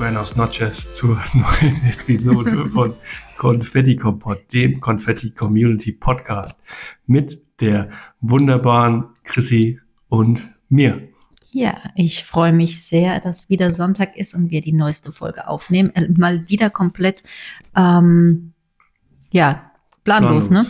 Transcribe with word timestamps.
buenos 0.00 0.36
noches 0.36 0.92
zur 0.94 1.16
neuen 1.34 1.82
Episode 1.88 2.68
von 2.68 2.94
Konfetti 3.38 3.96
Kompott, 3.96 4.52
dem 4.52 4.80
Konfetti 4.80 5.30
Community 5.30 5.92
Podcast 5.92 6.60
mit 7.06 7.49
der 7.60 7.90
wunderbaren 8.20 9.04
Chrissy 9.24 9.80
und 10.08 10.42
mir. 10.68 11.08
Ja, 11.52 11.76
ich 11.96 12.24
freue 12.24 12.52
mich 12.52 12.82
sehr, 12.84 13.18
dass 13.20 13.48
wieder 13.48 13.70
Sonntag 13.70 14.16
ist 14.16 14.34
und 14.34 14.50
wir 14.50 14.60
die 14.60 14.72
neueste 14.72 15.10
Folge 15.10 15.48
aufnehmen. 15.48 15.90
Äh, 15.94 16.08
Mal 16.16 16.48
wieder 16.48 16.70
komplett, 16.70 17.24
ähm, 17.76 18.52
ja, 19.32 19.72
planlos, 20.04 20.48
ne? 20.50 20.64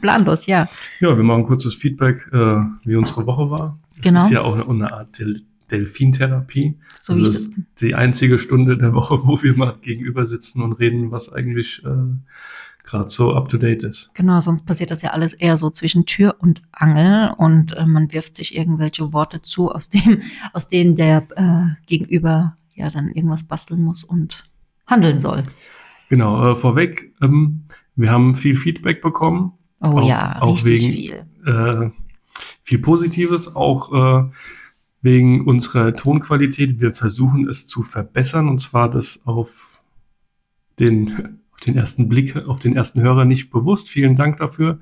planlos, 0.00 0.46
ja. 0.46 0.68
Ja, 1.00 1.16
wir 1.16 1.24
machen 1.24 1.46
kurzes 1.46 1.74
Feedback, 1.74 2.28
äh, 2.32 2.56
wie 2.84 2.96
unsere 2.96 3.26
Woche 3.26 3.50
war. 3.50 3.80
Es 3.90 4.00
Genau. 4.00 4.24
ist 4.24 4.30
ja 4.30 4.42
auch 4.42 4.54
eine, 4.54 4.68
eine 4.68 4.92
Art 4.92 5.18
Del 5.18 5.42
Delfintherapie. 5.70 6.78
So 7.00 7.16
wie 7.16 7.20
also 7.20 7.30
ich 7.30 7.38
es 7.38 7.48
das, 7.48 7.56
ist 7.56 7.80
die 7.80 7.94
einzige 7.94 8.38
Stunde 8.38 8.76
der 8.76 8.92
Woche, 8.92 9.20
wo 9.24 9.42
wir 9.42 9.56
mal 9.56 9.74
gegenüber 9.80 10.26
sitzen 10.26 10.60
und 10.62 10.74
reden, 10.74 11.10
was 11.10 11.32
eigentlich 11.32 11.82
äh, 11.84 11.88
gerade 12.84 13.08
so 13.08 13.32
up 13.34 13.48
to 13.48 13.58
date 13.58 13.84
ist. 13.84 14.10
genau, 14.14 14.40
sonst 14.40 14.66
passiert 14.66 14.90
das 14.90 15.02
ja 15.02 15.10
alles 15.10 15.32
eher 15.34 15.56
so 15.58 15.70
zwischen 15.70 16.04
Tür 16.06 16.36
und 16.40 16.62
Angel 16.72 17.32
und 17.36 17.72
äh, 17.72 17.86
man 17.86 18.12
wirft 18.12 18.34
sich 18.36 18.56
irgendwelche 18.56 19.12
Worte 19.12 19.40
zu, 19.42 19.70
aus 19.70 19.88
dem, 19.88 20.22
aus 20.52 20.68
denen 20.68 20.96
der 20.96 21.26
äh, 21.36 21.86
Gegenüber 21.86 22.56
ja 22.74 22.90
dann 22.90 23.08
irgendwas 23.10 23.44
basteln 23.44 23.82
muss 23.82 24.02
und 24.04 24.44
handeln 24.86 25.20
soll. 25.20 25.44
Genau, 26.08 26.50
äh, 26.52 26.56
vorweg, 26.56 27.12
ähm, 27.22 27.64
wir 27.94 28.10
haben 28.10 28.34
viel 28.36 28.54
Feedback 28.56 29.00
bekommen. 29.02 29.52
Oh 29.84 29.98
Auch- 29.98 30.08
ja, 30.08 30.40
auch 30.42 30.64
wegen- 30.64 30.92
viel. 30.92 31.24
äh, 31.46 31.90
viel 32.62 32.78
Positives, 32.78 33.54
auch 33.54 33.92
äh, 33.92 34.30
wegen 35.02 35.46
unserer 35.46 35.94
Tonqualität. 35.94 36.80
Wir 36.80 36.94
versuchen 36.94 37.48
es 37.48 37.66
zu 37.66 37.82
verbessern 37.82 38.48
und 38.48 38.60
zwar 38.60 38.88
das 38.90 39.20
auf 39.24 39.82
den, 40.78 41.40
den 41.66 41.76
ersten 41.76 42.08
Blick, 42.08 42.36
auf 42.36 42.58
den 42.58 42.76
ersten 42.76 43.00
Hörer 43.00 43.24
nicht 43.24 43.50
bewusst. 43.50 43.88
Vielen 43.88 44.16
Dank 44.16 44.38
dafür. 44.38 44.78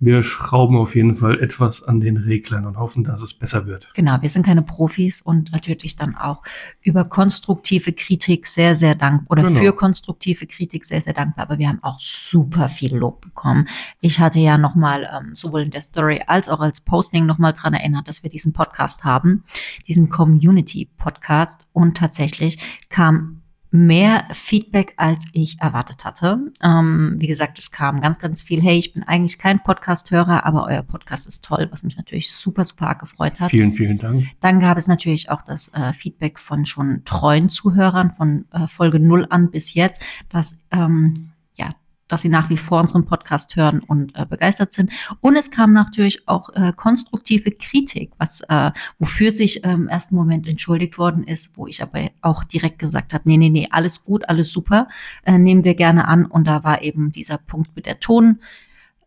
Wir 0.00 0.22
schrauben 0.22 0.76
auf 0.76 0.94
jeden 0.94 1.16
Fall 1.16 1.40
etwas 1.40 1.82
an 1.82 1.98
den 1.98 2.16
Reglern 2.16 2.66
und 2.66 2.76
hoffen, 2.76 3.02
dass 3.02 3.20
es 3.20 3.34
besser 3.34 3.66
wird. 3.66 3.88
Genau, 3.94 4.18
wir 4.22 4.30
sind 4.30 4.46
keine 4.46 4.62
Profis 4.62 5.20
und 5.20 5.50
natürlich 5.50 5.96
dann 5.96 6.14
auch 6.14 6.44
über 6.82 7.04
konstruktive 7.04 7.92
Kritik 7.92 8.46
sehr, 8.46 8.76
sehr 8.76 8.94
dankbar 8.94 9.26
oder 9.30 9.48
Genau. 9.48 9.58
für 9.58 9.72
konstruktive 9.72 10.46
Kritik 10.46 10.84
sehr, 10.84 11.02
sehr 11.02 11.14
dankbar. 11.14 11.46
Aber 11.46 11.58
wir 11.58 11.68
haben 11.68 11.82
auch 11.82 11.98
super 11.98 12.68
viel 12.68 12.94
Lob 12.94 13.22
bekommen. 13.22 13.66
Ich 14.00 14.20
hatte 14.20 14.38
ja 14.38 14.56
nochmal 14.56 15.08
ähm, 15.12 15.34
sowohl 15.34 15.62
in 15.62 15.72
der 15.72 15.80
Story 15.82 16.22
als 16.28 16.48
auch 16.48 16.60
als 16.60 16.80
Posting 16.80 17.26
nochmal 17.26 17.52
dran 17.52 17.74
erinnert, 17.74 18.06
dass 18.06 18.22
wir 18.22 18.30
diesen 18.30 18.52
Podcast 18.52 19.02
haben, 19.02 19.42
diesen 19.88 20.10
Community-Podcast. 20.10 21.66
Und 21.72 21.96
tatsächlich 21.96 22.58
kam 22.88 23.37
mehr 23.70 24.24
Feedback, 24.32 24.94
als 24.96 25.24
ich 25.32 25.60
erwartet 25.60 26.04
hatte. 26.04 26.38
Ähm, 26.62 27.16
wie 27.18 27.26
gesagt, 27.26 27.58
es 27.58 27.70
kam 27.70 28.00
ganz, 28.00 28.18
ganz 28.18 28.42
viel. 28.42 28.62
Hey, 28.62 28.78
ich 28.78 28.94
bin 28.94 29.02
eigentlich 29.02 29.38
kein 29.38 29.62
Podcast-Hörer, 29.62 30.46
aber 30.46 30.66
euer 30.66 30.82
Podcast 30.82 31.26
ist 31.26 31.44
toll, 31.44 31.68
was 31.70 31.82
mich 31.82 31.96
natürlich 31.96 32.32
super, 32.32 32.64
super 32.64 32.88
arg 32.88 33.00
gefreut 33.00 33.40
hat. 33.40 33.50
Vielen, 33.50 33.74
vielen 33.74 33.98
Dank. 33.98 34.24
Dann 34.40 34.60
gab 34.60 34.78
es 34.78 34.86
natürlich 34.86 35.30
auch 35.30 35.42
das 35.42 35.68
äh, 35.74 35.92
Feedback 35.92 36.38
von 36.38 36.64
schon 36.64 37.02
treuen 37.04 37.50
Zuhörern 37.50 38.10
von 38.10 38.46
äh, 38.52 38.66
Folge 38.66 39.00
0 39.00 39.26
an 39.28 39.50
bis 39.50 39.74
jetzt, 39.74 40.02
dass, 40.30 40.58
ähm, 40.70 41.30
dass 42.08 42.22
sie 42.22 42.28
nach 42.28 42.50
wie 42.50 42.58
vor 42.58 42.80
unseren 42.80 43.04
Podcast 43.04 43.54
hören 43.56 43.80
und 43.80 44.18
äh, 44.18 44.26
begeistert 44.26 44.72
sind. 44.72 44.90
Und 45.20 45.36
es 45.36 45.50
kam 45.50 45.72
natürlich 45.72 46.26
auch 46.26 46.50
äh, 46.54 46.72
konstruktive 46.74 47.52
Kritik, 47.52 48.12
was 48.18 48.40
äh, 48.48 48.72
wofür 48.98 49.30
sich 49.30 49.64
ähm, 49.64 49.82
im 49.82 49.88
ersten 49.88 50.16
Moment 50.16 50.48
entschuldigt 50.48 50.98
worden 50.98 51.22
ist, 51.22 51.56
wo 51.56 51.66
ich 51.66 51.82
aber 51.82 52.10
auch 52.20 52.44
direkt 52.44 52.78
gesagt 52.78 53.12
habe, 53.12 53.28
nee, 53.28 53.36
nee, 53.36 53.50
nee, 53.50 53.68
alles 53.70 54.04
gut, 54.04 54.28
alles 54.28 54.50
super, 54.50 54.88
äh, 55.24 55.38
nehmen 55.38 55.64
wir 55.64 55.74
gerne 55.74 56.08
an. 56.08 56.24
Und 56.24 56.46
da 56.46 56.64
war 56.64 56.82
eben 56.82 57.12
dieser 57.12 57.38
Punkt 57.38 57.76
mit 57.76 57.86
der 57.86 58.00
Ton, 58.00 58.40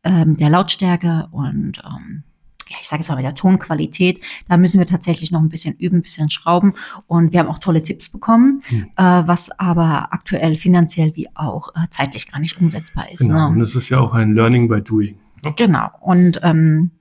ähm, 0.03 0.38
der 0.38 0.50
Lautstärke 0.50 1.28
und 1.31 1.81
ähm, 1.85 2.23
ja, 2.71 2.77
ich 2.81 2.87
sage 2.87 3.01
jetzt 3.01 3.09
mal 3.09 3.15
mit 3.17 3.25
der 3.25 3.35
Tonqualität, 3.35 4.23
da 4.47 4.57
müssen 4.57 4.79
wir 4.79 4.87
tatsächlich 4.87 5.31
noch 5.31 5.41
ein 5.41 5.49
bisschen 5.49 5.75
üben, 5.75 5.97
ein 5.97 6.01
bisschen 6.01 6.29
schrauben. 6.29 6.73
Und 7.07 7.33
wir 7.33 7.39
haben 7.41 7.47
auch 7.49 7.59
tolle 7.59 7.83
Tipps 7.83 8.09
bekommen, 8.09 8.61
Hm. 8.67 8.87
äh, 8.95 9.03
was 9.03 9.51
aber 9.59 10.07
aktuell 10.13 10.55
finanziell 10.55 11.15
wie 11.15 11.27
auch 11.35 11.69
äh, 11.75 11.87
zeitlich 11.89 12.31
gar 12.31 12.39
nicht 12.39 12.59
umsetzbar 12.59 13.11
ist. 13.11 13.19
Genau. 13.19 13.47
Und 13.47 13.57
Ne? 13.57 13.63
es 13.63 13.75
ist 13.75 13.89
ja 13.89 13.99
auch 13.99 14.13
ein 14.13 14.33
Learning 14.33 14.67
by 14.69 14.81
Doing. 14.81 15.17
Genau. 15.57 15.89
Und 15.99 16.39
ähm, 16.43 16.91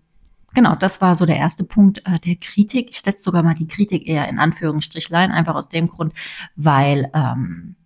genau, 0.55 0.75
das 0.75 1.01
war 1.01 1.15
so 1.15 1.27
der 1.27 1.37
erste 1.37 1.63
Punkt 1.65 2.03
äh, 2.07 2.19
der 2.19 2.37
Kritik. 2.37 2.89
Ich 2.91 3.01
setze 3.01 3.23
sogar 3.23 3.43
mal 3.43 3.55
die 3.55 3.67
Kritik 3.69 4.09
eher 4.09 4.29
in 4.29 4.39
Anführungsstrichlein, 4.39 5.31
einfach 5.31 5.55
aus 5.55 5.69
dem 5.69 5.89
Grund, 5.89 6.13
weil 6.57 7.11
ähm, 7.15 7.77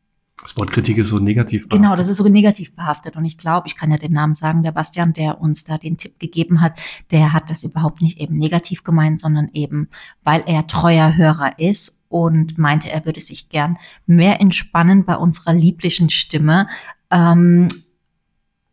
Das 0.44 0.58
Wort 0.58 0.72
Kritik 0.72 0.98
ist 0.98 1.08
so 1.08 1.18
negativ. 1.18 1.70
Genau, 1.70 1.80
behaftet. 1.80 2.00
das 2.00 2.08
ist 2.10 2.18
so 2.18 2.28
negativ 2.28 2.76
behaftet. 2.76 3.16
Und 3.16 3.24
ich 3.24 3.38
glaube, 3.38 3.66
ich 3.66 3.76
kann 3.76 3.90
ja 3.90 3.96
den 3.96 4.12
Namen 4.12 4.34
sagen, 4.34 4.62
der 4.62 4.72
Bastian, 4.72 5.14
der 5.14 5.40
uns 5.40 5.64
da 5.64 5.78
den 5.78 5.96
Tipp 5.96 6.18
gegeben 6.18 6.60
hat, 6.60 6.78
der 7.10 7.32
hat 7.32 7.48
das 7.48 7.64
überhaupt 7.64 8.02
nicht 8.02 8.20
eben 8.20 8.36
negativ 8.36 8.84
gemeint, 8.84 9.20
sondern 9.20 9.48
eben, 9.54 9.88
weil 10.22 10.44
er 10.46 10.66
treuer 10.66 11.16
Hörer 11.16 11.58
ist 11.58 11.98
und 12.10 12.58
meinte, 12.58 12.90
er 12.90 13.06
würde 13.06 13.22
sich 13.22 13.48
gern 13.48 13.78
mehr 14.04 14.38
entspannen 14.42 15.06
bei 15.06 15.16
unserer 15.16 15.54
lieblichen 15.54 16.10
Stimme. 16.10 16.68
Ähm, 17.10 17.66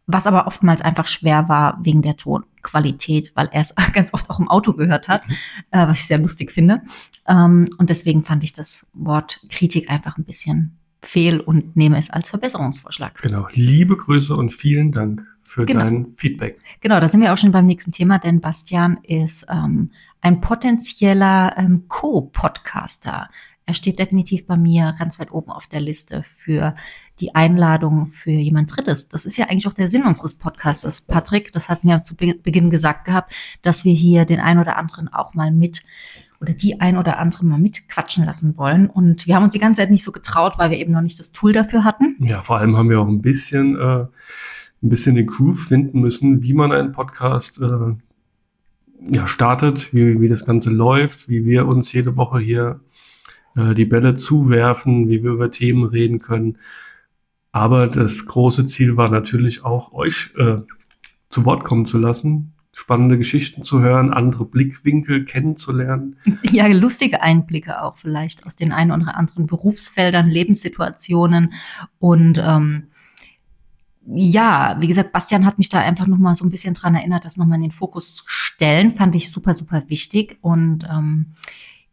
was 0.08 0.28
aber 0.28 0.48
oftmals 0.48 0.82
einfach 0.82 1.08
schwer 1.08 1.48
war 1.48 1.80
wegen 1.82 2.02
der 2.02 2.18
Tonqualität, 2.18 3.32
weil 3.36 3.48
er 3.54 3.62
es 3.62 3.74
ganz 3.94 4.14
oft 4.14 4.30
auch 4.30 4.40
im 4.40 4.50
Auto 4.50 4.74
gehört 4.74 5.08
hat, 5.08 5.24
äh, 5.72 5.88
was 5.88 6.02
ich 6.02 6.08
sehr 6.08 6.18
lustig 6.18 6.52
finde. 6.52 6.82
Ähm, 7.30 7.66
und 7.78 7.90
deswegen 7.90 8.26
fand 8.26 8.44
ich 8.44 8.52
das 8.52 8.88
Wort 8.92 9.40
Kritik 9.48 9.90
einfach 9.90 10.18
ein 10.18 10.26
bisschen 10.26 10.81
fehl 11.04 11.40
und 11.40 11.76
nehme 11.76 11.98
es 11.98 12.10
als 12.10 12.30
Verbesserungsvorschlag. 12.30 13.22
Genau. 13.22 13.48
Liebe 13.52 13.98
Grüße 13.98 14.36
und 14.36 14.52
vielen 14.54 14.92
Dank 14.92 15.26
für 15.42 15.66
Genau. 15.66 15.80
dein 15.82 16.08
Feedback. 16.16 16.60
Genau, 16.80 17.00
da 17.00 17.08
sind 17.08 17.22
wir 17.22 17.34
auch 17.34 17.38
schon 17.38 17.52
beim 17.52 17.66
nächsten 17.66 17.92
Thema, 17.92 18.20
denn 18.20 18.40
Bastian 18.40 19.00
ist 19.04 19.46
ähm, 19.50 19.92
ein 20.22 20.40
potenzieller 20.42 21.56
ähm, 21.58 21.86
Co-Podcaster. 21.88 23.30
Er 23.66 23.74
steht 23.74 24.00
definitiv 24.00 24.46
bei 24.48 24.58
mir 24.58 24.96
ganz 24.98 25.20
weit 25.20 25.32
oben 25.32 25.52
auf 25.52 25.68
der 25.68 25.82
Liste 25.82 26.24
für 26.24 26.76
die 27.20 27.36
Einladung 27.36 28.08
für 28.08 28.32
jemand 28.32 28.76
Drittes. 28.76 29.08
Das 29.08 29.26
ist 29.26 29.38
ja 29.38 29.46
eigentlich 29.46 29.68
auch 29.68 29.74
der 29.74 29.90
Sinn 29.90 30.04
unseres 30.04 30.36
Podcastes. 30.36 31.02
Patrick, 31.02 31.52
das 31.52 31.70
hatten 31.70 31.88
wir 31.88 32.04
zu 32.04 32.16
Be 32.16 32.34
Beginn 32.34 32.70
gesagt 32.70 33.06
gehabt, 33.06 33.34
dass 33.62 33.86
wir 33.86 33.94
hier 33.94 34.26
den 34.26 34.40
ein 34.40 34.60
oder 34.60 34.78
anderen 34.78 35.08
auch 35.08 35.34
mal 35.36 35.52
mit 35.52 35.84
oder 36.42 36.54
die 36.54 36.82
ein 36.82 36.98
oder 36.98 37.20
andere 37.20 37.46
mal 37.46 37.60
mitquatschen 37.60 38.26
lassen 38.26 38.58
wollen. 38.58 38.88
Und 38.88 39.28
wir 39.28 39.36
haben 39.36 39.44
uns 39.44 39.54
die 39.54 39.60
ganze 39.60 39.82
Zeit 39.82 39.92
nicht 39.92 40.04
so 40.04 40.12
getraut, 40.12 40.54
weil 40.58 40.72
wir 40.72 40.78
eben 40.80 40.92
noch 40.92 41.02
nicht 41.02 41.20
das 41.20 41.32
Tool 41.32 41.54
dafür 41.54 41.84
hatten. 41.84 42.16
Ja, 42.20 42.42
vor 42.42 42.58
allem 42.58 42.76
haben 42.76 42.90
wir 42.90 43.00
auch 43.00 43.08
ein 43.08 43.22
bisschen, 43.22 43.76
äh, 43.78 44.02
ein 44.02 44.90
bisschen 44.90 45.16
den 45.16 45.28
Groove 45.28 45.60
finden 45.60 46.02
müssen, 46.02 46.42
wie 46.42 46.54
man 46.54 46.72
einen 46.72 46.92
Podcast 46.92 47.62
äh, 47.62 47.96
ja, 49.14 49.28
startet, 49.28 49.94
wie, 49.94 50.20
wie 50.20 50.28
das 50.28 50.46
Ganze 50.46 50.72
läuft, 50.72 51.30
wie 51.30 51.46
wir 51.46 51.68
uns 51.68 51.94
jede 51.94 52.18
Woche 52.18 52.40
hier 52.40 52.82
äh, 53.56 53.76
die 53.76 53.86
Bälle 53.86 54.16
zuwerfen, 54.16 55.10
wie 55.10 55.24
wir 55.24 55.32
über 55.32 55.52
Themen 55.52 55.84
reden 55.84 56.20
können. 56.20 56.58
Aber 57.52 57.88
das 57.88 58.26
große 58.26 58.66
Ziel 58.66 58.98
war 58.98 59.10
natürlich 59.10 59.64
auch, 59.64 59.94
euch 59.94 60.34
äh, 60.38 60.58
zu 61.30 61.46
Wort 61.46 61.66
kommen 61.66 61.86
zu 61.86 62.00
lassen, 62.00 62.54
spannende 62.74 63.18
Geschichten 63.18 63.64
zu 63.64 63.82
hören, 63.82 64.14
andere 64.14 64.46
Blickwinkel 64.46 65.26
kennenzulernen. 65.26 66.16
Ja, 66.52 66.68
lustige 66.68 67.22
Einblicke 67.22 67.82
auch 67.82 67.98
vielleicht 67.98 68.46
aus 68.46 68.56
den 68.56 68.72
ein 68.72 68.92
oder 68.92 69.16
anderen 69.16 69.48
Berufsfeldern, 69.48 70.30
Lebenssituationen. 70.30 71.54
Und 72.00 72.42
ähm, 72.44 72.88
ja, 74.08 74.78
wie 74.80 74.88
gesagt, 74.88 75.12
Bastian 75.12 75.46
hat 75.46 75.58
mich 75.58 75.70
da 75.70 75.80
einfach 75.80 76.08
noch 76.08 76.18
mal 76.18 76.36
so 76.36 76.46
ein 76.46 76.50
bisschen 76.50 76.74
dran 76.74 76.96
erinnert, 76.96 77.26
das 77.26 77.38
noch 77.38 77.46
mal 77.46 77.56
in 77.56 77.62
den 77.62 77.72
Fokus 77.72 78.14
zu 78.16 78.24
stellen, 78.28 78.92
fand 78.92 79.16
ich 79.16 79.32
super, 79.32 79.54
super 79.54 79.84
wichtig. 79.88 80.38
Und 80.42 80.86
ähm, 80.90 81.34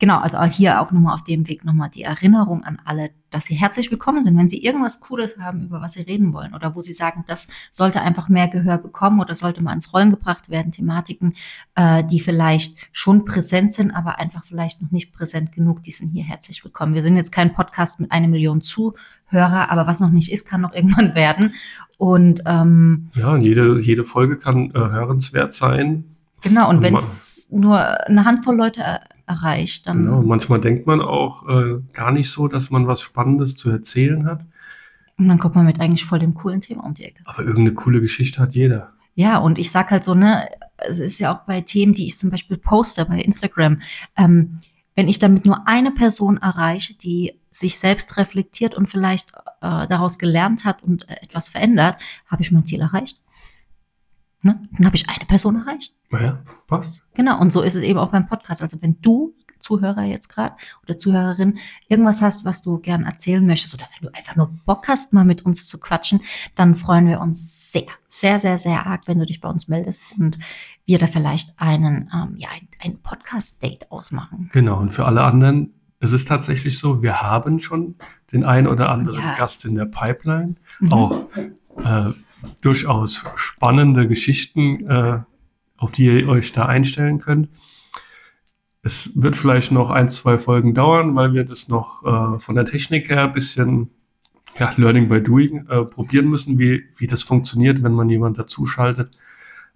Genau, 0.00 0.18
also 0.18 0.36
auch 0.36 0.46
hier 0.46 0.80
auch 0.80 0.92
nochmal 0.92 1.14
auf 1.14 1.24
dem 1.24 1.48
Weg 1.48 1.64
nochmal 1.64 1.90
die 1.90 2.04
Erinnerung 2.04 2.62
an 2.62 2.78
alle, 2.84 3.10
dass 3.30 3.46
sie 3.46 3.56
herzlich 3.56 3.90
willkommen 3.90 4.22
sind, 4.22 4.38
wenn 4.38 4.48
sie 4.48 4.62
irgendwas 4.62 5.00
Cooles 5.00 5.38
haben, 5.38 5.64
über 5.64 5.80
was 5.80 5.94
sie 5.94 6.02
reden 6.02 6.32
wollen 6.32 6.54
oder 6.54 6.76
wo 6.76 6.80
sie 6.80 6.92
sagen, 6.92 7.24
das 7.26 7.48
sollte 7.72 8.00
einfach 8.00 8.28
mehr 8.28 8.46
Gehör 8.46 8.78
bekommen 8.78 9.18
oder 9.18 9.34
sollte 9.34 9.60
mal 9.60 9.72
ins 9.72 9.92
Rollen 9.92 10.10
gebracht 10.10 10.50
werden, 10.50 10.70
Thematiken, 10.70 11.34
äh, 11.74 12.04
die 12.04 12.20
vielleicht 12.20 12.88
schon 12.92 13.24
präsent 13.24 13.74
sind, 13.74 13.90
aber 13.90 14.20
einfach 14.20 14.44
vielleicht 14.44 14.80
noch 14.80 14.92
nicht 14.92 15.12
präsent 15.12 15.50
genug, 15.50 15.82
die 15.82 15.90
sind 15.90 16.10
hier 16.10 16.22
herzlich 16.22 16.62
willkommen. 16.62 16.94
Wir 16.94 17.02
sind 17.02 17.16
jetzt 17.16 17.32
kein 17.32 17.52
Podcast 17.52 17.98
mit 17.98 18.12
einer 18.12 18.28
Million 18.28 18.62
Zuhörer, 18.62 19.68
aber 19.68 19.88
was 19.88 19.98
noch 19.98 20.10
nicht 20.10 20.30
ist, 20.30 20.46
kann 20.46 20.60
noch 20.60 20.72
irgendwann 20.74 21.16
werden. 21.16 21.54
Und 21.96 22.42
ähm, 22.46 23.08
Ja, 23.16 23.32
und 23.32 23.42
jede, 23.42 23.80
jede 23.80 24.04
Folge 24.04 24.36
kann 24.36 24.70
äh, 24.70 24.78
hörenswert 24.78 25.54
sein. 25.54 26.04
Genau, 26.40 26.70
und 26.70 26.82
wenn 26.82 26.94
es 26.94 27.48
nur 27.50 27.80
eine 28.06 28.24
Handvoll 28.24 28.54
Leute 28.54 28.80
er 28.80 29.00
erreicht, 29.28 29.86
dann 29.86 30.04
Genau. 30.04 30.22
Manchmal 30.22 30.60
denkt 30.60 30.86
man 30.86 31.00
auch 31.00 31.48
äh, 31.48 31.80
gar 31.92 32.10
nicht 32.12 32.30
so, 32.30 32.48
dass 32.48 32.70
man 32.70 32.86
was 32.86 33.00
Spannendes 33.00 33.54
zu 33.56 33.70
erzählen 33.70 34.26
hat. 34.26 34.40
und 35.18 35.28
dann 35.28 35.38
kommt 35.38 35.54
man 35.54 35.66
mit 35.66 35.80
eigentlich 35.80 36.04
voll 36.04 36.18
dem 36.18 36.34
coolen 36.34 36.60
Thema 36.60 36.84
um 36.84 36.94
die 36.94 37.04
Ecke. 37.04 37.22
Aber 37.24 37.40
irgendeine 37.40 37.74
coole 37.74 38.00
Geschichte 38.00 38.40
hat 38.40 38.54
jeder. 38.54 38.92
Ja, 39.14 39.38
und 39.38 39.58
ich 39.58 39.70
sag 39.70 39.90
halt 39.90 40.04
so, 40.04 40.14
ne, 40.14 40.48
es 40.78 41.00
ist 41.00 41.18
ja 41.18 41.34
auch 41.34 41.44
bei 41.44 41.60
Themen, 41.60 41.92
die 41.92 42.06
ich 42.06 42.18
zum 42.18 42.30
Beispiel 42.30 42.56
poste 42.56 43.04
bei 43.04 43.20
Instagram, 43.20 43.80
ähm, 44.16 44.60
wenn 44.94 45.08
ich 45.08 45.18
damit 45.18 45.44
nur 45.44 45.66
eine 45.66 45.90
Person 45.92 46.38
erreiche, 46.38 46.94
die 46.94 47.34
sich 47.50 47.78
selbst 47.78 48.16
reflektiert 48.16 48.74
und 48.76 48.88
vielleicht 48.88 49.32
äh, 49.60 49.86
daraus 49.88 50.18
gelernt 50.18 50.64
hat 50.64 50.82
und 50.82 51.08
äh, 51.08 51.16
etwas 51.22 51.48
verändert, 51.48 52.00
habe 52.26 52.42
ich 52.42 52.52
mein 52.52 52.66
Ziel 52.66 52.80
erreicht. 52.80 53.20
Ne? 54.42 54.60
Dann 54.72 54.86
habe 54.86 54.96
ich 54.96 55.08
eine 55.08 55.24
Person 55.26 55.56
erreicht. 55.56 55.94
Naja, 56.10 56.38
passt. 56.66 57.02
Genau, 57.14 57.40
und 57.40 57.52
so 57.52 57.62
ist 57.62 57.74
es 57.74 57.82
eben 57.82 57.98
auch 57.98 58.10
beim 58.10 58.26
Podcast. 58.26 58.62
Also 58.62 58.78
wenn 58.80 59.00
du, 59.00 59.34
Zuhörer 59.58 60.04
jetzt 60.04 60.28
gerade 60.28 60.54
oder 60.84 60.98
Zuhörerin, 60.98 61.58
irgendwas 61.88 62.22
hast, 62.22 62.44
was 62.44 62.62
du 62.62 62.78
gern 62.78 63.04
erzählen 63.04 63.44
möchtest 63.44 63.74
oder 63.74 63.86
wenn 63.98 64.08
du 64.08 64.16
einfach 64.16 64.36
nur 64.36 64.50
Bock 64.64 64.88
hast, 64.88 65.12
mal 65.12 65.24
mit 65.24 65.44
uns 65.44 65.66
zu 65.66 65.78
quatschen, 65.78 66.20
dann 66.54 66.76
freuen 66.76 67.08
wir 67.08 67.20
uns 67.20 67.72
sehr, 67.72 67.88
sehr, 68.08 68.38
sehr, 68.40 68.58
sehr 68.58 68.86
arg, 68.86 69.02
wenn 69.06 69.18
du 69.18 69.26
dich 69.26 69.40
bei 69.40 69.48
uns 69.48 69.68
meldest 69.68 70.00
und 70.16 70.38
wir 70.84 70.98
da 70.98 71.06
vielleicht 71.06 71.60
einen, 71.60 72.10
ähm, 72.14 72.34
ja, 72.36 72.48
ein, 72.50 72.68
ein 72.80 72.98
Podcast-Date 73.00 73.90
ausmachen. 73.90 74.50
Genau. 74.52 74.78
Und 74.78 74.94
für 74.94 75.06
alle 75.06 75.22
anderen, 75.22 75.74
es 76.00 76.12
ist 76.12 76.28
tatsächlich 76.28 76.78
so, 76.78 77.02
wir 77.02 77.20
haben 77.20 77.58
schon 77.60 77.96
den 78.32 78.44
ein 78.44 78.66
oder 78.66 78.90
anderen 78.90 79.18
Ja. 79.18 79.34
Gast 79.36 79.64
in 79.64 79.74
der 79.74 79.86
Pipeline. 79.86 80.56
Mhm. 80.80 80.92
Auch 80.92 81.24
äh, 81.84 82.12
durchaus 82.60 83.24
spannende 83.36 84.08
Geschichten, 84.08 84.88
äh, 84.88 85.20
auf 85.76 85.92
die 85.92 86.06
ihr 86.06 86.28
euch 86.28 86.52
da 86.52 86.66
einstellen 86.66 87.18
könnt. 87.18 87.48
Es 88.82 89.10
wird 89.14 89.36
vielleicht 89.36 89.72
noch 89.72 89.90
ein, 89.90 90.08
zwei 90.08 90.38
Folgen 90.38 90.74
dauern, 90.74 91.14
weil 91.14 91.34
wir 91.34 91.44
das 91.44 91.68
noch 91.68 92.04
äh, 92.04 92.38
von 92.38 92.54
der 92.54 92.64
Technik 92.64 93.10
her 93.10 93.24
ein 93.24 93.32
bisschen 93.32 93.90
ja, 94.58 94.72
Learning 94.76 95.08
by 95.08 95.22
Doing 95.22 95.66
äh, 95.68 95.84
probieren 95.84 96.28
müssen, 96.28 96.58
wie, 96.58 96.84
wie 96.96 97.06
das 97.06 97.22
funktioniert, 97.22 97.82
wenn 97.82 97.92
man 97.92 98.08
jemand 98.08 98.38
dazuschaltet. 98.38 99.10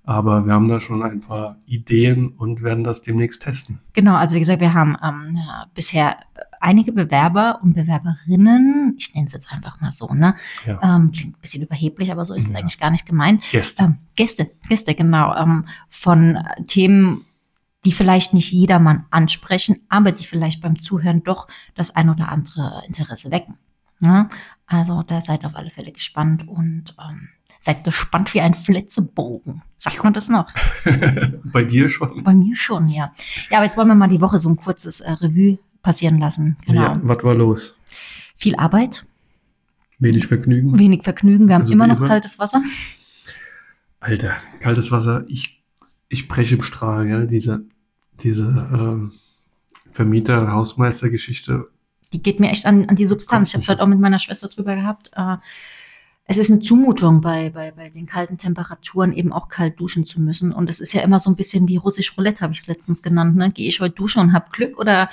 Aber 0.05 0.47
wir 0.47 0.53
haben 0.53 0.67
da 0.69 0.81
schon 0.81 1.01
ein 1.03 1.21
paar 1.21 1.57
Ideen 1.65 2.29
und 2.31 2.63
werden 2.63 2.83
das 2.83 3.03
demnächst 3.03 3.43
testen. 3.43 3.79
Genau, 3.93 4.17
also 4.17 4.35
wie 4.35 4.41
gesagt, 4.41 4.61
wir 4.61 4.75
haben 4.75 4.97
ähm, 5.03 5.37
ja, 5.37 5.67
bisher 5.75 6.17
einige 6.61 6.93
Bewerber 6.93 7.61
und 7.63 7.75
Bewerberinnen, 7.75 8.97
ich 8.99 9.15
nenne 9.15 9.27
es 9.27 9.33
jetzt 9.33 9.53
einfach 9.53 9.81
mal 9.81 9.93
so, 9.93 10.09
ne? 10.13 10.35
Ja. 10.67 10.81
Ähm, 10.97 11.13
klingt 11.13 11.37
ein 11.37 11.41
bisschen 11.41 11.63
überheblich, 11.63 12.11
aber 12.11 12.27
so 12.27 12.35
ist 12.35 12.47
es 12.47 12.51
Ja. 12.53 12.59
eigentlich 12.59 12.81
gar 12.81 12.91
nicht 12.91 13.07
gemeint. 13.07 13.43
Gäste. 13.51 13.85
Ähm, 13.85 13.99
Gäste, 14.17 14.51
Gäste, 14.69 14.95
genau, 14.95 15.35
ähm, 15.37 15.67
von 15.89 16.37
äh, 16.37 16.65
Themen, 16.67 17.25
die 17.85 17.93
vielleicht 17.93 18.35
nicht 18.35 18.53
jedermann 18.53 19.07
ansprechen, 19.11 19.83
aber 19.89 20.11
die 20.13 20.25
vielleicht 20.25 20.63
beim 20.63 20.81
Zuhören 20.81 21.23
doch 21.23 21.47
das 21.75 21.95
ein 21.95 22.11
oder 22.11 22.29
andere 22.29 22.83
Interesse 22.87 23.31
wecken. 23.31 23.57
Ne? 24.01 24.29
Also 24.67 25.03
da 25.05 25.21
seid 25.21 25.45
auf 25.45 25.55
alle 25.55 25.71
Fälle 25.71 25.93
gespannt 25.93 26.47
und 26.49 26.95
ähm, 26.99 27.29
seid 27.59 27.85
gespannt 27.85 28.35
wie 28.35 28.41
ein 28.41 28.55
Flitzebogen. 28.55 29.63
Sagt 29.79 30.03
man 30.05 30.13
das 30.13 30.29
noch? 30.29 30.51
Bei 31.45 31.65
dir 31.65 31.89
schon. 31.89 32.23
Bei 32.25 32.35
mir 32.35 32.55
schon, 32.57 32.89
ja. 32.89 33.13
Ja, 33.51 33.59
aber 33.59 33.65
jetzt 33.65 33.77
wollen 33.77 33.89
wir 33.89 33.95
mal 33.95 34.09
die 34.09 34.21
Woche 34.21 34.39
so 34.39 34.49
ein 34.49 34.57
kurzes 34.57 35.01
äh, 35.01 35.11
Revue 35.13 35.59
passieren 35.83 36.19
lassen. 36.19 36.57
Genau. 36.67 36.83
Ja, 36.83 37.01
was 37.03 37.23
war 37.25 37.35
los? 37.35 37.77
Viel 38.37 38.57
Arbeit, 38.57 39.05
Wenig 39.99 40.27
Vergnügen. 40.27 40.79
wenig 40.79 41.03
Vergnügen. 41.05 41.47
Wir 41.49 41.55
haben 41.55 41.63
Also 41.63 41.73
immer 41.73 41.87
noch 41.87 41.99
immer. 41.99 42.09
kaltes 42.09 42.39
Wasser. 42.39 42.63
Alter, 44.01 44.37
kaltes 44.61 44.91
Wasser, 44.91 45.25
ich, 45.29 45.63
ich 46.09 46.27
breche 46.29 46.57
im 46.57 46.63
Strahl, 46.63 47.07
gell? 47.07 47.27
Diese, 47.29 47.65
diese 48.21 48.45
ähm, 48.73 49.13
Vermieter-Hausmeister-Geschichte. 49.93 51.69
Die 52.13 52.23
geht 52.23 52.41
mir 52.41 52.51
echt 52.51 52.67
an, 52.67 52.89
an 52.89 52.97
die 52.97 53.07
Substanz. 53.07 53.49
Ich 53.49 53.55
habe 53.55 53.63
es 53.63 53.69
heute 53.69 53.83
auch 53.83 53.87
mit 53.87 54.01
meiner 54.01 54.19
Schwester 54.19 54.49
drüber 54.49 54.75
gehabt. 54.75 55.11
Äh, 55.15 55.37
es 56.25 56.39
ist 56.39 56.51
eine 56.51 56.61
Zumutung, 56.61 57.21
bei, 57.21 57.51
bei, 57.51 57.73
bei 57.73 57.91
den 57.91 58.07
kalten 58.07 58.39
Temperaturen 58.39 59.13
eben 59.13 59.33
auch 59.33 59.49
kalt 59.49 59.81
duschen 59.81 60.07
zu 60.07 60.21
müssen. 60.21 60.53
Und 60.53 60.71
es 60.71 60.81
ist 60.81 60.93
ja 60.93 61.03
immer 61.03 61.19
so 61.19 61.31
ein 61.31 61.37
bisschen 61.37 61.69
wie 61.69 61.77
russisch 61.77 62.17
Roulette, 62.17 62.43
habe 62.43 62.53
ich 62.53 62.61
es 62.61 62.69
letztens 62.69 63.03
genannt. 63.03 63.37
Ne? 63.37 63.51
Gehe 63.51 63.69
ich 63.69 63.81
heute 63.81 63.95
duschen 63.95 64.23
und 64.23 64.33
habe 64.33 64.47
Glück 64.53 64.79
oder 64.79 65.11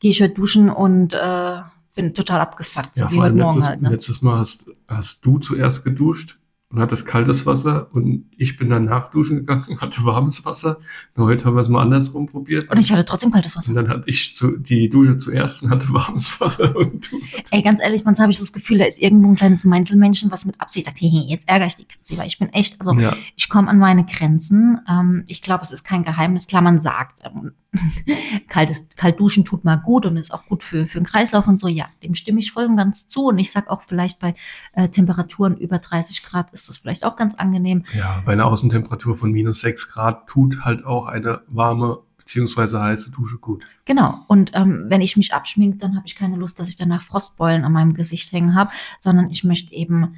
gehe 0.00 0.10
ich 0.10 0.22
heute 0.22 0.34
duschen 0.34 0.70
und 0.70 1.12
äh, 1.14 1.58
bin 1.94 2.14
total 2.14 2.40
abgefuckt, 2.40 2.96
so 2.96 3.04
Ja, 3.04 3.12
wie 3.12 3.18
heute 3.18 3.34
Morgen 3.34 3.48
letztes, 3.48 3.66
halt. 3.66 3.82
Ne? 3.82 3.90
letztes 3.90 4.22
Mal 4.22 4.38
hast, 4.38 4.66
hast 4.86 5.24
du 5.24 5.38
zuerst 5.38 5.84
geduscht 5.84 6.37
und 6.70 6.80
hattest 6.80 7.06
kaltes 7.06 7.46
Wasser 7.46 7.88
und 7.94 8.26
ich 8.36 8.58
bin 8.58 8.68
dann 8.68 8.84
nachduschen 8.84 9.38
gegangen, 9.38 9.64
hatte 9.80 10.04
warmes 10.04 10.44
Wasser. 10.44 10.78
Und 11.14 11.24
heute 11.24 11.46
haben 11.46 11.54
wir 11.54 11.60
es 11.60 11.68
mal 11.68 11.80
andersrum 11.80 12.26
probiert. 12.26 12.70
Und 12.70 12.78
ich 12.78 12.92
hatte 12.92 13.06
trotzdem 13.06 13.30
kaltes 13.30 13.56
Wasser. 13.56 13.70
Und 13.70 13.76
dann 13.76 13.88
hatte 13.88 14.02
ich 14.06 14.34
zu, 14.34 14.58
die 14.58 14.90
Dusche 14.90 15.16
zuerst 15.16 15.62
und 15.62 15.70
hatte 15.70 15.88
warmes 15.92 16.38
Wasser 16.40 16.76
und 16.76 17.10
du 17.10 17.20
Ey, 17.52 17.62
ganz 17.62 17.80
ehrlich, 17.80 18.04
manchmal 18.04 18.24
habe 18.24 18.32
ich 18.32 18.38
das 18.38 18.52
Gefühl, 18.52 18.78
da 18.78 18.84
ist 18.84 19.00
irgendwo 19.00 19.28
ein 19.28 19.36
kleines 19.36 19.64
Meinzelmännchen, 19.64 20.30
was 20.30 20.44
mit 20.44 20.60
Absicht 20.60 20.86
sagt, 20.86 21.00
hey, 21.00 21.10
hey, 21.10 21.24
jetzt 21.26 21.48
ärgere 21.48 21.68
ich 21.68 21.76
die 21.76 21.86
Chrissy, 21.86 22.18
weil 22.18 22.26
ich 22.26 22.38
bin 22.38 22.52
echt, 22.52 22.78
also 22.80 22.92
ja, 22.92 23.16
ich 23.34 23.48
komme 23.48 23.68
an 23.68 23.78
meine 23.78 24.04
Grenzen. 24.04 24.80
Ähm, 24.88 25.24
ich 25.26 25.40
glaube, 25.40 25.64
es 25.64 25.70
ist 25.70 25.84
kein 25.84 26.04
Geheimnis. 26.04 26.46
Klar, 26.46 26.60
man 26.60 26.80
sagt, 26.80 27.20
ähm, 27.24 27.52
kaltes, 28.48 28.88
kalt 28.96 29.20
duschen 29.20 29.44
tut 29.44 29.64
mal 29.64 29.76
gut 29.76 30.06
und 30.06 30.16
ist 30.16 30.32
auch 30.32 30.46
gut 30.46 30.62
für, 30.62 30.86
für 30.86 30.98
den 30.98 31.06
Kreislauf 31.06 31.46
und 31.46 31.60
so. 31.60 31.68
Ja, 31.68 31.86
dem 32.02 32.14
stimme 32.14 32.40
ich 32.40 32.52
voll 32.52 32.64
und 32.64 32.76
ganz 32.76 33.08
zu. 33.08 33.26
Und 33.26 33.38
ich 33.38 33.50
sag 33.50 33.68
auch 33.68 33.82
vielleicht 33.82 34.18
bei 34.20 34.34
äh, 34.72 34.88
Temperaturen 34.88 35.56
über 35.56 35.78
30 35.78 36.22
Grad 36.22 36.50
ist 36.52 36.68
das 36.68 36.78
vielleicht 36.78 37.04
auch 37.04 37.16
ganz 37.16 37.34
angenehm. 37.34 37.84
ja, 37.94 38.22
bei 38.24 38.32
einer 38.32 38.46
Außentemperatur 38.46 39.16
von 39.16 39.32
minus 39.32 39.60
6 39.60 39.90
Grad 39.90 40.26
tut 40.26 40.64
halt 40.64 40.84
auch 40.84 41.06
eine 41.06 41.42
warme 41.48 41.98
beziehungsweise 42.16 42.82
heiße 42.82 43.10
Dusche 43.10 43.38
gut. 43.38 43.66
Genau. 43.86 44.24
Und 44.28 44.52
ähm, 44.54 44.84
wenn 44.88 45.00
ich 45.00 45.16
mich 45.16 45.32
abschminke, 45.32 45.78
dann 45.78 45.96
habe 45.96 46.06
ich 46.06 46.14
keine 46.14 46.36
Lust, 46.36 46.60
dass 46.60 46.68
ich 46.68 46.76
danach 46.76 47.00
Frostbeulen 47.00 47.64
an 47.64 47.72
meinem 47.72 47.94
Gesicht 47.94 48.32
hängen 48.32 48.54
habe, 48.54 48.70
sondern 48.98 49.30
ich 49.30 49.44
möchte 49.44 49.72
eben 49.72 50.16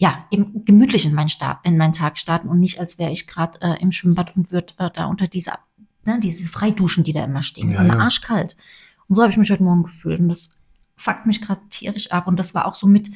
ja, 0.00 0.24
eben 0.30 0.64
gemütlich 0.64 1.04
in 1.04 1.12
meinen, 1.12 1.28
Start, 1.28 1.58
in 1.62 1.76
meinen 1.76 1.92
Tag 1.92 2.16
starten 2.16 2.48
und 2.48 2.58
nicht, 2.58 2.80
als 2.80 2.98
wäre 2.98 3.10
ich 3.10 3.26
gerade 3.26 3.60
äh, 3.60 3.82
im 3.82 3.92
Schwimmbad 3.92 4.34
und 4.34 4.50
würde 4.50 4.72
äh, 4.78 4.88
da 4.94 5.04
unter 5.04 5.26
diese, 5.26 5.52
ne, 6.04 6.18
diese 6.20 6.48
Freiduschen, 6.48 7.04
die 7.04 7.12
da 7.12 7.24
immer 7.24 7.42
stehen, 7.42 7.68
die 7.68 7.74
Ja, 7.74 7.80
sind 7.82 7.88
ja. 7.92 7.98
arschkalt. 7.98 8.56
Und 9.08 9.16
so 9.16 9.22
habe 9.22 9.30
ich 9.32 9.38
mich 9.38 9.50
heute 9.50 9.62
Morgen 9.62 9.82
gefühlt 9.84 10.20
und 10.20 10.28
das 10.28 10.50
fuckt 10.96 11.26
mich 11.26 11.40
gerade 11.40 11.60
tierisch 11.70 12.10
ab 12.12 12.26
und 12.26 12.36
das 12.38 12.54
war 12.54 12.66
auch 12.66 12.74
so 12.74 12.86
mit, 12.86 13.08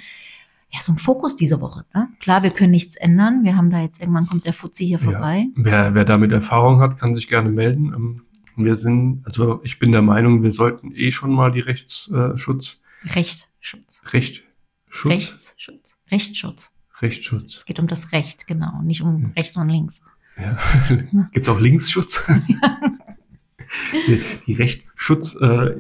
ja, 0.73 0.81
so 0.81 0.93
ein 0.93 0.99
Fokus 0.99 1.37
diese 1.37 1.61
Woche. 1.61 1.85
Ne? 1.95 2.09
Klar, 2.21 2.43
wir 2.43 2.51
können 2.51 2.73
nichts 2.73 2.97
ändern. 2.97 3.45
Wir 3.45 3.57
haben 3.57 3.71
da 3.71 3.81
jetzt, 3.81 4.01
irgendwann 4.01 4.27
kommt 4.27 4.45
der 4.47 4.53
Fuzzi 4.53 4.87
hier 4.87 4.99
Ja. 4.99 5.05
vorbei. 5.05 5.47
Wer, 5.55 5.95
wer 5.95 6.05
damit 6.05 6.33
Erfahrung 6.33 6.81
hat, 6.81 6.99
kann 6.99 7.15
sich 7.15 7.29
gerne 7.29 7.51
melden. 7.51 7.93
Ähm, 7.95 8.23
Wir 8.57 8.77
sind, 8.77 9.23
also 9.27 9.61
ich 9.65 9.81
bin 9.81 9.91
der 9.91 10.03
Meinung, 10.03 10.45
wir 10.45 10.53
sollten 10.53 10.93
eh 10.95 11.11
schon 11.11 11.33
mal 11.33 11.51
die 11.51 11.59
Rechtsschutz, 11.61 12.81
Rechtsschutz. 13.03 14.01
Recht, 14.13 14.45
Schutz, 14.89 15.13
Rechtsschutz. 15.13 15.97
Rechtsschutz. 16.13 16.71
Rechtsschutz. 17.01 17.55
Es 17.57 17.65
geht 17.67 17.81
um 17.81 17.89
das 17.89 18.13
Recht, 18.13 18.47
genau, 18.47 18.81
nicht 18.83 19.03
um 19.03 19.17
Hm. 19.17 19.33
rechts 19.37 19.57
und 19.57 19.69
links. 19.69 20.01
Ja. 20.37 20.59
Gibt 21.33 21.49
auch 21.49 21.61
Linksschutz. 21.61 22.25
die, 24.07 24.21
die 24.47 24.53
Rechtsschutz 24.55 25.35
äh, 25.37 25.77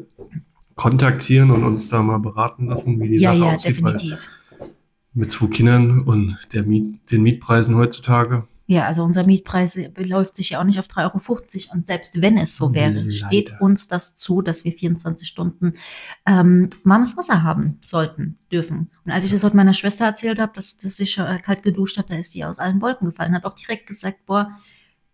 kontaktieren 0.75 1.51
und 1.51 1.65
uns 1.65 1.89
da 1.89 2.03
mal 2.03 2.19
beraten 2.19 2.67
lassen, 2.67 3.01
wie 3.01 3.09
die 3.09 3.17
ja, 3.17 3.33
Sache 3.33 3.45
ja, 3.45 3.55
aussieht. 3.55 3.71
definitiv. 3.71 4.29
Mit 5.13 5.33
zwei 5.33 5.47
Kindern 5.47 6.01
und 6.01 6.39
der 6.53 6.65
Miet, 6.65 7.11
den 7.11 7.23
Mietpreisen 7.23 7.77
heutzutage. 7.77 8.45
Ja, 8.67 8.87
also 8.87 9.05
unser 9.05 9.25
Mietpreis 9.25 9.79
beläuft 9.93 10.37
sich 10.37 10.51
ja 10.51 10.61
auch 10.61 10.65
nicht 10.65 10.79
auf 10.79 10.87
3,50 10.87 11.69
Euro. 11.69 11.75
Und 11.75 11.87
selbst 11.87 12.23
wenn 12.23 12.39
es 12.39 12.57
so 12.57 12.73
wäre, 12.73 12.95
Leider. 12.95 13.11
steht 13.11 13.61
uns 13.61 13.89
das 13.89 14.15
zu, 14.15 14.41
dass 14.41 14.65
wir 14.65 14.73
24 14.73 15.29
Stunden 15.29 15.75
ähm, 16.25 16.71
warmes 16.83 17.17
Wasser 17.19 17.43
haben 17.43 17.79
sollten, 17.85 18.39
dürfen. 18.51 18.91
Und 19.05 19.13
als 19.13 19.27
ich 19.27 19.33
das 19.33 19.45
heute 19.45 19.57
meiner 19.57 19.75
Schwester 19.75 20.07
erzählt 20.07 20.39
habe, 20.39 20.53
dass, 20.55 20.79
dass 20.79 20.99
ich 20.99 21.19
äh, 21.19 21.39
kalt 21.43 21.63
geduscht 21.63 21.99
habe, 21.99 22.09
da 22.09 22.15
ist 22.17 22.35
die 22.35 22.45
aus 22.45 22.59
allen 22.59 22.81
Wolken 22.81 23.07
gefallen. 23.07 23.35
Hat 23.35 23.45
auch 23.45 23.53
direkt 23.53 23.87
gesagt, 23.87 24.25
boah, 24.25 24.51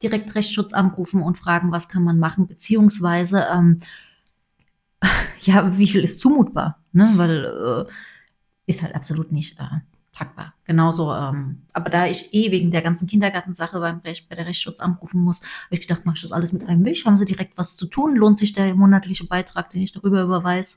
direkt 0.00 0.34
Rechtsschutz 0.34 0.72
anrufen 0.72 1.20
und 1.20 1.36
fragen, 1.36 1.72
was 1.72 1.88
kann 1.88 2.04
man 2.04 2.18
machen, 2.18 2.46
beziehungsweise 2.46 3.46
ähm, 3.52 3.78
ja, 5.40 5.76
wie 5.76 5.88
viel 5.88 6.04
ist 6.04 6.20
zumutbar, 6.20 6.84
ne? 6.92 7.12
Weil 7.16 7.86
äh, 7.88 7.90
ist 8.66 8.82
halt 8.82 8.94
absolut 8.94 9.32
nicht 9.32 9.58
äh, 9.58 9.80
packbar. 10.20 10.52
Genauso, 10.64 11.12
ähm, 11.14 11.62
aber 11.72 11.88
da 11.88 12.06
ich 12.06 12.34
eh 12.34 12.50
wegen 12.50 12.70
der 12.70 12.82
ganzen 12.82 13.08
Kindergartensache 13.08 13.80
beim 13.80 14.00
Recht, 14.00 14.28
bei 14.28 14.36
der 14.36 14.46
Rechtsschutz 14.46 14.78
anrufen 14.78 15.22
muss, 15.22 15.40
habe 15.40 15.74
ich 15.74 15.80
gedacht, 15.80 16.02
mach 16.04 16.14
ich 16.14 16.22
das 16.22 16.32
alles 16.32 16.52
mit 16.52 16.68
einem 16.68 16.84
Wisch, 16.84 17.06
haben 17.06 17.16
sie 17.16 17.24
direkt 17.24 17.56
was 17.56 17.76
zu 17.76 17.86
tun, 17.86 18.16
lohnt 18.16 18.38
sich 18.38 18.52
der 18.52 18.74
monatliche 18.74 19.24
Beitrag, 19.26 19.70
den 19.70 19.80
ich 19.82 19.92
darüber 19.92 20.22
überweise. 20.22 20.76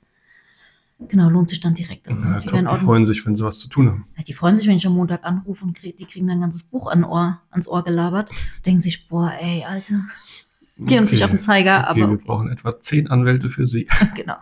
Genau, 1.10 1.28
lohnt 1.30 1.50
sich 1.50 1.60
dann 1.60 1.74
direkt. 1.74 2.08
Also, 2.08 2.22
Ja, 2.22 2.40
die, 2.40 2.48
glaub, 2.48 2.70
die 2.70 2.86
freuen 2.86 3.06
sich, 3.06 3.26
wenn 3.26 3.36
sie 3.36 3.44
was 3.44 3.58
zu 3.58 3.68
tun 3.68 3.88
haben. 3.90 4.06
ja, 4.16 4.24
die 4.24 4.34
freuen 4.34 4.58
sich, 4.58 4.68
wenn 4.68 4.78
ich 4.78 4.88
am 4.88 4.94
Montag 4.94 5.26
anrufe 5.26 5.66
und 5.66 5.76
krieg, 5.76 5.98
die 5.98 6.06
kriegen 6.06 6.28
dann 6.28 6.38
ein 6.38 6.42
ganzes 6.42 6.64
Buch 6.64 6.88
an 6.88 7.04
Ohr, 7.04 7.42
ans 7.52 7.68
Ohr 7.68 7.84
gelabert. 7.84 8.30
Denken 8.66 8.80
sich, 8.80 9.10
boah, 9.10 9.34
ey, 9.42 9.66
Alter, 9.66 10.02
gehen 10.78 11.02
uns 11.02 11.12
nicht 11.12 11.26
auf 11.26 11.32
den 11.32 11.42
Zeiger, 11.42 11.88
okay, 11.90 12.04
aber 12.04 12.12
wir 12.12 12.18
brauchen 12.18 12.50
etwa 12.50 12.80
zehn 12.80 13.10
Anwälte 13.10 13.50
für 13.50 13.68
Sie. 13.68 13.90
genau. 14.16 14.36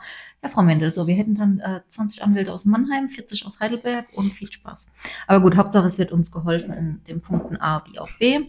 Ja, 0.43 0.50
Frau 0.50 0.63
Mendel, 0.63 0.91
so, 0.91 1.05
wir 1.05 1.13
hätten 1.13 1.36
dann 1.36 1.60
äh, 1.60 1.81
20 1.88 2.24
Anwälte 2.24 2.51
aus 2.51 2.65
Mannheim, 2.65 3.10
40 3.10 3.45
aus 3.45 3.60
Heidelberg 3.60 4.07
und 4.13 4.33
viel 4.33 4.51
Spaß. 4.51 4.88
Aber 5.27 5.39
gut, 5.39 5.55
Hauptsache, 5.55 5.86
es 5.86 6.00
wird 6.00 6.12
uns 6.12 6.31
geholfen 6.31 6.74
in 6.74 7.03
den 7.07 7.21
Punkten 7.21 7.57
A 7.62 7.83
wie 7.91 8.00
auch 8.00 8.10
B. 8.19 8.39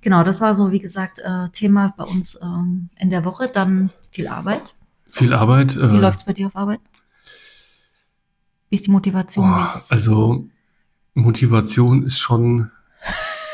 Genau, 0.00 0.24
das 0.24 0.40
war 0.40 0.54
so, 0.54 0.72
wie 0.72 0.78
gesagt, 0.80 1.18
äh, 1.18 1.50
Thema 1.50 1.92
bei 1.98 2.04
uns 2.04 2.38
ähm, 2.42 2.88
in 2.98 3.10
der 3.10 3.26
Woche. 3.26 3.48
Dann 3.48 3.90
viel 4.10 4.26
Arbeit. 4.28 4.74
Viel 5.06 5.34
Arbeit. 5.34 5.76
Wie 5.76 5.80
äh, 5.80 6.00
läuft's 6.00 6.24
bei 6.24 6.32
dir 6.32 6.46
auf 6.46 6.56
Arbeit? 6.56 6.80
Wie 8.70 8.76
ist 8.76 8.86
die 8.86 8.90
Motivation? 8.90 9.46
boah, 9.50 9.64
ist- 9.64 9.92
also 9.92 10.48
Motivation 11.12 12.04
ist 12.04 12.18
schon 12.18 12.70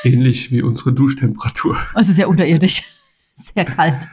ähnlich 0.05 0.53
wie 0.53 0.63
unsere 0.63 0.93
Duschtemperatur. 0.93 1.77
also 1.95 2.13
sehr 2.13 2.29
unterirdisch. 2.29 2.83
Sehr 3.37 3.65
kalt. 3.65 4.07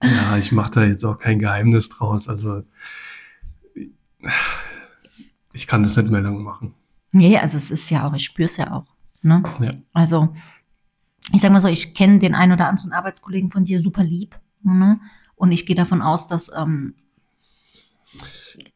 Ja, 0.00 0.36
ich 0.38 0.52
mache 0.52 0.70
da 0.70 0.84
jetzt 0.84 1.04
auch 1.04 1.18
kein 1.18 1.40
Geheimnis 1.40 1.88
draus. 1.88 2.28
Also 2.28 2.62
ich 5.52 5.66
kann 5.66 5.82
das 5.82 5.96
nicht 5.96 6.10
mehr 6.10 6.20
lang 6.20 6.42
machen. 6.42 6.74
Nee, 7.12 7.38
also 7.38 7.56
es 7.56 7.70
ist 7.70 7.90
ja 7.90 8.06
auch, 8.06 8.14
ich 8.14 8.24
spüre 8.24 8.46
es 8.46 8.56
ja 8.56 8.72
auch. 8.72 8.86
Ne? 9.22 9.42
Ja. 9.60 9.72
Also, 9.92 10.34
ich 11.32 11.40
sag 11.40 11.52
mal 11.52 11.60
so, 11.60 11.68
ich 11.68 11.94
kenne 11.94 12.18
den 12.18 12.34
einen 12.34 12.52
oder 12.52 12.68
anderen 12.68 12.92
Arbeitskollegen 12.92 13.50
von 13.50 13.64
dir 13.64 13.82
super 13.82 14.04
lieb. 14.04 14.38
Ne? 14.62 15.00
Und 15.34 15.52
ich 15.52 15.66
gehe 15.66 15.76
davon 15.76 16.02
aus, 16.02 16.26
dass, 16.26 16.50
ähm, 16.56 16.94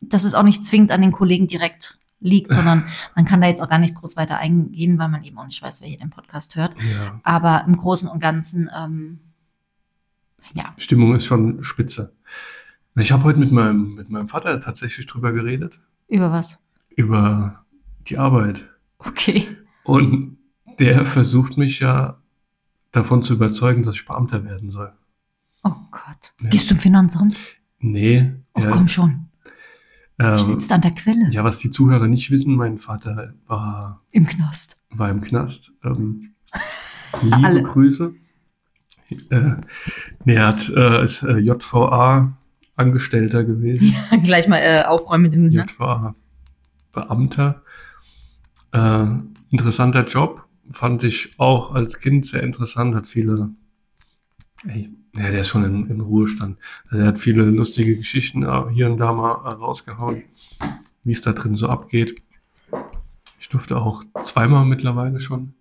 dass 0.00 0.25
es 0.25 0.34
auch 0.34 0.42
nicht 0.42 0.64
zwingend 0.64 0.92
an 0.92 1.02
den 1.02 1.12
Kollegen 1.12 1.46
direkt 1.46 1.99
liegt, 2.20 2.54
sondern 2.54 2.87
man 3.14 3.25
kann 3.25 3.40
da 3.40 3.49
jetzt 3.49 3.62
auch 3.62 3.68
gar 3.68 3.78
nicht 3.78 3.94
groß 3.94 4.16
weiter 4.16 4.38
eingehen, 4.38 4.99
weil 4.99 5.08
man 5.08 5.25
eben 5.25 5.38
auch 5.38 5.46
nicht 5.46 5.62
weiß, 5.62 5.80
wer 5.80 5.88
hier 5.88 5.99
den 5.99 6.11
Podcast 6.11 6.56
hört. 6.56 6.75
Ja, 6.82 7.20
Aber 7.22 7.64
im 7.66 7.76
Großen 7.76 8.08
und 8.08 8.20
Ganzen, 8.20 8.70
ähm, 8.76 9.20
ja, 10.54 10.75
Stimmung 10.76 11.14
ist 11.14 11.25
schon 11.25 11.62
spitze. 11.62 12.14
Ich 12.96 13.11
habe 13.12 13.25
heute 13.25 13.38
mit 13.38 13.52
meinem, 13.52 13.94
mit 13.94 14.11
meinem 14.11 14.28
Vater 14.28 14.61
tatsächlich 14.61 15.06
drüber 15.06 15.32
geredet, 15.32 15.80
über 16.08 16.30
was? 16.30 16.58
über 16.90 17.64
die 18.06 18.18
Arbeit. 18.18 18.68
Okay. 18.99 19.46
Und 19.84 20.37
der 20.78 21.04
versucht 21.06 21.56
mich 21.56 21.80
ja 21.80 22.18
davon 22.90 23.22
zu 23.22 23.34
überzeugen, 23.34 23.82
dass 23.82 23.94
ich 23.94 24.04
Beamter 24.04 24.44
werden 24.44 24.70
soll. 24.70 24.92
Oh 25.64 25.72
Gott. 25.90 26.32
Ja. 26.42 26.50
Gehst 26.50 26.64
du 26.64 26.68
zum 26.75 26.78
Finanzamt? 26.80 27.37
Nee, 27.78 28.32
Oh, 28.54 28.61
er, 28.61 28.68
komm 28.70 28.88
schon. 28.88 29.28
ähm, 30.18 30.34
Ich 30.34 30.42
sitze 30.42 30.75
an 30.75 30.82
der 30.82 30.90
Quelle. 30.90 31.30
ja, 31.30 31.42
was 31.44 31.58
die 31.58 31.70
Zuhörer 31.70 32.06
nicht 32.08 32.30
wissen, 32.30 32.54
mein 32.54 32.78
Vater 32.78 33.32
war, 33.46 34.02
Im 34.11 34.26
Knast. 34.26 34.76
war 34.90 35.08
im 35.08 35.22
Knast. 35.22 35.72
Ähm, 35.82 36.34
liebe 37.22 37.37
Alle. 37.37 37.62
Grüße. 37.62 38.12
Äh, 39.30 39.52
nee, 40.25 40.34
er 40.34 40.49
hat, 40.49 40.68
äh, 40.68 41.02
ist 41.04 41.22
äh, 41.22 41.38
JVA-Angestellter 42.76 43.45
gewesen. 43.45 43.95
Gleich 44.23 44.49
mal 44.49 44.59
äh, 44.59 44.83
aufräumen 44.85 45.23
mit 45.23 45.35
dem, 45.35 45.49
ne? 45.49 45.67
JVA-Beamter. 45.67 47.62
Äh, 48.73 49.07
interessanter 49.50 50.07
Job. 50.07 50.47
Fand 50.71 51.05
ich 51.05 51.35
auch 51.38 51.75
als 51.75 51.99
Kind 51.99 52.26
sehr 52.26 52.43
interessant. 52.43 52.95
Hat 52.95 53.07
viele. 53.07 53.50
Ey, 54.67 54.91
ja, 55.14 55.31
der 55.31 55.41
ist 55.41 55.49
schon 55.49 55.64
in, 55.64 55.91
in 55.91 56.00
Ruhestand. 56.00 56.59
Also 56.88 57.02
er 57.02 57.09
hat 57.09 57.19
viele 57.19 57.45
lustige 57.45 57.97
Geschichten 57.97 58.45
äh, 58.45 58.64
hier 58.73 58.91
und 58.91 58.99
da 58.99 59.12
mal 59.12 59.33
äh, 59.45 59.55
rausgehauen, 59.55 60.23
wie 61.05 61.12
es 61.12 61.21
da 61.21 61.33
drin 61.33 61.57
so 61.57 61.69
abgeht. 61.69 62.23
Ich 63.41 63.49
durfte 63.49 63.76
auch 63.76 64.05
zweimal 64.23 64.64
mittlerweile 64.64 65.21
schon. 65.21 65.55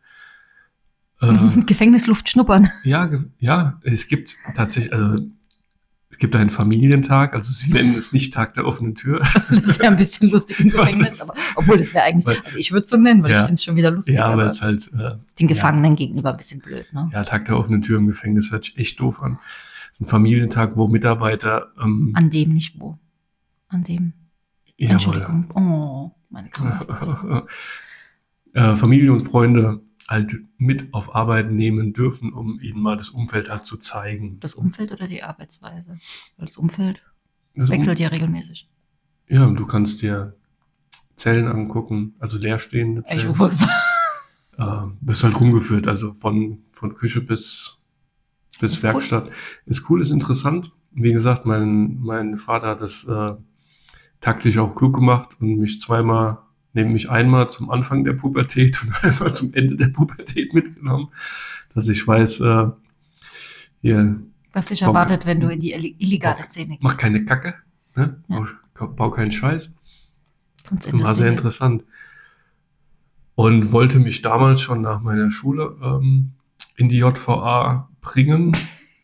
Äh, 1.20 1.62
Gefängnisluft 1.66 2.30
schnuppern. 2.30 2.70
ja, 2.84 3.10
ja, 3.40 3.80
es 3.84 4.08
gibt 4.08 4.38
tatsächlich, 4.56 4.94
also 4.94 5.26
es 6.12 6.18
gibt 6.18 6.36
einen 6.36 6.50
Familientag, 6.52 7.34
also 7.34 7.52
sie 7.52 7.72
nennen 7.74 7.96
es 7.96 8.12
nicht 8.12 8.34
Tag 8.34 8.54
der 8.54 8.66
offenen 8.68 8.94
Tür. 8.96 9.22
Das 9.50 9.80
wäre 9.80 9.88
ein 9.92 9.98
bisschen 9.98 10.30
lustig 10.30 10.60
im 10.60 10.70
Gefängnis, 10.72 11.22
aber 11.22 11.34
obwohl 11.56 11.78
das 11.78 11.94
wäre 11.94 12.04
eigentlich, 12.04 12.26
Weil- 12.28 12.46
also 12.46 12.58
ich 12.58 12.72
würde 12.72 12.84
es 12.86 12.90
so 12.92 12.98
nennen, 12.98 13.24
weil 13.24 13.32
Ja. 13.32 13.38
ich 13.40 13.46
finde 13.46 13.54
es 13.56 13.64
schon 13.64 13.76
wieder 13.76 13.92
lustig, 13.92 14.16
ja, 14.16 14.26
aber 14.26 14.34
aber 14.34 14.46
es 14.48 14.58
ist 14.58 14.62
halt, 14.62 14.92
äh, 14.94 15.18
den 15.40 15.48
Gefangenen 15.48 15.96
gegenüber 15.96 16.32
ein 16.32 16.38
bisschen 16.38 16.60
blöd, 16.60 16.86
ne? 16.94 17.10
ja, 17.14 17.24
Tag 17.24 17.46
der 17.46 17.58
offenen 17.58 17.82
Tür 17.82 17.98
im 17.98 18.08
Gefängnis 18.08 18.52
hört 18.52 18.66
sich 18.66 18.78
echt 18.78 19.00
doof 19.00 19.22
an. 19.22 19.40
Es 19.94 20.00
ist 20.00 20.02
ein 20.02 20.08
Familientag, 20.08 20.76
wo 20.78 20.88
Mitarbeiter, 20.88 21.72
ähm, 21.82 22.12
An 22.16 22.30
dem 22.30 22.54
nicht 22.54 22.80
wo. 22.80 22.98
An 23.68 23.84
dem. 23.84 24.14
jawohl, 24.78 24.94
Entschuldigung. 24.94 25.52
Oh, 25.56 26.12
meine 26.30 26.50
Kamera. 26.50 27.46
äh, 28.54 28.76
Familie 28.76 29.14
und 29.14 29.22
Freunde 29.24 29.82
halt 30.12 30.36
mit 30.58 30.94
auf 30.94 31.16
Arbeit 31.16 31.52
nehmen 31.52 31.94
dürfen, 31.94 32.34
um 32.34 32.60
ihnen 32.60 32.82
mal 32.82 32.98
das 32.98 33.10
Umfeld 33.10 33.50
halt 33.50 33.66
zu 33.66 33.78
zeigen. 33.78 34.40
Das 34.42 34.54
Umfeld 34.54 34.92
oder 34.92 35.08
die 35.08 35.24
Arbeitsweise? 35.24 35.98
Weil 36.38 36.46
das 36.46 36.58
Umfeld 36.58 37.02
Das 37.56 37.70
Um- 37.70 37.76
wechselt 37.76 38.00
ja 38.00 38.10
regelmäßig. 38.10 38.70
Ja, 39.28 39.46
und 39.46 39.56
du 39.56 39.66
kannst 39.66 40.02
dir 40.02 40.36
Zellen 41.16 41.48
angucken, 41.48 42.16
also 42.20 42.38
leerstehende 42.38 43.02
Ich 43.02 43.08
Zellen. 43.08 43.28
rufe 43.30 43.50
gesagt. 43.50 43.72
äh, 44.58 44.88
bist 45.02 45.24
halt 45.24 45.40
rumgeführt, 45.40 45.88
also 45.88 46.14
von, 46.14 46.64
von 46.72 46.94
Küche 46.96 47.22
bis, 47.22 47.78
bis 48.60 48.74
Ist 48.74 48.78
cool. 48.80 48.84
Werkstatt. 48.84 49.30
Ist 49.66 49.90
cool, 49.90 50.02
ist 50.02 50.12
interessant. 50.12 50.72
Wie 50.92 51.14
gesagt, 51.14 51.46
mein, 51.46 52.00
mein 52.02 52.38
Vater 52.38 52.68
hat 52.70 52.82
das 52.82 53.06
äh, 53.06 53.34
taktisch 54.20 54.58
auch 54.58 54.76
klug 54.76 54.94
gemacht 54.96 55.38
und 55.40 55.58
mich 55.58 55.80
zweimal, 55.80 56.40
nämlich 56.74 57.10
einmal 57.10 57.50
zum 57.50 57.70
Anfang 57.70 58.04
der 58.04 58.14
Pubertät 58.14 58.82
und 58.84 58.94
einmal 59.04 59.34
zum 59.36 59.54
Ende 59.54 59.76
der 59.76 59.88
Pubertät 59.90 60.54
mitgenommen, 60.54 61.10
dass 61.74 61.88
ich 61.88 62.06
weiß, 62.08 62.40
äh, 62.42 62.68
hier, 63.82 64.20
Was 64.54 64.68
sich 64.68 64.80
Bock. 64.82 64.90
erwartet, 64.90 65.26
wenn 65.26 65.40
du 65.40 65.50
in 65.50 65.60
die 65.60 65.72
illegale. 66.00 66.44
Szene 66.44 66.70
gehst. 66.70 66.84
mach 66.84 66.98
keine 66.98 67.26
Kacke, 67.26 67.56
ne? 67.96 68.22
Ja. 68.28 68.46
bau, 68.78 68.88
bau 68.88 69.10
keinen 69.12 69.32
Scheiß. 69.32 69.72
War 70.92 71.16
sehr 71.16 71.30
interessant. 71.30 71.84
Und 73.36 73.72
wollte 73.72 74.00
mich 74.00 74.22
damals 74.22 74.62
schon 74.62 74.82
nach 74.82 75.02
meiner 75.02 75.32
Schule 75.32 75.76
ähm, 75.82 76.34
in 76.78 76.90
die 76.90 76.98
JVA 77.00 77.90
bringen. 78.02 78.56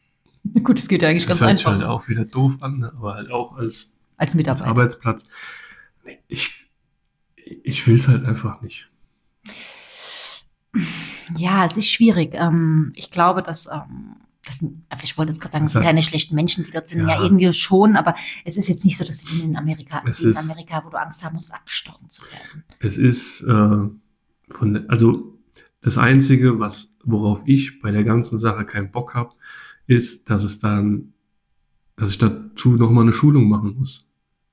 Gut, 0.63 0.77
das 0.79 0.87
geht 0.87 1.01
ja 1.01 1.09
eigentlich 1.09 1.25
Das 1.25 1.39
ganz 1.39 1.63
hört 1.63 1.67
einfach. 1.67 1.71
halt 1.71 1.83
auch 1.83 2.07
wieder 2.07 2.25
doof 2.25 2.57
an, 2.61 2.79
ne? 2.79 2.93
aber 2.95 3.15
halt 3.15 3.31
auch 3.31 3.53
als, 3.57 3.91
als 4.17 4.29
als 4.29 4.35
Mitarbeiter. 4.35 4.67
Arbeitsplatz. 4.67 5.25
Nee, 6.05 6.19
Ich, 6.27 6.66
ich 7.63 7.85
will 7.87 7.95
es 7.95 8.07
halt 8.07 8.25
einfach 8.25 8.61
nicht. 8.61 8.89
Ja, 11.37 11.65
es 11.65 11.77
ist 11.77 11.89
schwierig. 11.89 12.31
Ähm, 12.33 12.93
ich 12.95 13.11
glaube, 13.11 13.41
dass, 13.41 13.67
ähm, 13.67 14.17
das, 14.45 14.63
ich 15.03 15.17
wollte 15.17 15.31
jetzt 15.31 15.41
gerade 15.41 15.53
sagen, 15.53 15.65
es 15.65 15.73
sind 15.73 15.81
keine 15.81 16.01
schlechten 16.03 16.35
Menschen, 16.35 16.65
die 16.65 16.71
dort 16.71 16.87
sind. 16.89 17.01
Ja. 17.01 17.07
Ja. 17.17 17.23
irgendwie 17.23 17.51
schon, 17.53 17.95
aber 17.95 18.15
es 18.45 18.57
ist 18.57 18.67
jetzt 18.69 18.85
nicht 18.85 18.97
so, 18.97 19.03
dass 19.03 19.25
wir 19.31 19.43
in 19.43 19.55
Amerika, 19.57 20.01
Es 20.05 20.19
wie 20.19 20.25
in 20.25 20.29
ist- 20.31 20.37
Amerika, 20.37 20.83
wo 20.85 20.89
du 20.89 20.97
Angst 20.99 21.23
haben 21.23 21.35
musst, 21.35 21.53
abgestochen 21.53 22.09
zu 22.09 22.21
werden. 22.23 22.63
Es 22.79 22.97
ist 22.97 23.41
äh, 23.41 23.87
von, 24.53 24.85
also 24.89 25.37
das 25.81 25.97
Einzige, 25.97 26.59
was, 26.59 26.93
worauf 27.03 27.41
ich 27.45 27.81
bei 27.81 27.91
der 27.91 28.03
ganzen 28.03 28.37
Sache 28.37 28.65
keinen 28.65 28.91
Bock 28.91 29.15
habe, 29.15 29.33
ist, 29.87 30.29
dass 30.29 30.43
es 30.43 30.57
dann, 30.59 31.13
dass 31.95 32.09
ich 32.11 32.17
dazu 32.17 32.71
nochmal 32.77 33.03
eine 33.03 33.13
Schulung 33.13 33.49
machen 33.49 33.75
muss. 33.79 34.05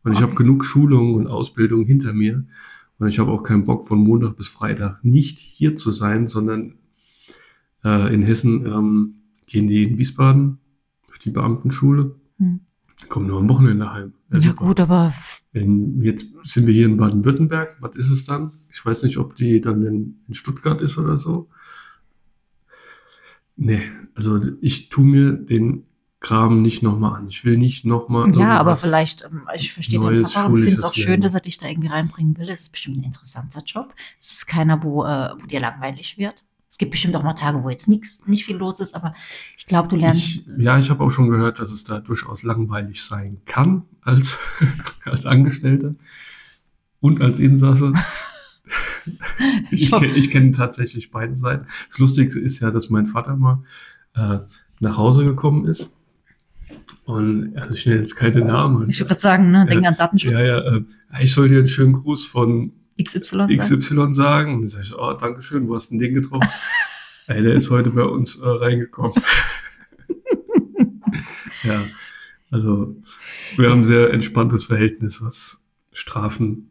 Und 0.03 0.13
ich 0.13 0.19
Okay. 0.19 0.27
habe 0.27 0.35
genug 0.37 0.65
Schulungen 0.65 1.15
und 1.15 1.27
Ausbildung 1.27 1.85
hinter 1.85 2.13
mir. 2.13 2.45
Und 3.05 3.11
ich 3.11 3.19
habe 3.19 3.31
auch 3.33 3.43
keinen 3.43 3.67
Bock, 3.67 3.87
von 3.87 3.99
Montag 3.99 4.35
bis 4.39 4.49
Freitag 4.49 5.05
nicht 5.05 5.39
hier 5.39 5.77
zu 5.77 5.91
sein, 5.91 6.27
sondern 6.27 6.77
äh, 7.85 8.15
in 8.15 8.23
Hessen 8.23 8.65
ähm, 8.65 9.15
gehen 9.45 9.67
die 9.67 9.83
in 9.85 9.99
Wiesbaden 9.99 10.57
auf 11.11 11.19
die 11.19 11.29
Beamtenschule, 11.31 12.15
Hm. 12.39 12.61
kommen 13.11 13.27
nur 13.27 13.41
am 13.41 13.49
Wochenende 13.51 13.93
heim. 13.93 14.15
Ja, 14.33 14.41
super. 14.41 14.65
gut, 14.65 14.81
aber 14.81 15.13
In, 15.53 16.01
jetzt 16.03 16.29
sind 16.45 16.67
wir 16.67 16.73
hier 16.73 16.87
in 16.87 16.97
Baden-Württemberg. 16.97 17.77
Was 17.83 17.95
ist 17.95 18.09
es 18.09 18.25
dann? 18.25 18.53
Ich 18.73 18.83
weiß 18.83 19.03
nicht, 19.03 19.19
ob 19.19 19.37
die 19.37 19.61
dann 19.61 19.83
in, 19.83 20.21
in 20.27 20.33
Stuttgart 20.33 20.81
ist 20.81 20.97
oder 20.97 21.19
so. 21.19 21.51
Nee, 23.57 23.83
also 24.15 24.41
ich 24.63 24.89
tue 24.89 25.05
mir 25.05 25.33
den 25.35 25.85
Kram 26.25 26.63
nicht 26.63 26.83
nochmal 26.83 27.21
an. 27.21 27.29
Ich 27.29 27.45
will 27.45 27.57
nicht 27.59 27.85
nochmal. 27.85 28.31
ja, 28.37 28.59
aber 28.59 28.77
vielleicht, 28.77 29.25
ähm, 29.25 29.43
ich 29.55 29.73
verstehe 29.73 30.01
den 30.01 30.23
Papa 30.23 30.47
und 30.47 30.57
finde 30.59 30.77
es 30.77 30.83
auch 30.83 30.95
schön, 30.95 31.07
lernen. 31.07 31.23
dass 31.23 31.35
er 31.35 31.41
dich 31.41 31.59
da 31.59 31.69
irgendwie 31.69 31.89
reinbringen 31.89 32.37
will. 32.39 32.47
Das 32.47 32.63
ist 32.63 32.73
bestimmt 32.73 32.99
ein 32.99 33.05
interessanter 33.05 33.63
Job. 33.65 33.95
Es 34.19 34.33
ist 34.33 34.47
keiner, 34.47 34.83
wo, 34.83 35.05
äh, 35.05 35.31
wo 35.39 35.47
dir 35.47 35.61
langweilig 35.61 36.17
wird. 36.19 36.43
Es 36.71 36.79
gibt 36.79 36.91
bestimmt 36.91 37.15
auch 37.15 37.23
mal 37.23 37.35
Tage, 37.35 37.63
wo 37.63 37.71
jetzt 37.71 37.87
nichts, 37.89 38.27
nicht 38.27 38.45
viel 38.47 38.57
los 38.57 38.81
ist, 38.81 38.95
aber 38.97 39.15
ich 39.57 39.67
glaube, 39.67 39.87
du 39.89 39.95
lernst. 39.97 40.21
Ich, 40.21 40.45
ja, 40.59 40.77
ich 40.79 40.91
habe 40.91 41.05
auch 41.05 41.11
schon 41.11 41.29
gehört, 41.31 41.61
dass 41.61 41.71
es 41.71 41.85
da 41.85 42.01
durchaus 42.01 42.43
langweilig 42.43 43.03
sein 43.05 43.41
kann 43.47 43.83
als, 44.03 44.39
als 45.05 45.25
Angestellter 45.27 45.95
und 47.01 47.21
als 47.21 47.39
Insasse. 47.39 47.93
Ich, 49.71 49.93
hab- 49.93 50.01
kenn- 50.03 50.15
ich 50.15 50.31
kenne 50.31 50.53
tatsächlich 50.53 51.11
beide 51.11 51.35
Seiten. 51.35 51.67
Das 51.89 51.99
Lustigste 51.99 52.41
ist 52.41 52.61
ja, 52.61 52.71
dass 52.71 52.89
mein 52.89 53.07
Vater 53.07 53.37
mal 53.37 53.63
äh, 54.15 54.39
nach 54.81 54.97
Hause 54.97 55.25
gekommen 55.27 55.67
ist. 55.67 55.91
Und 57.05 57.57
also 57.57 57.75
ich 57.75 57.87
nenne 57.87 58.01
jetzt 58.01 58.17
keine 58.17 58.41
Namen. 58.41 58.89
ich 58.89 58.99
würde 58.99 59.09
gerade 59.09 59.21
sagen, 59.21 59.51
ne, 59.51 59.67
denk 59.67 59.83
Ja, 59.83 59.91
an 59.91 59.97
Datenschutz. 59.97 60.41
ja, 60.41 60.47
ja, 60.47 60.59
äh, 60.59 60.83
ich 61.23 61.33
soll 61.33 61.49
dir 61.49 61.59
einen 61.59 61.69
schönen 61.69 61.93
Gruß 61.93 62.27
von 62.27 62.73
XY. 63.03 63.57
XY 63.57 64.15
sagen. 64.15 64.55
Und 64.55 64.63
dann 64.63 64.71
sage 64.71 64.85
ich, 64.85 64.95
oh, 64.97 65.13
danke 65.13 65.43
schön, 65.43 65.69
wo 65.69 65.75
hast 65.75 65.89
du 65.91 65.99
denn 65.99 66.01
den 66.01 66.15
getroffen? 66.15 66.49
Ey, 67.27 67.43
der 67.43 67.55
ist 67.55 67.71
heute 67.71 67.91
bei 67.91 68.05
uns 68.05 68.37
äh, 68.37 68.47
reingekommen. 68.47 69.15
ja, 71.63 71.85
also 72.51 72.97
wir 73.57 73.71
haben 73.71 73.81
ein 73.81 73.85
sehr 73.85 74.13
entspanntes 74.13 74.65
Verhältnis, 74.65 75.23
was 75.23 75.63
Strafen 75.93 76.71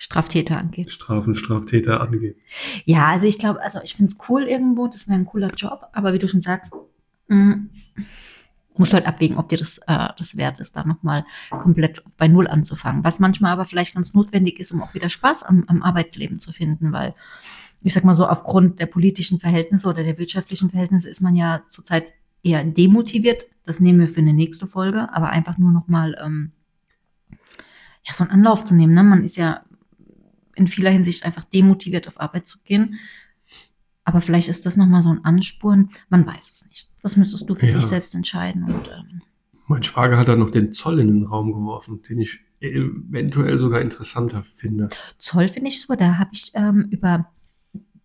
Straftäter 0.00 0.56
angeht. 0.56 0.90
Strafen, 0.90 1.34
Straftäter 1.34 2.00
angeht. 2.00 2.36
Ja, 2.86 3.08
also 3.08 3.26
ich 3.26 3.38
glaube, 3.38 3.60
also 3.62 3.80
ich 3.84 3.94
finde 3.94 4.12
es 4.12 4.28
cool 4.30 4.44
irgendwo, 4.44 4.88
das 4.88 5.06
wäre 5.06 5.18
ein 5.18 5.26
cooler 5.26 5.50
Job, 5.54 5.88
aber 5.92 6.14
wie 6.14 6.18
du 6.18 6.26
schon 6.26 6.40
sagst, 6.40 6.72
mh, 7.28 7.66
musst 8.80 8.94
halt 8.94 9.06
abwägen, 9.06 9.36
ob 9.36 9.48
dir 9.48 9.58
das, 9.58 9.78
äh, 9.86 10.08
das 10.16 10.36
wert 10.36 10.58
ist, 10.58 10.74
da 10.74 10.84
nochmal 10.84 11.24
komplett 11.50 12.02
bei 12.16 12.26
Null 12.26 12.48
anzufangen. 12.48 13.04
Was 13.04 13.20
manchmal 13.20 13.52
aber 13.52 13.66
vielleicht 13.66 13.94
ganz 13.94 14.14
notwendig 14.14 14.58
ist, 14.58 14.72
um 14.72 14.82
auch 14.82 14.94
wieder 14.94 15.08
Spaß 15.08 15.44
am, 15.44 15.64
am 15.68 15.82
Arbeitleben 15.82 16.40
zu 16.40 16.50
finden, 16.50 16.92
weil 16.92 17.14
ich 17.82 17.94
sag 17.94 18.04
mal 18.04 18.14
so, 18.14 18.26
aufgrund 18.26 18.80
der 18.80 18.86
politischen 18.86 19.38
Verhältnisse 19.38 19.88
oder 19.88 20.02
der 20.02 20.18
wirtschaftlichen 20.18 20.70
Verhältnisse 20.70 21.08
ist 21.08 21.20
man 21.20 21.36
ja 21.36 21.62
zurzeit 21.68 22.06
eher 22.42 22.64
demotiviert. 22.64 23.44
Das 23.64 23.80
nehmen 23.80 24.00
wir 24.00 24.08
für 24.08 24.20
eine 24.20 24.32
nächste 24.32 24.66
Folge, 24.66 25.12
aber 25.14 25.30
einfach 25.30 25.56
nur 25.58 25.72
nochmal 25.72 26.16
ähm, 26.22 26.52
ja, 27.30 28.14
so 28.14 28.24
einen 28.24 28.32
Anlauf 28.32 28.64
zu 28.64 28.74
nehmen. 28.74 28.94
Ne? 28.94 29.02
Man 29.02 29.24
ist 29.24 29.36
ja 29.36 29.62
in 30.56 30.68
vieler 30.68 30.90
Hinsicht 30.90 31.24
einfach 31.24 31.44
demotiviert, 31.44 32.08
auf 32.08 32.20
Arbeit 32.20 32.46
zu 32.46 32.58
gehen. 32.64 32.98
Aber 34.04 34.20
vielleicht 34.20 34.48
ist 34.48 34.66
das 34.66 34.76
nochmal 34.76 35.02
so 35.02 35.10
ein 35.10 35.24
Ansporn. 35.24 35.90
Man 36.08 36.26
weiß 36.26 36.50
es 36.50 36.66
nicht. 36.66 36.89
Das 37.02 37.16
müsstest 37.16 37.48
du 37.48 37.54
für 37.54 37.66
Ja. 37.66 37.74
dich 37.74 37.86
selbst 37.86 38.14
entscheiden. 38.14 38.64
Und, 38.64 38.88
ähm, 38.88 39.22
Mein 39.68 39.82
Schwager 39.82 40.16
hat 40.18 40.28
da 40.28 40.36
noch 40.36 40.50
den 40.50 40.72
Zoll 40.72 40.98
in 41.00 41.06
den 41.08 41.24
Raum 41.26 41.52
geworfen, 41.52 42.02
den 42.08 42.18
ich 42.20 42.40
eventuell 42.60 43.56
sogar 43.56 43.80
interessanter 43.80 44.42
finde. 44.42 44.88
Zoll 45.18 45.48
finde 45.48 45.68
ich 45.68 45.80
super. 45.80 45.96
Da 45.96 46.18
habe 46.18 46.30
ich 46.32 46.50
ähm, 46.54 46.88
über 46.90 47.30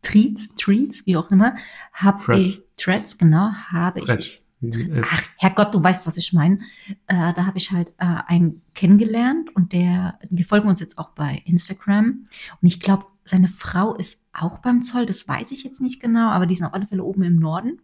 Treats, 0.01 0.49
Treats, 0.55 1.05
wie 1.07 1.17
auch 1.17 1.31
immer, 1.31 1.55
habe 1.93 2.23
Threads. 2.23 2.39
ich, 2.41 2.63
Threads, 2.77 3.17
genau, 3.17 3.51
habe 3.71 3.99
ich. 3.99 4.41
Äh, 4.61 5.01
Ach, 5.03 5.21
Herrgott, 5.37 5.73
du 5.73 5.83
weißt, 5.83 6.07
was 6.07 6.17
ich 6.17 6.31
meine. 6.33 6.59
Äh, 7.07 7.33
da 7.33 7.45
habe 7.45 7.57
ich 7.57 7.71
halt 7.71 7.89
äh, 7.97 8.05
einen 8.27 8.61
kennengelernt 8.73 9.53
und 9.55 9.73
der, 9.73 10.17
wir 10.29 10.45
folgen 10.45 10.69
uns 10.69 10.79
jetzt 10.79 10.97
auch 10.97 11.09
bei 11.09 11.41
Instagram. 11.45 12.27
Und 12.61 12.67
ich 12.67 12.79
glaube, 12.79 13.05
seine 13.25 13.47
Frau 13.47 13.95
ist 13.95 14.21
auch 14.33 14.59
beim 14.59 14.83
Zoll, 14.83 15.05
das 15.07 15.27
weiß 15.27 15.51
ich 15.51 15.63
jetzt 15.63 15.81
nicht 15.81 15.99
genau, 16.01 16.29
aber 16.29 16.45
die 16.45 16.55
sind 16.55 16.67
auf 16.67 16.73
alle 16.73 16.85
Fälle 16.87 17.03
oben 17.03 17.23
im 17.23 17.37
Norden. 17.37 17.79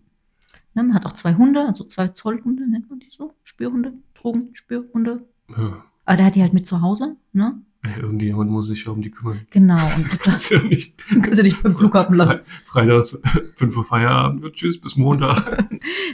Ne, 0.74 0.84
man 0.84 0.94
hat 0.94 1.06
auch 1.06 1.14
zwei 1.14 1.36
Hunde, 1.36 1.66
also 1.66 1.84
zwei 1.84 2.08
Zollhunde, 2.10 2.68
nennt 2.70 2.90
man 2.90 3.00
die 3.00 3.10
so? 3.16 3.34
Spürhunde, 3.44 3.94
Drogen, 4.14 4.50
Spürhunde. 4.54 5.28
Ja. 5.50 5.84
Aber 6.06 6.18
der 6.18 6.26
hat 6.28 6.36
die 6.36 6.42
halt 6.42 6.54
mit 6.54 6.66
zu 6.66 6.82
Hause, 6.82 7.18
ne? 7.34 7.62
Ey, 7.84 8.00
Irgendjemand 8.00 8.52
muss 8.52 8.68
sich 8.68 8.86
ja 8.86 8.92
um 8.92 9.02
die 9.02 9.10
kümmern. 9.10 9.40
Genau. 9.50 9.84
Und 9.96 10.08
das 10.28 10.44
ist 10.44 10.50
ja 10.52 10.62
nicht 10.62 10.98
kannst 11.10 11.40
du 11.40 11.44
dich 11.44 11.62
beim 11.62 11.76
Flughafen 11.76 12.16
lassen. 12.16 12.40
Fre 12.66 12.86
Freitags 12.86 13.20
5 13.56 13.76
Uhr 13.78 13.84
Feierabend 13.84 14.44
wird 14.44 14.56
tschüss 14.56 14.80
bis 14.80 14.96
Montag. 14.98 15.68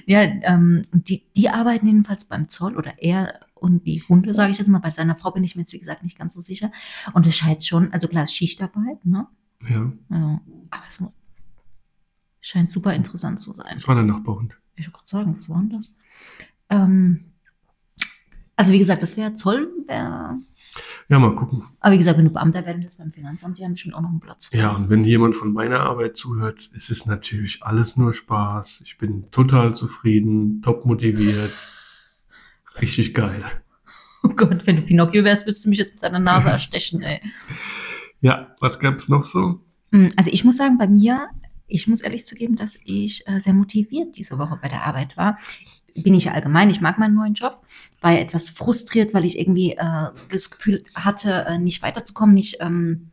Ja, 0.06 0.22
ähm, 0.22 0.86
und 0.92 1.10
die, 1.10 1.24
die 1.36 1.50
arbeiten 1.50 1.86
jedenfalls 1.88 2.26
beim 2.26 2.48
Zoll 2.50 2.78
oder 2.78 2.94
er 3.02 3.42
und 3.56 3.86
die 3.86 4.02
Hunde, 4.04 4.34
sage 4.34 4.52
ich 4.52 4.60
jetzt 4.60 4.68
mal. 4.70 4.80
Bei 4.80 4.92
seiner 4.92 5.16
Frau 5.16 5.32
bin 5.32 5.44
ich 5.44 5.56
mir 5.56 5.64
jetzt, 5.64 5.74
wie 5.74 5.80
gesagt, 5.80 6.04
nicht 6.04 6.18
ganz 6.18 6.34
so 6.36 6.42
sicher. 6.42 6.72
Und 7.14 7.28
es 7.28 7.36
scheint 7.36 7.64
schon, 7.64 7.92
also 7.92 8.08
klar, 8.08 8.24
es 8.24 8.30
ist 8.30 8.38
Schichtarbeit, 8.38 9.04
ne? 9.06 9.28
ja, 9.68 9.92
Also, 10.10 10.40
aber 10.70 10.84
es 10.90 11.00
mu- 11.00 11.12
scheint 12.48 12.72
super 12.72 12.94
interessant 12.94 13.40
zu 13.42 13.54
sein. 13.54 13.74
das 13.76 13.88
war 13.88 13.96
der 13.96 14.04
Nachbarhund. 14.04 14.54
Ich 14.76 14.86
wollte 14.88 14.98
gerade 14.98 15.08
sagen, 15.10 15.36
was 15.38 15.50
war 15.50 15.60
denn 15.60 15.70
das? 15.72 15.92
Ähm, 16.70 17.26
also, 18.56 18.72
wie 18.74 18.80
gesagt, 18.80 19.04
das 19.04 19.18
wäre 19.18 19.34
Zoll. 19.36 19.72
Wär, 19.88 20.38
Ja, 21.10 21.20
mal 21.20 21.36
gucken. 21.36 21.64
aber 21.80 21.94
wie 21.94 21.98
gesagt, 21.98 22.18
wenn 22.18 22.26
du 22.26 22.32
Beamter 22.32 22.66
werden 22.66 22.82
willst 22.84 22.98
beim 22.98 23.12
Finanzamt, 23.12 23.58
die 23.58 23.64
haben 23.64 23.72
bestimmt 23.74 23.96
auch 23.96 24.02
noch 24.02 24.10
einen 24.10 24.20
Platz. 24.20 24.50
Ja, 24.52 24.72
und 24.72 24.90
wenn 24.90 25.04
jemand 25.04 25.36
von 25.36 25.54
meiner 25.54 25.82
Arbeit 25.82 26.18
zuhört, 26.18 26.70
ist 26.74 26.90
es 26.90 27.06
natürlich 27.06 27.64
alles 27.64 27.98
nur 27.98 28.14
Spaß. 28.14 28.82
Ich 28.84 28.98
bin 28.98 29.30
total 29.32 29.76
zufrieden, 29.76 30.62
top 30.62 30.86
motiviert. 30.86 31.54
Richtig 32.82 33.14
geil. 33.14 33.44
Oh 34.24 34.30
Gott, 34.30 34.66
wenn 34.68 34.76
du 34.78 34.82
Pinocchio 34.84 35.24
wärst, 35.24 35.46
würdest 35.48 35.66
du 35.66 35.70
mich 35.70 35.78
jetzt 35.80 35.94
mit 35.94 36.04
deiner 36.04 36.20
Nase 36.20 36.50
erstechen, 36.52 37.02
ey. 37.02 37.22
Ja, 38.22 38.56
was 38.60 38.80
gab's 38.80 39.08
noch 39.10 39.24
so? 39.24 39.62
Mm, 39.92 40.08
Also 40.18 40.32
ich 40.32 40.44
muss 40.44 40.58
sagen, 40.58 40.78
bei 40.78 40.88
mir, 40.88 41.28
ich 41.68 41.88
muss 41.88 42.02
ehrlich 42.02 42.26
zugeben, 42.26 42.56
dass 42.56 42.80
ich 42.86 43.28
äh, 43.28 43.40
sehr 43.40 43.54
motiviert 43.54 44.16
diese 44.18 44.38
Woche 44.38 44.58
bei 44.62 44.70
der 44.70 44.86
Arbeit 44.86 45.18
war. 45.18 45.38
Bin 45.94 46.14
ich 46.14 46.26
ja 46.26 46.34
allgemein, 46.34 46.70
ich 46.70 46.82
mag 46.82 46.98
meinen 47.00 47.16
neuen 47.16 47.34
Job, 47.34 47.62
war 48.02 48.12
ja 48.12 48.20
etwas 48.20 48.50
frustriert, 48.50 49.14
weil 49.14 49.26
ich 49.26 49.40
irgendwie 49.40 49.72
äh, 49.74 50.10
das 50.30 50.50
Gefühl 50.50 50.84
hatte, 50.94 51.46
äh, 51.48 51.58
nicht 51.58 51.82
weiterzukommen, 51.84 52.36
nicht, 52.36 52.58
ähm, 52.62 53.12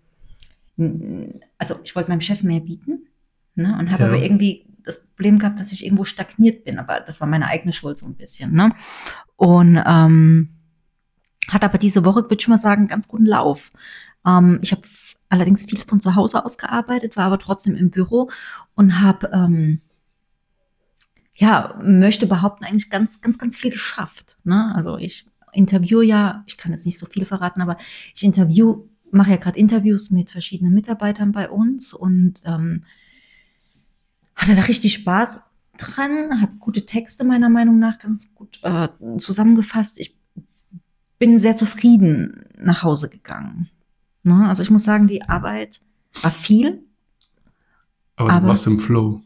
also 1.58 1.76
ich 1.84 1.94
wollte 1.96 2.10
meinem 2.10 2.20
Chef 2.20 2.42
mehr 2.42 2.60
bieten 2.60 3.06
ne, 3.54 3.76
und 3.78 3.90
habe 3.90 4.04
Ja. 4.04 4.08
aber 4.10 4.22
irgendwie 4.22 4.66
das 4.82 5.06
Problem 5.06 5.38
gehabt, 5.38 5.60
dass 5.60 5.72
ich 5.72 5.84
irgendwo 5.84 6.04
stagniert 6.04 6.64
bin, 6.64 6.78
aber 6.78 7.00
das 7.00 7.20
war 7.20 7.26
meine 7.26 7.46
eigene 7.46 7.72
Schuld 7.72 7.96
so 7.96 8.06
ein 8.06 8.16
bisschen. 8.16 8.52
Ne? 8.52 8.68
Und 9.36 9.82
ähm, 9.86 10.50
hat 11.48 11.64
aber 11.64 11.78
diese 11.78 12.04
Woche, 12.04 12.24
würde 12.24 12.36
ich 12.38 12.48
mal 12.48 12.58
sagen, 12.58 12.82
einen 12.82 12.88
ganz 12.88 13.08
guten 13.08 13.26
Lauf. 13.26 13.72
Ähm, 14.26 14.58
ich 14.62 14.72
habe 14.72 14.82
allerdings 15.34 15.64
viel 15.64 15.80
von 15.80 16.00
zu 16.00 16.14
Hause 16.14 16.44
aus 16.44 16.58
gearbeitet, 16.58 17.16
war 17.16 17.24
aber 17.24 17.38
trotzdem 17.38 17.74
im 17.74 17.90
Büro 17.90 18.30
und 18.74 19.00
habe, 19.00 19.30
ähm, 19.34 19.80
ja, 21.34 21.78
möchte 21.82 22.26
behaupten, 22.26 22.64
eigentlich 22.64 22.88
ganz, 22.88 23.20
ganz, 23.20 23.38
ganz 23.38 23.56
viel 23.56 23.72
geschafft. 23.72 24.38
Ne? 24.44 24.72
Also 24.76 24.96
ich 24.96 25.26
interview 25.52 26.00
ja, 26.00 26.44
ich 26.46 26.56
kann 26.56 26.72
jetzt 26.72 26.86
nicht 26.86 26.98
so 26.98 27.06
viel 27.06 27.24
verraten, 27.24 27.60
aber 27.60 27.76
ich 28.14 28.22
interview, 28.22 28.88
mache 29.10 29.32
ja 29.32 29.36
gerade 29.36 29.58
Interviews 29.58 30.10
mit 30.10 30.30
verschiedenen 30.30 30.72
Mitarbeitern 30.72 31.32
bei 31.32 31.50
uns 31.50 31.92
und 31.92 32.40
ähm, 32.44 32.84
hatte 34.36 34.54
da 34.54 34.62
richtig 34.62 34.94
Spaß 34.94 35.40
dran, 35.76 36.40
habe 36.40 36.52
gute 36.60 36.86
Texte 36.86 37.24
meiner 37.24 37.48
Meinung 37.48 37.80
nach 37.80 37.98
ganz 37.98 38.32
gut 38.34 38.60
äh, 38.62 38.88
zusammengefasst. 39.18 39.98
Ich 39.98 40.16
bin 41.18 41.40
sehr 41.40 41.56
zufrieden 41.56 42.44
nach 42.56 42.84
Hause 42.84 43.08
gegangen. 43.08 43.70
Ne? 44.24 44.48
Also 44.48 44.62
ich 44.62 44.70
muss 44.70 44.84
sagen, 44.84 45.06
die 45.06 45.22
Arbeit 45.22 45.80
war 46.22 46.30
viel. 46.30 46.82
Aber, 48.16 48.30
Aber- 48.30 48.40
du 48.40 48.46
warst 48.48 48.66
im 48.66 48.78
Flow. 48.80 49.22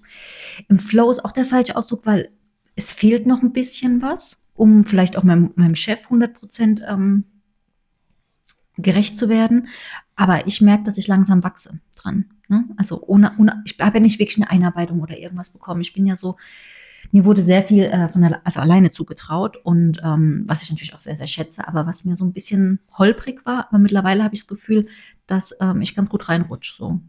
Im 0.68 0.78
Flow 0.78 1.10
ist 1.10 1.24
auch 1.24 1.32
der 1.32 1.44
falsche 1.44 1.76
Ausdruck, 1.76 2.04
weil 2.04 2.30
es 2.74 2.92
fehlt 2.92 3.26
noch 3.26 3.42
ein 3.42 3.52
bisschen 3.52 4.02
was, 4.02 4.38
um 4.54 4.84
vielleicht 4.84 5.16
auch 5.16 5.22
meinem, 5.22 5.52
meinem 5.56 5.74
Chef 5.74 6.04
100 6.04 6.34
Prozent 6.34 6.82
ähm, 6.86 7.24
gerecht 8.76 9.16
zu 9.16 9.28
werden. 9.28 9.68
Aber 10.16 10.46
ich 10.46 10.60
merke, 10.60 10.84
dass 10.84 10.98
ich 10.98 11.06
langsam 11.06 11.42
wachse 11.44 11.80
dran. 11.96 12.26
Ne? 12.48 12.64
Also 12.76 13.02
ohne, 13.06 13.32
ohne, 13.38 13.62
ich 13.66 13.76
habe 13.80 13.98
ja 13.98 14.02
nicht 14.02 14.18
wirklich 14.18 14.38
eine 14.38 14.50
Einarbeitung 14.50 15.00
oder 15.00 15.18
irgendwas 15.18 15.50
bekommen. 15.50 15.80
Ich 15.80 15.92
bin 15.92 16.06
ja 16.06 16.16
so, 16.16 16.36
mir 17.10 17.24
wurde 17.24 17.42
sehr 17.42 17.62
viel 17.62 17.84
äh, 17.84 18.08
von 18.08 18.22
der, 18.22 18.40
also 18.46 18.60
alleine 18.60 18.90
zugetraut 18.90 19.56
und 19.56 20.00
ähm, 20.04 20.44
was 20.46 20.62
ich 20.62 20.70
natürlich 20.70 20.94
auch 20.94 21.00
sehr, 21.00 21.16
sehr 21.16 21.26
schätze, 21.26 21.66
aber 21.66 21.86
was 21.86 22.04
mir 22.04 22.16
so 22.16 22.24
ein 22.24 22.32
bisschen 22.32 22.80
holprig 22.96 23.44
war, 23.46 23.68
aber 23.68 23.78
mittlerweile 23.78 24.24
habe 24.24 24.34
ich 24.34 24.42
das 24.42 24.48
Gefühl, 24.48 24.86
dass 25.26 25.54
ähm, 25.60 25.80
ich 25.80 25.94
ganz 25.94 26.10
gut 26.10 26.28
reinrutsche. 26.28 26.74
So. 26.76 27.00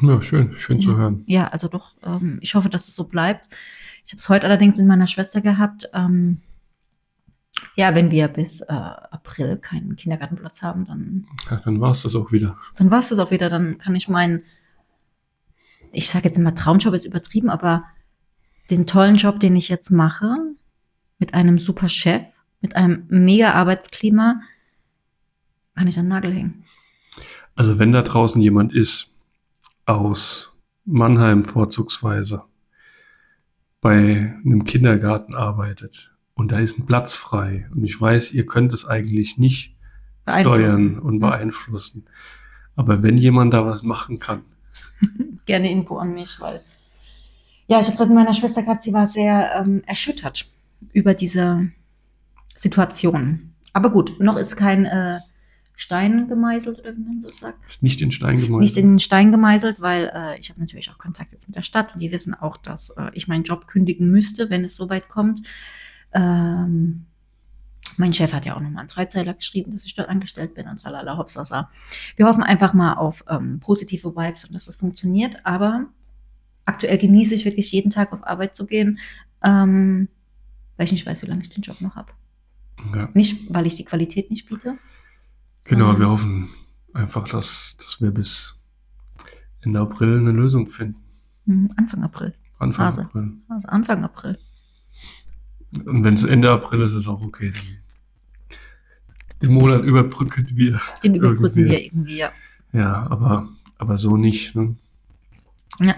Ja, 0.00 0.22
schön, 0.22 0.54
schön 0.58 0.80
zu 0.80 0.96
hören. 0.96 1.24
Ja, 1.26 1.48
also 1.48 1.66
doch, 1.68 1.94
ähm, 2.04 2.38
ich 2.40 2.54
hoffe, 2.54 2.68
dass 2.68 2.86
es 2.88 2.94
so 2.94 3.04
bleibt. 3.04 3.48
Ich 4.06 4.12
habe 4.12 4.20
es 4.20 4.28
heute 4.28 4.46
allerdings 4.46 4.76
mit 4.78 4.86
meiner 4.86 5.06
Schwester 5.08 5.40
gehabt. 5.40 5.90
Ähm, 5.92 6.40
ja, 7.74 7.94
wenn 7.96 8.10
wir 8.12 8.28
bis 8.28 8.60
äh, 8.60 8.66
April 8.72 9.56
keinen 9.56 9.96
Kindergartenplatz 9.96 10.62
haben, 10.62 10.84
dann, 10.86 11.26
Ja, 11.50 11.56
dann 11.64 11.80
war 11.80 11.90
es 11.90 12.02
das 12.02 12.14
auch 12.14 12.30
wieder. 12.30 12.56
dann 12.76 12.90
war 12.92 13.00
es 13.00 13.08
das 13.08 13.18
auch 13.18 13.32
wieder. 13.32 13.48
Dann 13.48 13.78
kann 13.78 13.96
ich 13.96 14.08
meinen, 14.08 14.42
ich 15.90 16.08
sage 16.08 16.26
jetzt 16.26 16.38
immer 16.38 16.54
Traumjob 16.54 16.94
ist 16.94 17.04
übertrieben, 17.04 17.50
aber 17.50 17.84
den 18.70 18.86
tollen 18.86 19.16
Job, 19.16 19.40
den 19.40 19.56
ich 19.56 19.68
jetzt 19.68 19.90
mache, 19.90 20.36
mit 21.18 21.34
einem 21.34 21.58
super 21.58 21.88
Chef, 21.88 22.22
mit 22.60 22.76
einem 22.76 23.04
mega 23.08 23.52
Arbeitsklima, 23.52 24.40
kann 25.74 25.88
ich 25.88 25.98
an 25.98 26.06
den 26.06 26.10
Nagel 26.10 26.32
hängen. 26.32 26.64
Also 27.54 27.78
wenn 27.78 27.92
da 27.92 28.02
draußen 28.02 28.40
jemand 28.40 28.72
ist, 28.72 29.12
aus 29.86 30.52
Mannheim 30.84 31.44
vorzugsweise, 31.44 32.44
bei 33.80 34.36
einem 34.44 34.64
Kindergarten 34.64 35.34
arbeitet 35.34 36.12
und 36.34 36.52
da 36.52 36.58
ist 36.58 36.78
ein 36.78 36.86
Platz 36.86 37.16
frei 37.16 37.68
und 37.74 37.84
ich 37.84 38.00
weiß, 38.00 38.32
ihr 38.32 38.46
könnt 38.46 38.72
es 38.72 38.86
eigentlich 38.86 39.38
nicht 39.38 39.76
steuern 40.28 40.98
und 40.98 41.20
beeinflussen. 41.20 42.06
Aber 42.76 43.02
wenn 43.02 43.18
jemand 43.18 43.54
da 43.54 43.64
was 43.64 43.82
machen 43.82 44.18
kann, 44.18 44.42
gerne 45.46 45.70
Info 45.70 45.96
an 45.96 46.14
mich, 46.14 46.40
weil 46.40 46.60
ja, 47.68 47.80
ich 47.80 47.86
habe 47.86 47.94
es 47.94 48.00
heute 48.00 48.10
mit 48.10 48.18
meiner 48.18 48.34
Schwester 48.34 48.62
gehabt, 48.62 48.82
sie 48.82 48.92
war 48.92 49.06
sehr 49.06 49.54
ähm, 49.54 49.82
erschüttert 49.86 50.50
über 50.92 51.14
diese 51.14 51.70
Situation. 52.56 53.54
Aber 53.74 53.90
gut, 53.90 54.18
noch 54.20 54.36
ist 54.36 54.56
kein 54.56 54.86
äh, 54.86 55.20
Stein 55.76 56.28
gemeißelt, 56.28 56.80
oder 56.80 56.96
wie 56.96 57.02
man 57.02 57.20
das 57.20 57.38
sagt. 57.38 57.64
ist 57.66 57.82
nicht 57.82 58.00
in 58.00 58.10
Stein 58.10 58.38
gemeißelt. 58.38 58.60
Nicht 58.60 58.76
in 58.78 58.88
den 58.92 58.98
Stein 58.98 59.30
gemeißelt, 59.30 59.80
weil 59.80 60.10
äh, 60.12 60.40
ich 60.40 60.48
habe 60.48 60.60
natürlich 60.60 60.90
auch 60.90 60.98
Kontakt 60.98 61.32
jetzt 61.32 61.46
mit 61.46 61.56
der 61.56 61.62
Stadt 61.62 61.94
und 61.94 62.00
die 62.00 62.10
wissen 62.10 62.34
auch, 62.34 62.56
dass 62.56 62.88
äh, 62.96 63.10
ich 63.12 63.28
meinen 63.28 63.44
Job 63.44 63.68
kündigen 63.68 64.10
müsste, 64.10 64.48
wenn 64.48 64.64
es 64.64 64.74
soweit 64.74 65.08
kommt. 65.08 65.46
Ähm, 66.12 67.04
mein 67.98 68.14
Chef 68.14 68.32
hat 68.32 68.46
ja 68.46 68.56
auch 68.56 68.60
nochmal 68.60 68.80
einen 68.80 68.88
Dreizeiler 68.88 69.34
geschrieben, 69.34 69.72
dass 69.72 69.84
ich 69.84 69.94
dort 69.94 70.08
angestellt 70.08 70.54
bin 70.54 70.68
und 70.68 70.80
tralala 70.80 71.18
hopsasa. 71.18 71.70
Wir 72.16 72.26
hoffen 72.26 72.42
einfach 72.42 72.72
mal 72.72 72.94
auf 72.94 73.24
ähm, 73.28 73.60
positive 73.60 74.16
Vibes 74.16 74.46
und 74.46 74.54
dass 74.54 74.64
das 74.64 74.76
funktioniert. 74.76 75.44
Aber 75.44 75.86
aktuell 76.68 76.98
genieße 76.98 77.34
ich 77.34 77.44
wirklich 77.44 77.72
jeden 77.72 77.90
Tag 77.90 78.12
auf 78.12 78.24
Arbeit 78.26 78.54
zu 78.54 78.66
gehen, 78.66 78.98
ähm, 79.42 80.08
weil 80.76 80.84
ich 80.84 80.92
nicht 80.92 81.06
weiß, 81.06 81.22
wie 81.22 81.26
lange 81.26 81.42
ich 81.42 81.48
den 81.48 81.62
Job 81.62 81.80
noch 81.80 81.96
habe. 81.96 82.12
ja. 82.94 83.08
Nicht, 83.14 83.52
weil 83.52 83.66
ich 83.66 83.74
die 83.74 83.84
Qualität 83.84 84.30
nicht 84.30 84.48
biete. 84.48 84.78
Genau, 85.64 85.98
wir 85.98 86.08
hoffen, 86.08 86.48
einfach, 86.92 87.26
dass, 87.28 87.76
dass 87.78 88.00
wir 88.00 88.10
bis 88.10 88.54
Ende 89.60 89.80
April 89.80 90.18
eine 90.18 90.32
Lösung 90.32 90.68
finden. 90.68 91.02
Hm, 91.46 91.72
Anfang 91.76 92.02
April. 92.04 92.34
Anfang 92.58 92.86
Phase. 92.86 93.00
April. 93.02 93.32
Also 93.48 93.68
Anfang 93.68 94.04
April. 94.04 94.38
Und 95.84 96.04
wenn 96.04 96.14
es 96.14 96.24
Ende 96.24 96.50
April 96.50 96.82
ist, 96.82 96.92
ist 96.92 96.98
es 96.98 97.08
auch 97.08 97.22
okay. 97.22 97.52
Den 99.42 99.52
Monat 99.52 99.84
überbrücken 99.84 100.48
wir. 100.52 100.80
Den 101.04 101.14
überbrücken 101.14 101.58
Irgendwie. 101.58 101.70
wir 101.70 101.84
irgendwie, 101.84 102.16
ja. 102.18 102.32
Ja, 102.72 103.06
aber, 103.10 103.48
aber 103.78 103.96
so 103.98 104.16
nicht. 104.16 104.54
Ne? 104.54 104.76
ja. 105.80 105.94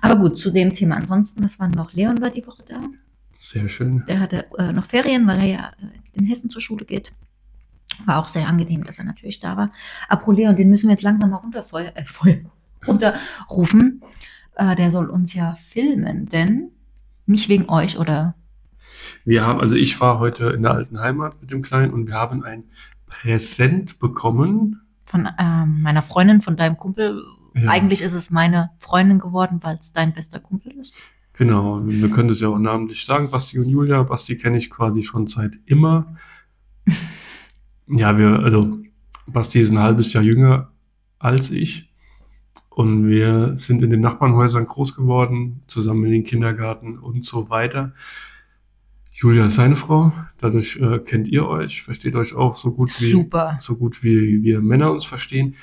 Aber 0.00 0.16
gut, 0.16 0.38
zu 0.38 0.50
dem 0.50 0.72
Thema. 0.72 0.96
Ansonsten, 0.96 1.44
was 1.44 1.58
war 1.58 1.68
noch? 1.68 1.92
Leon 1.92 2.20
war 2.20 2.30
die 2.30 2.46
Woche 2.46 2.64
da. 2.68 2.80
Sehr 3.36 3.68
schön. 3.68 4.04
Der 4.06 4.20
hatte 4.20 4.46
äh, 4.58 4.72
noch 4.72 4.84
Ferien, 4.84 5.26
weil 5.26 5.38
er 5.38 5.46
ja 5.46 5.72
äh, 5.80 6.18
in 6.18 6.26
Hessen 6.26 6.48
zur 6.50 6.62
Schule 6.62 6.84
geht. 6.84 7.12
War 8.06 8.18
auch 8.18 8.26
sehr 8.26 8.48
angenehm, 8.48 8.84
dass 8.84 8.98
er 8.98 9.04
natürlich 9.04 9.40
da 9.40 9.56
war. 9.56 9.72
Apro 10.08 10.32
Leon, 10.32 10.56
den 10.56 10.70
müssen 10.70 10.88
wir 10.88 10.94
jetzt 10.94 11.02
langsam 11.02 11.30
mal 11.30 11.36
runterfeuer, 11.36 11.92
äh, 11.94 12.04
Feuer, 12.04 12.38
runterrufen. 12.86 14.02
Äh, 14.54 14.76
der 14.76 14.90
soll 14.90 15.10
uns 15.10 15.34
ja 15.34 15.54
filmen, 15.54 16.26
denn 16.26 16.70
nicht 17.26 17.48
wegen 17.48 17.68
euch 17.68 17.98
oder 17.98 18.34
Wir 19.24 19.46
haben, 19.46 19.60
also 19.60 19.74
ich 19.76 20.00
war 20.00 20.18
heute 20.18 20.50
in 20.50 20.62
der 20.62 20.72
alten 20.72 21.00
Heimat 21.00 21.40
mit 21.40 21.50
dem 21.50 21.62
Kleinen 21.62 21.92
und 21.92 22.06
wir 22.06 22.14
haben 22.14 22.44
ein 22.44 22.64
Präsent 23.06 23.98
bekommen. 23.98 24.80
von 25.04 25.28
ähm, 25.38 25.82
meiner 25.82 26.02
Freundin, 26.02 26.42
von 26.42 26.56
deinem 26.56 26.76
Kumpel. 26.76 27.22
Ja. 27.54 27.68
Eigentlich 27.68 28.02
ist 28.02 28.12
es 28.12 28.30
meine 28.30 28.70
Freundin 28.76 29.18
geworden, 29.18 29.60
weil 29.62 29.76
es 29.76 29.92
dein 29.92 30.14
bester 30.14 30.40
Kumpel 30.40 30.72
ist. 30.72 30.94
Genau, 31.34 31.80
wir 31.84 32.10
können 32.10 32.28
das 32.28 32.40
ja 32.40 32.48
auch 32.48 32.58
namentlich 32.58 33.04
sagen, 33.04 33.30
Basti 33.30 33.58
und 33.58 33.68
Julia. 33.68 34.02
Basti 34.02 34.36
kenne 34.36 34.58
ich 34.58 34.70
quasi 34.70 35.02
schon 35.02 35.26
seit 35.26 35.58
immer. 35.64 36.16
ja, 37.86 38.18
wir, 38.18 38.40
also 38.40 38.78
Basti 39.26 39.60
ist 39.60 39.70
ein 39.70 39.78
halbes 39.78 40.12
Jahr 40.12 40.24
jünger 40.24 40.70
als 41.18 41.50
ich. 41.50 41.90
Und 42.68 43.06
wir 43.06 43.56
sind 43.56 43.82
in 43.82 43.90
den 43.90 44.00
Nachbarnhäusern 44.00 44.66
groß 44.66 44.94
geworden, 44.94 45.62
zusammen 45.66 46.04
in 46.06 46.12
den 46.12 46.24
Kindergarten 46.24 46.98
und 46.98 47.24
so 47.24 47.50
weiter. 47.50 47.92
Julia 49.12 49.46
ist 49.46 49.56
seine 49.56 49.76
Frau, 49.76 50.12
dadurch 50.38 50.76
äh, 50.80 50.98
kennt 50.98 51.28
ihr 51.28 51.46
euch, 51.46 51.82
versteht 51.82 52.14
euch 52.14 52.34
auch 52.34 52.56
so 52.56 52.72
gut 52.72 52.98
wie 53.00 53.10
Super. 53.10 53.58
so 53.60 53.76
gut 53.76 54.02
wie 54.02 54.42
wir 54.42 54.60
Männer 54.60 54.90
uns 54.90 55.04
verstehen. 55.04 55.54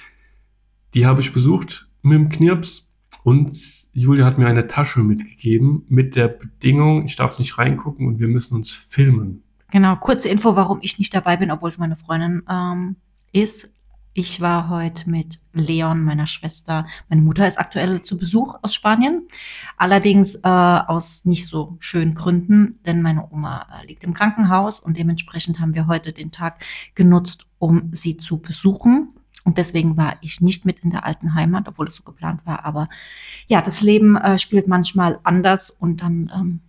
Die 0.94 1.06
habe 1.06 1.22
ich 1.22 1.34
besucht 1.34 1.88
mit 2.02 2.16
dem 2.16 2.30
Knirps 2.30 2.92
und 3.24 3.56
Julia 3.94 4.26
hat 4.26 4.38
mir 4.38 4.48
eine 4.48 4.68
Tasche 4.68 5.02
mitgegeben 5.02 5.86
mit 5.88 6.16
der 6.16 6.30
Bedingung, 6.30 7.06
ich 7.06 7.16
darf 7.16 7.38
nicht 7.38 7.58
reingucken 7.58 8.08
und 8.08 8.20
wir 8.20 8.28
müssen 8.28 8.56
uns 8.56 8.72
filmen. 8.72 9.44
Genau, 9.72 9.96
kurze 9.98 10.30
Info, 10.30 10.56
warum 10.56 10.80
ich 10.82 10.98
nicht 10.98 11.14
dabei 11.14 11.38
bin, 11.38 11.52
obwohl 11.52 11.70
es 11.70 11.78
meine 11.78 11.96
Freundin 11.96 12.44
ähm, 12.50 12.96
ist. 13.32 13.72
Ich 14.16 14.42
war 14.42 14.70
heute 14.70 15.08
mit 15.10 15.40
Leon, 15.54 16.04
meiner 16.04 16.26
Schwester. 16.26 16.88
Meine 17.08 17.22
Mutter 17.22 17.48
ist 17.48 17.60
aktuell 17.60 18.02
zu 18.02 18.18
Besuch 18.18 18.56
aus 18.64 18.74
Spanien. 18.74 19.28
Allerdings 19.78 20.36
äh, 20.36 20.40
aus 20.44 21.26
nicht 21.26 21.48
so 21.48 21.78
schönen 21.80 22.16
Gründen, 22.16 22.80
denn 22.86 23.04
meine 23.04 23.32
Oma 23.32 23.68
äh, 23.72 23.86
liegt 23.86 24.04
im 24.04 24.16
Krankenhaus 24.16 24.80
und 24.80 24.98
dementsprechend 24.98 25.60
haben 25.60 25.76
wir 25.76 25.86
heute 25.86 26.12
den 26.12 26.32
Tag 26.32 26.66
genutzt, 26.96 27.46
um 27.60 27.90
sie 27.94 28.18
zu 28.18 28.40
besuchen. 28.40 29.10
Und 29.44 29.58
deswegen 29.58 29.98
war 29.98 30.16
ich 30.22 30.42
nicht 30.42 30.66
mit 30.66 30.82
in 30.82 30.92
der 30.92 31.06
alten 31.06 31.34
Heimat, 31.34 31.68
obwohl 31.68 31.88
es 31.88 31.96
so 31.96 32.04
geplant 32.04 32.46
war. 32.46 32.66
Aber 32.66 32.90
ja, 33.48 33.62
das 33.62 33.82
Leben 33.82 34.16
äh, 34.18 34.38
spielt 34.38 34.68
manchmal 34.68 35.20
anders 35.24 35.70
und 35.70 36.02
dann, 36.02 36.32
ähm, 36.34 36.60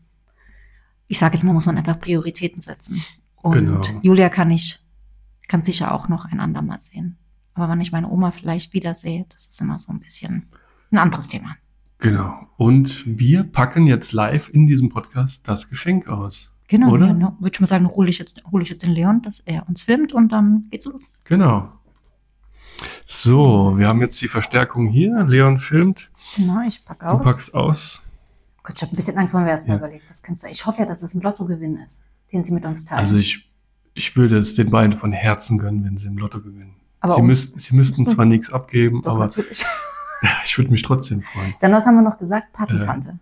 ich 1.08 1.18
sage 1.18 1.34
jetzt 1.34 1.42
mal, 1.42 1.52
muss 1.52 1.66
man 1.66 1.76
einfach 1.76 2.00
Prioritäten 2.00 2.60
setzen. 2.60 3.02
Und 3.36 3.52
Genau. 3.52 3.82
Julia 4.02 4.28
kann 4.28 4.50
ich, 4.50 4.78
kann 5.48 5.60
sicher 5.60 5.92
auch 5.92 6.08
noch 6.08 6.26
ein 6.26 6.40
andermal 6.40 6.78
sehen. 6.78 7.18
Aber 7.54 7.68
wenn 7.68 7.80
ich 7.80 7.92
meine 7.92 8.08
Oma 8.08 8.30
vielleicht 8.30 8.72
wiedersehe, 8.72 9.26
das 9.30 9.46
ist 9.46 9.60
immer 9.60 9.78
so 9.78 9.92
ein 9.92 10.00
bisschen 10.00 10.46
ein 10.92 10.98
anderes 10.98 11.28
Thema. 11.28 11.56
Genau. 11.98 12.46
Und 12.56 13.04
wir 13.06 13.42
packen 13.44 13.86
jetzt 13.86 14.12
live 14.12 14.48
in 14.48 14.66
diesem 14.66 14.88
Podcast 14.88 15.48
das 15.48 15.68
Geschenk 15.68 16.08
aus. 16.08 16.54
Genau, 16.68 16.92
Oder? 16.92 17.08
ja, 17.08 17.12
ne? 17.12 17.36
würde 17.40 17.50
ich 17.52 17.60
mal 17.60 17.66
sagen, 17.66 17.88
hole 17.88 18.08
ich, 18.08 18.18
jetzt, 18.18 18.42
hole 18.50 18.62
ich 18.62 18.70
jetzt 18.70 18.84
den 18.84 18.92
Leon, 18.92 19.22
dass 19.22 19.40
er 19.40 19.68
uns 19.68 19.82
filmt 19.82 20.12
und 20.12 20.30
dann 20.30 20.68
geht's 20.70 20.86
los. 20.86 21.08
Genau. 21.24 21.68
So, 23.06 23.74
wir 23.78 23.88
haben 23.88 24.00
jetzt 24.00 24.20
die 24.22 24.28
Verstärkung 24.28 24.88
hier. 24.88 25.24
Leon 25.24 25.58
filmt, 25.58 26.10
Genau, 26.36 26.60
ich 26.66 26.84
packe 26.84 27.04
du 27.06 27.12
aus. 27.12 27.22
packst 27.24 27.54
aus. 27.54 28.02
Gott, 28.62 28.76
ich 28.76 28.82
habe 28.82 28.92
ein 28.92 28.96
bisschen 28.96 29.16
Angst, 29.18 29.34
weil 29.34 29.44
wir 29.44 29.50
erst 29.52 29.66
mal 29.68 29.74
Ja. 29.74 29.78
überlegt, 29.78 30.08
was 30.08 30.22
könnte 30.22 30.40
sein. 30.42 30.50
Ich 30.52 30.66
hoffe 30.66 30.80
ja, 30.80 30.86
dass 30.86 31.02
es 31.02 31.14
ein 31.14 31.20
Lottogewinn 31.20 31.76
ist, 31.78 32.02
den 32.32 32.44
sie 32.44 32.52
mit 32.52 32.64
uns 32.66 32.84
teilen. 32.84 33.00
Also 33.00 33.16
ich, 33.16 33.50
ich 33.94 34.16
würde 34.16 34.38
es 34.38 34.54
den 34.54 34.70
beiden 34.70 34.96
von 34.96 35.12
Herzen 35.12 35.58
gönnen, 35.58 35.84
wenn 35.84 35.96
sie 35.96 36.06
im 36.08 36.18
Lotto 36.18 36.40
gewinnen. 36.40 36.76
Aber 37.00 37.14
sie, 37.14 37.20
um- 37.22 37.26
müssten, 37.26 37.58
sie 37.58 37.74
müssten 37.74 38.06
zwar 38.06 38.26
nichts 38.26 38.52
abgeben, 38.52 39.02
Doch, 39.02 39.12
aber 39.12 39.20
natürlich. 39.26 39.64
ich 40.44 40.58
würde 40.58 40.70
mich 40.70 40.82
trotzdem 40.82 41.22
freuen. 41.22 41.54
Dann 41.60 41.72
was 41.72 41.86
haben 41.86 41.96
wir 41.96 42.02
noch 42.02 42.18
gesagt? 42.18 42.52
Patentante. 42.52 43.18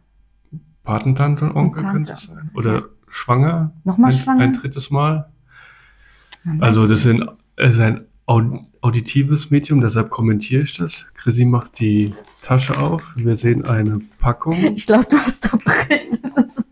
Patentante 0.82 1.44
und 1.46 1.56
Onkel 1.56 1.84
Und 1.84 1.90
könnte 1.92 2.12
es 2.12 2.22
sein. 2.22 2.50
Oder 2.54 2.84
schwanger. 3.08 3.72
Nochmal 3.84 4.10
ein, 4.10 4.16
schwanger? 4.16 4.42
Ein 4.42 4.52
drittes 4.54 4.90
Mal. 4.90 5.30
Man 6.44 6.62
Also 6.62 6.86
das 6.86 7.02
sind, 7.02 7.24
es 7.56 7.74
ist 7.74 7.80
ein 7.80 8.06
auditives 8.80 9.50
Medium, 9.50 9.80
deshalb 9.80 10.10
kommentiere 10.10 10.62
ich 10.62 10.76
das. 10.76 11.06
Chrissy 11.14 11.44
macht 11.44 11.80
die 11.80 12.14
Tasche 12.42 12.78
auf. 12.78 13.12
Wir 13.16 13.36
sehen 13.36 13.64
eine 13.64 14.00
Packung. 14.18 14.56
Ich 14.74 14.86
glaube, 14.86 15.06
du 15.10 15.18
hast 15.18 15.46
doch 15.46 15.58
recht. 15.90 16.20
Das 16.22 16.36
ist, 16.36 16.68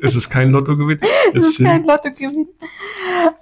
es 0.00 0.16
ist 0.16 0.30
kein 0.30 0.50
Lottogewinn. 0.50 0.98
das 1.00 1.44
Es, 1.44 1.50
ist 1.50 1.64
kein 1.64 1.84
Lottogewinn. 1.84 2.48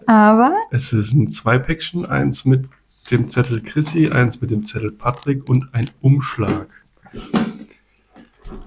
Aber 0.07 0.55
es 0.71 0.93
ist 0.93 1.13
ein 1.13 1.29
Zwei-Päckchen, 1.29 2.07
eins 2.07 2.45
mit 2.45 2.69
dem 3.11 3.31
Zettel 3.31 3.63
Chrissy, 3.63 4.09
eins 4.09 4.41
mit 4.41 4.51
dem 4.51 4.65
Zettel 4.65 4.91
Patrick 4.91 5.49
und 5.49 5.73
ein 5.73 5.91
Umschlag. 6.01 6.69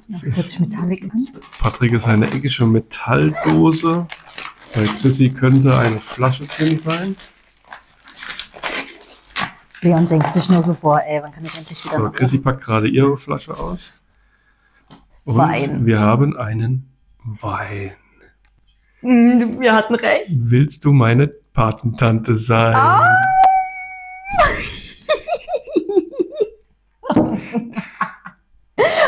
das 0.08 0.22
hört 0.24 0.50
sich 0.50 0.60
metallic 0.60 1.04
an. 1.04 1.28
Patrick 1.60 1.94
ist 1.94 2.08
eine 2.08 2.28
eckige 2.28 2.66
Metalldose. 2.66 4.08
Bei 4.74 4.84
Chrissy 4.84 5.30
könnte 5.30 5.78
eine 5.78 6.00
Flasche 6.00 6.46
drin 6.46 6.80
sein. 6.80 7.16
Leon 9.82 10.08
denkt 10.08 10.32
sich 10.34 10.48
nur 10.50 10.64
so, 10.64 10.76
boah, 10.76 11.02
ey, 11.06 11.22
wann 11.24 11.32
kann 11.32 11.44
ich 11.44 11.58
endlich 11.58 11.84
wieder 11.84 11.96
So, 11.96 12.12
Chrissy 12.12 12.38
packt 12.38 12.64
gerade 12.64 12.88
ihre 12.88 13.18
Flasche 13.18 13.58
aus. 13.58 13.92
Und 15.26 15.38
Wein. 15.38 15.86
wir 15.86 16.00
haben 16.00 16.38
einen 16.38 16.88
Wein. 17.24 17.92
Mm, 19.02 19.60
Wir 19.60 19.74
hatten 19.76 19.96
recht. 19.96 20.30
Willst 20.36 20.86
du 20.86 20.92
meine 20.92 21.28
Patentante 21.28 22.36
sein? 22.36 22.76
Ah. 22.76 23.04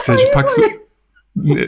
Serge, 0.04 0.24
packst 0.34 0.58
du. 0.58 0.62
Nee, 1.36 1.68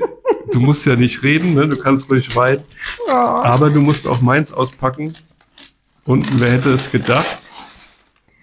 du 0.51 0.59
musst 0.59 0.85
ja 0.85 0.95
nicht 0.95 1.23
reden, 1.23 1.53
ne? 1.53 1.67
du 1.67 1.77
kannst 1.77 2.09
ruhig 2.09 2.35
weinen. 2.35 2.63
Oh. 3.07 3.11
Aber 3.11 3.69
du 3.69 3.81
musst 3.81 4.07
auch 4.07 4.21
meins 4.21 4.51
auspacken. 4.53 5.13
Und 6.05 6.39
wer 6.39 6.51
hätte 6.51 6.71
es 6.71 6.91
gedacht? 6.91 7.41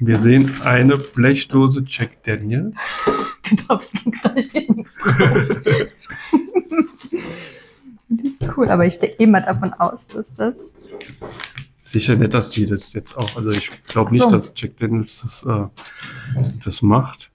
Wir 0.04 0.18
sehen 0.18 0.50
eine 0.64 0.96
Blechdose 0.96 1.84
Jack 1.86 2.22
Daniels. 2.24 2.76
Du 3.48 3.56
darfst 3.68 3.94
nichts, 4.06 4.22
da 4.22 4.30
steht 4.40 4.74
nichts 4.74 4.96
drauf. 4.96 5.16
das 7.10 8.32
ist 8.32 8.42
cool, 8.56 8.70
aber 8.70 8.86
ich 8.86 8.98
gehe 8.98 9.26
mal 9.26 9.42
davon 9.42 9.72
aus, 9.74 10.06
dass 10.06 10.32
das. 10.32 10.72
Sicher 11.76 12.14
nicht, 12.16 12.32
dass 12.32 12.50
die 12.50 12.64
das 12.64 12.92
jetzt 12.94 13.14
auch. 13.16 13.36
Also 13.36 13.50
ich 13.50 13.68
glaube 13.84 14.08
Ach 14.08 14.12
nicht, 14.12 14.22
so. 14.22 14.30
dass 14.30 14.52
Jack 14.56 14.76
Daniels 14.78 15.20
das, 15.22 15.44
äh, 15.46 15.66
das 16.64 16.80
macht. 16.82 17.30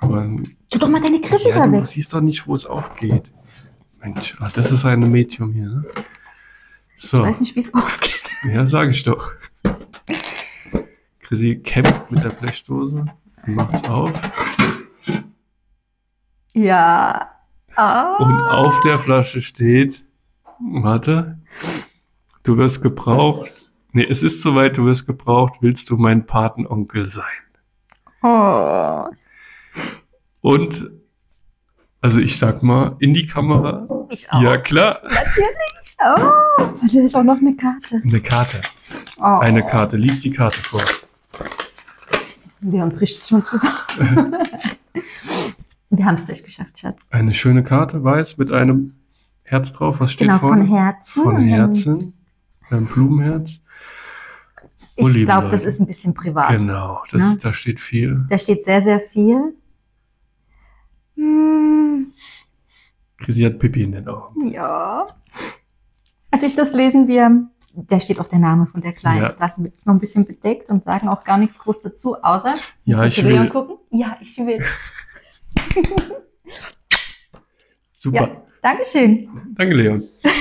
Aber 0.00 0.26
Tu 0.70 0.78
doch 0.78 0.88
mal 0.88 1.00
deine 1.02 1.20
Griffe 1.20 1.50
ja, 1.50 1.54
da 1.54 1.66
du 1.66 1.72
weg. 1.74 1.86
siehst 1.86 2.12
doch 2.12 2.20
nicht, 2.22 2.48
wo 2.48 2.54
es 2.54 2.64
aufgeht. 2.66 3.30
Mensch, 4.00 4.36
ach, 4.40 4.50
das 4.52 4.72
ist 4.72 4.84
ein 4.84 5.08
Medium 5.12 5.52
hier, 5.52 5.68
ne? 5.68 5.84
So, 6.96 7.18
Ich 7.18 7.22
weiß 7.24 7.40
nicht, 7.40 7.54
wie 7.54 7.60
es 7.60 7.72
aufgeht. 7.74 8.30
ja, 8.52 8.66
sage 8.66 8.90
ich 8.90 9.02
doch. 9.04 9.30
Chrissy 11.32 11.56
kämpft 11.56 12.10
mit 12.10 12.22
der 12.22 12.28
Blechdose, 12.28 13.06
macht's 13.46 13.88
auf 13.88 14.12
Ja. 16.52 17.30
Ah. 17.74 18.16
und 18.18 18.38
auf 18.42 18.78
der 18.80 18.98
Flasche 18.98 19.40
steht, 19.40 20.04
warte, 20.60 21.38
du 22.42 22.58
wirst 22.58 22.82
gebraucht. 22.82 23.50
Nee, 23.92 24.06
es 24.10 24.22
ist 24.22 24.42
soweit, 24.42 24.76
du 24.76 24.84
wirst 24.84 25.06
gebraucht, 25.06 25.54
willst 25.62 25.88
du 25.88 25.96
mein 25.96 26.26
Patenonkel 26.26 27.06
sein? 27.06 27.24
Oh. 28.22 29.06
Und, 30.42 30.90
also 32.02 32.20
ich 32.20 32.38
sag 32.38 32.62
mal, 32.62 32.96
in 32.98 33.14
die 33.14 33.26
Kamera. 33.26 33.88
Ich 34.10 34.30
auch. 34.30 34.42
Ja, 34.42 34.58
klar. 34.58 35.00
Natürlich. 35.04 35.96
Oh. 36.04 36.42
Da 36.58 37.00
ist 37.00 37.16
auch 37.16 37.22
noch 37.22 37.38
eine 37.38 37.56
Karte. 37.56 38.02
Eine 38.04 38.20
Karte. 38.20 38.60
Oh. 39.18 39.38
Eine 39.38 39.62
Karte. 39.62 39.96
Lies 39.96 40.20
die 40.20 40.30
Karte 40.30 40.60
vor. 40.60 40.82
Leon 42.62 42.90
bricht 42.90 43.26
schon 43.26 43.42
zusammen. 43.42 43.76
Wir 45.90 46.04
haben 46.06 46.14
es 46.16 46.26
gleich 46.26 46.42
geschafft, 46.42 46.78
Schatz. 46.78 47.08
Eine 47.10 47.34
schöne 47.34 47.64
Karte, 47.64 48.02
weiß, 48.02 48.38
mit 48.38 48.52
einem 48.52 48.94
Herz 49.44 49.72
drauf. 49.72 50.00
Was 50.00 50.12
steht 50.12 50.28
Genau, 50.28 50.38
vorne? 50.38 50.64
von 50.66 50.74
Herzen. 50.74 51.22
Von 51.22 51.36
Herzen. 51.40 52.12
Ein 52.70 52.86
Blumenherz. 52.86 53.60
Oh, 54.96 55.06
Ich 55.08 55.14
liebe 55.14 55.26
glaube, 55.26 55.48
das 55.50 55.62
ist 55.64 55.80
ein 55.80 55.86
bisschen 55.86 56.14
privat. 56.14 56.50
Genau, 56.50 57.02
das, 57.10 57.20
Ne? 57.20 57.38
da 57.40 57.52
steht 57.52 57.80
viel. 57.80 58.24
Da 58.28 58.38
steht 58.38 58.64
sehr, 58.64 58.80
sehr 58.82 59.00
viel. 59.00 59.54
Hm, 61.16 62.12
Chrissy 63.18 63.42
hat 63.42 63.58
Pipi 63.58 63.82
in 63.82 63.92
den 63.92 64.08
Augen. 64.08 64.48
ja. 64.48 65.06
Als 66.30 66.42
ich 66.44 66.56
das 66.56 66.72
lesen 66.72 67.08
wir, 67.08 67.46
da 67.74 68.00
steht 68.00 68.20
auch 68.20 68.28
der 68.28 68.38
Name 68.38 68.66
von 68.66 68.80
der 68.80 68.92
Kleinen. 68.92 69.22
Ja. 69.22 69.28
Das 69.28 69.38
lassen 69.38 69.64
wir 69.64 69.70
jetzt 69.70 69.86
noch 69.86 69.94
ein 69.94 70.00
bisschen 70.00 70.24
bedeckt 70.24 70.70
und 70.70 70.84
sagen 70.84 71.08
auch 71.08 71.22
gar 71.24 71.38
nichts 71.38 71.58
groß 71.58 71.82
dazu, 71.82 72.16
außer 72.22 72.54
Ja, 72.84 73.04
ich 73.04 73.16
du 73.16 73.28
Leon 73.28 73.44
will. 73.44 73.50
gucken. 73.50 73.76
Ja, 73.90 74.16
ich 74.20 74.36
will. 74.38 74.62
Super. 77.92 78.28
Ja, 78.28 78.42
Dankeschön. 78.62 79.28
Danke, 79.54 79.74
Leon. 79.74 80.02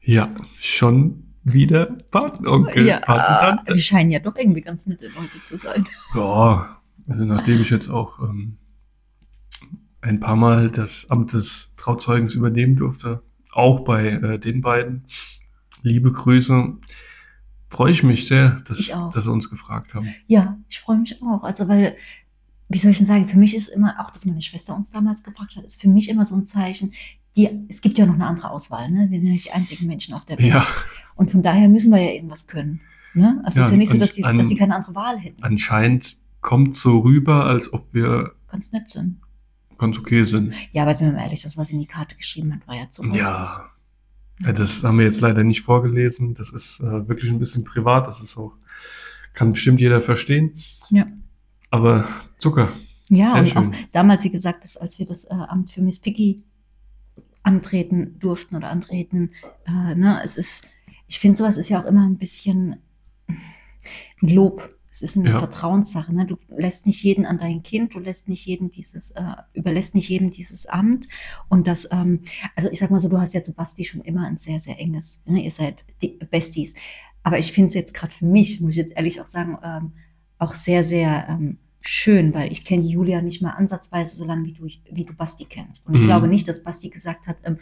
ja, 0.00 0.28
schon 0.58 1.24
wieder 1.42 1.86
Patenonkel, 2.10 2.86
ja, 2.86 3.00
Patentante. 3.00 3.74
wir 3.74 3.80
scheinen 3.80 4.10
ja 4.10 4.18
doch 4.18 4.36
irgendwie 4.36 4.60
ganz 4.60 4.86
nette 4.86 5.08
Leute 5.08 5.42
zu 5.42 5.56
sein. 5.58 5.86
Ja, 6.14 6.80
also 7.08 7.24
nachdem 7.24 7.62
ich 7.62 7.70
jetzt 7.70 7.88
auch 7.88 8.20
ähm, 8.20 8.58
ein 10.00 10.20
paar 10.20 10.36
Mal 10.36 10.70
das 10.70 11.10
Amt 11.10 11.32
des 11.32 11.72
Trauzeugens 11.76 12.34
übernehmen 12.34 12.76
durfte, 12.76 13.22
auch 13.52 13.80
bei 13.80 14.08
äh, 14.08 14.38
den 14.38 14.60
beiden, 14.60 15.04
liebe 15.82 16.12
Grüße, 16.12 16.76
freue 17.68 17.92
ich 17.92 18.02
mich 18.02 18.26
sehr, 18.26 18.62
dass, 18.66 18.92
dass 19.12 19.24
sie 19.24 19.32
uns 19.32 19.48
gefragt 19.48 19.94
haben. 19.94 20.14
Ja, 20.26 20.58
ich 20.68 20.80
freue 20.80 20.98
mich 20.98 21.22
auch. 21.22 21.44
Also, 21.44 21.68
weil, 21.68 21.96
wie 22.68 22.78
soll 22.78 22.90
ich 22.90 22.98
denn 22.98 23.06
sagen, 23.06 23.28
für 23.28 23.38
mich 23.38 23.56
ist 23.56 23.68
immer, 23.68 23.94
auch 24.00 24.10
dass 24.10 24.26
meine 24.26 24.42
Schwester 24.42 24.74
uns 24.74 24.90
damals 24.90 25.22
gefragt 25.22 25.56
hat, 25.56 25.64
ist 25.64 25.80
für 25.80 25.88
mich 25.88 26.08
immer 26.08 26.24
so 26.24 26.34
ein 26.36 26.46
Zeichen, 26.46 26.92
die, 27.36 27.48
es 27.68 27.80
gibt 27.80 27.96
ja 27.98 28.06
noch 28.06 28.14
eine 28.14 28.26
andere 28.26 28.50
Auswahl, 28.50 28.90
ne? 28.90 29.06
Wir 29.08 29.18
sind 29.20 29.28
ja 29.28 29.32
nicht 29.32 29.46
die 29.46 29.52
einzigen 29.52 29.86
Menschen 29.86 30.14
auf 30.14 30.24
der 30.24 30.38
Welt. 30.38 30.52
Ja, 30.52 30.66
Und 31.14 31.30
von 31.30 31.42
daher 31.42 31.68
müssen 31.68 31.92
wir 31.92 32.02
ja 32.02 32.10
irgendwas 32.10 32.48
können. 32.48 32.80
Ne? 33.14 33.40
Also 33.44 33.60
Ja, 33.60 33.62
es 33.62 33.68
ist 33.68 33.72
ja 33.72 33.76
nicht 33.78 33.90
so, 33.92 33.98
dass 33.98 34.14
sie, 34.14 34.22
dass 34.22 34.48
sie 34.48 34.56
keine 34.56 34.74
andere 34.74 34.94
Wahl 34.94 35.18
hätten. 35.18 35.42
anscheinend 35.42 36.16
kommt 36.40 36.74
so 36.76 37.00
rüber, 37.00 37.46
als 37.46 37.72
ob 37.72 37.92
wir 37.92 38.32
Ganz 38.48 38.72
nett 38.72 38.90
sind. 38.90 39.20
Ganz 39.80 39.98
okay 39.98 40.24
sind. 40.24 40.54
Ja, 40.72 40.82
aber 40.82 40.94
sind 40.94 41.08
wir 41.08 41.14
mal 41.14 41.22
ehrlich, 41.24 41.42
das, 41.42 41.56
was 41.56 41.70
in 41.70 41.80
die 41.80 41.86
Karte 41.86 42.14
geschrieben 42.16 42.54
hat, 42.54 42.68
war 42.68 42.76
ja 42.76 42.88
zu 42.90 43.02
Ja. 43.06 43.70
ja, 44.40 44.52
das 44.52 44.84
haben 44.84 44.98
wir 44.98 45.06
jetzt 45.06 45.20
leider 45.20 45.42
nicht 45.42 45.62
vorgelesen. 45.62 46.34
Das 46.34 46.50
ist 46.50 46.80
äh, 46.80 47.08
wirklich 47.08 47.30
ein 47.30 47.38
bisschen 47.38 47.64
privat. 47.64 48.06
Das 48.06 48.20
ist 48.20 48.36
auch, 48.36 48.56
kann 49.32 49.52
bestimmt 49.52 49.80
jeder 49.80 50.00
verstehen. 50.00 50.54
Ja. 50.90 51.06
Aber 51.70 52.08
Zucker. 52.38 52.68
Ja, 53.08 53.32
Sehr 53.32 53.40
und 53.40 53.48
schön. 53.48 53.74
auch 53.74 53.78
damals, 53.92 54.22
wie 54.24 54.30
gesagt, 54.30 54.64
das, 54.64 54.76
als 54.76 54.98
wir 54.98 55.06
das 55.06 55.24
äh, 55.24 55.34
Amt 55.34 55.72
für 55.72 55.82
Miss 55.82 55.98
Piggy 55.98 56.44
antreten 57.42 58.18
durften 58.20 58.54
oder 58.56 58.70
antreten, 58.70 59.30
äh, 59.66 59.94
ne, 59.94 60.20
es 60.24 60.36
ist, 60.36 60.70
ich 61.08 61.18
finde, 61.18 61.38
sowas 61.38 61.56
ist 61.56 61.68
ja 61.70 61.82
auch 61.82 61.86
immer 61.86 62.06
ein 62.06 62.18
bisschen 62.18 62.76
ein 64.22 64.28
Lob. 64.28 64.68
Es 64.92 65.02
ist 65.02 65.16
eine 65.16 65.30
Ja. 65.30 65.38
Vertrauenssache. 65.38 66.12
Ne? 66.14 66.26
Du 66.26 66.36
lässt 66.48 66.86
nicht 66.86 67.02
jeden 67.04 67.24
an 67.24 67.38
dein 67.38 67.62
Kind, 67.62 67.94
du 67.94 68.00
lässt 68.00 68.28
nicht 68.28 68.44
jeden 68.46 68.70
dieses, 68.70 69.12
äh, 69.12 69.22
überlässt 69.52 69.94
nicht 69.94 70.08
jedem 70.08 70.30
dieses 70.30 70.66
Amt. 70.66 71.06
Und 71.48 71.66
das, 71.68 71.88
ähm, 71.92 72.20
also 72.56 72.68
ich 72.70 72.80
sag 72.80 72.90
mal 72.90 72.98
so, 73.00 73.08
du 73.08 73.20
hast 73.20 73.32
ja 73.32 73.42
zu 73.42 73.52
Basti 73.52 73.84
schon 73.84 74.00
immer 74.00 74.26
ein 74.26 74.36
sehr, 74.36 74.58
sehr 74.58 74.78
enges, 74.80 75.20
ne? 75.26 75.40
ihr 75.44 75.50
seid 75.52 75.84
die 76.02 76.18
Besties. 76.30 76.74
Aber 77.22 77.38
ich 77.38 77.52
finde 77.52 77.68
es 77.68 77.74
jetzt 77.74 77.94
gerade 77.94 78.12
für 78.12 78.26
mich, 78.26 78.60
muss 78.60 78.72
ich 78.72 78.78
jetzt 78.78 78.96
ehrlich 78.96 79.20
auch 79.20 79.28
sagen, 79.28 79.58
ähm, 79.62 79.92
auch 80.38 80.54
sehr, 80.54 80.82
sehr 80.82 81.26
ähm, 81.28 81.58
schön, 81.80 82.34
weil 82.34 82.50
ich 82.50 82.64
kenne 82.64 82.82
Julia 82.84 83.22
nicht 83.22 83.42
mal 83.42 83.50
ansatzweise 83.50 84.16
so 84.16 84.24
lange, 84.24 84.44
wie 84.46 84.52
du, 84.54 84.64
wie 84.90 85.04
du 85.04 85.14
Basti 85.14 85.44
kennst. 85.44 85.86
Und 85.86 85.94
ich 85.94 86.00
Mhm. 86.02 86.06
glaube 86.06 86.28
nicht, 86.28 86.48
dass 86.48 86.64
Basti 86.64 86.88
gesagt 86.88 87.26
hat, 87.28 87.36
ähm, 87.44 87.58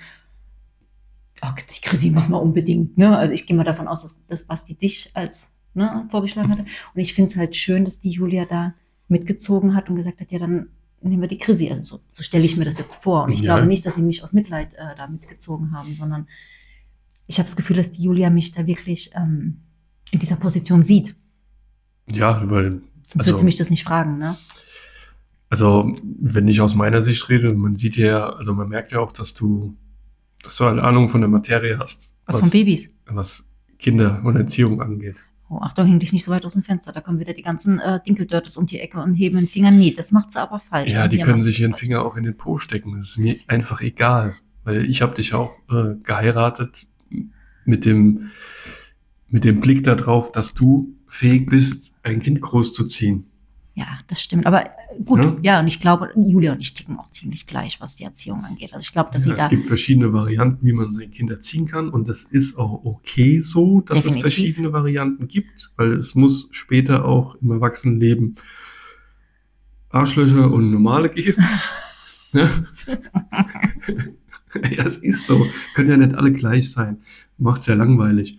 ach, 1.41 1.55
die 1.61 1.81
Chrissy 1.81 2.11
müssen 2.11 2.33
wir 2.33 2.41
unbedingt. 2.41 2.97
Ne? 2.99 3.17
Also 3.17 3.33
ich 3.33 3.47
gehe 3.47 3.57
mal 3.57 3.65
davon 3.65 3.87
aus, 3.89 4.03
dass, 4.03 4.17
dass 4.27 4.45
Basti 4.45 4.75
dich 4.75 5.11
als 5.15 5.51
ne, 5.79 6.07
vorgeschlagen 6.11 6.51
hatte. 6.51 6.63
Und 6.95 7.01
ich 7.01 7.15
finde 7.15 7.31
es 7.31 7.37
halt 7.37 7.57
schön, 7.57 7.85
dass 7.87 7.99
die 7.99 8.11
Julia 8.11 8.45
da 8.45 8.75
mitgezogen 9.09 9.75
hat 9.75 9.89
und 9.89 9.97
gesagt 9.97 10.21
hat, 10.21 10.31
ja, 10.31 10.39
dann 10.39 10.69
nehmen 11.01 11.23
wir 11.23 11.29
die 11.29 11.39
Chrissy. 11.39 11.71
Also 11.71 11.83
so, 11.97 12.01
so 12.13 12.23
stelle 12.23 12.45
ich 12.45 12.57
mir 12.59 12.65
das 12.67 12.77
jetzt 12.79 13.03
vor. 13.03 13.25
Und 13.25 13.33
ich 13.33 13.41
Ja. 13.41 13.55
glaube 13.55 13.67
nicht, 13.69 13.87
dass 13.87 13.95
sie 13.95 14.03
mich 14.03 14.23
aus 14.23 14.33
Mitleid 14.35 14.75
äh, 14.75 14.95
da 14.97 15.07
mitgezogen 15.07 15.73
haben, 15.73 15.95
sondern 15.95 16.27
ich 17.27 17.39
habe 17.39 17.47
das 17.47 17.57
Gefühl, 17.57 17.77
dass 17.77 17.91
die 17.93 18.03
Julia 18.03 18.29
mich 18.31 18.53
da 18.53 18.67
wirklich 18.67 19.13
ähm, 19.15 19.61
in 20.11 20.19
dieser 20.19 20.37
Position 20.37 20.85
sieht. 20.85 21.15
Ja, 22.11 22.43
weil, 22.51 22.81
Sonst 23.11 23.17
Also- 23.17 23.27
würde 23.29 23.39
sie 23.39 23.45
mich 23.47 23.57
das 23.57 23.71
nicht 23.71 23.85
fragen, 23.85 24.19
ne? 24.19 24.37
also, 25.51 25.95
wenn 26.21 26.47
ich 26.49 26.61
aus 26.61 26.75
meiner 26.75 27.01
Sicht 27.01 27.27
rede, 27.31 27.55
man 27.55 27.77
sieht 27.77 27.97
ja, 27.97 28.29
also 28.31 28.53
man 28.53 28.69
merkt 28.69 28.93
ja 28.93 29.01
auch, 29.01 29.13
dass 29.13 29.33
du, 29.33 29.75
dass 30.43 30.57
du 30.57 30.65
eine 30.65 30.83
Ahnung 30.83 31.09
von 31.09 31.23
der 31.23 31.31
Materie 31.31 31.79
hast. 31.79 32.15
Was, 32.27 32.41
von 32.41 32.51
Babys? 32.51 32.91
was 33.07 33.49
Kinder 33.79 34.21
und 34.25 34.37
Erziehung 34.37 34.83
angeht. 34.83 35.17
Oh, 35.51 35.59
Achtung, 35.61 35.87
häng 35.87 35.99
dich 35.99 36.13
nicht 36.13 36.25
so 36.25 36.31
weit 36.31 36.45
aus 36.45 36.53
dem 36.53 36.63
Fenster. 36.63 36.93
Da 36.93 37.01
kommen 37.01 37.21
wieder 37.21 37.33
die 37.33 37.43
ganzen 37.43 37.81
äh, 37.81 38.01
Dinkeldörtes 38.07 38.59
um 38.59 38.67
die 38.67 38.81
Ecke 38.81 39.01
und 39.01 39.15
heben 39.15 39.37
den 39.37 39.49
Finger. 39.49 39.71
Nee, 39.71 39.95
das 39.97 40.13
macht 40.13 40.31
sie 40.31 40.41
aber 40.41 40.61
falsch. 40.61 40.93
Ja, 40.93 41.09
die 41.09 41.19
können 41.19 41.43
sich 41.43 41.61
ihren 41.61 41.73
falsch. 41.73 41.81
Finger 41.81 42.05
auch 42.05 42.17
in 42.17 42.25
den 42.25 42.37
Po 42.37 42.59
stecken. 42.59 42.97
Das 42.99 43.11
ist 43.11 43.19
mir 43.19 43.37
einfach 43.47 43.81
egal. 43.81 44.37
Weil 44.65 44.85
ich 44.85 45.01
habe 45.01 45.15
dich 45.15 45.33
auch 45.33 45.53
äh, 45.71 45.95
geheiratet 46.03 46.87
mit 47.65 47.87
dem, 47.87 48.31
mit 49.29 49.45
dem 49.45 49.61
Blick 49.61 49.85
darauf, 49.85 50.33
dass 50.33 50.53
du 50.53 50.95
fähig 51.07 51.47
bist, 51.47 51.95
ein 52.03 52.21
Kind 52.21 52.43
großzuziehen. 52.43 53.28
Ja, 53.79 53.87
das 54.09 54.21
stimmt. 54.21 54.45
Aber 54.45 54.67
äh, 54.67 54.69
gut, 55.05 55.21
Ja. 55.23 55.37
ja. 55.43 55.61
und 55.61 55.69
ich 55.69 55.79
glaube, 55.79 56.11
Julia 56.17 56.53
und 56.53 56.61
ich 56.61 56.75
ticken 56.75 56.99
auch 56.99 57.11
ziemlich 57.11 57.47
gleich, 57.47 57.81
was 57.81 57.95
die 57.95 58.03
Erziehung 58.03 58.45
angeht. 58.45 58.73
Also 58.75 58.83
ich 58.83 58.93
glaube, 58.93 59.11
dass 59.13 59.25
Ja, 59.25 59.31
sie 59.33 59.37
da. 59.37 59.45
es 59.45 59.51
gibt 59.51 59.67
verschiedene 59.67 60.13
Varianten, 60.13 60.67
wie 60.67 60.73
man 60.73 60.93
sein 60.93 61.13
Kind 61.13 61.31
erziehen 61.31 61.69
kann. 61.69 61.89
Und 61.91 62.09
das 62.09 62.25
ist 62.25 62.59
auch 62.59 62.85
okay 62.85 63.39
so, 63.39 63.81
dass 63.83 63.99
Definitiv. 63.99 64.17
es 64.17 64.21
verschiedene 64.35 64.73
Varianten 64.73 65.29
gibt, 65.29 65.71
weil 65.77 65.93
es 65.93 66.17
muss 66.17 66.49
später 66.51 67.05
auch 67.05 67.37
im 67.37 67.53
Erwachsenenleben 67.53 68.35
Arschlöcher 69.91 70.51
und 70.51 70.71
normale 70.73 71.09
geben. 71.09 71.45
ja. 72.33 72.51
ja, 74.71 74.85
es 74.85 74.97
ist 74.97 75.27
so. 75.27 75.47
Können 75.75 75.91
ja 75.91 75.97
nicht 75.97 76.15
alle 76.15 76.33
gleich 76.33 76.73
sein. 76.73 76.99
Macht 77.37 77.61
es 77.61 77.67
ja 77.69 77.75
langweilig. 77.75 78.39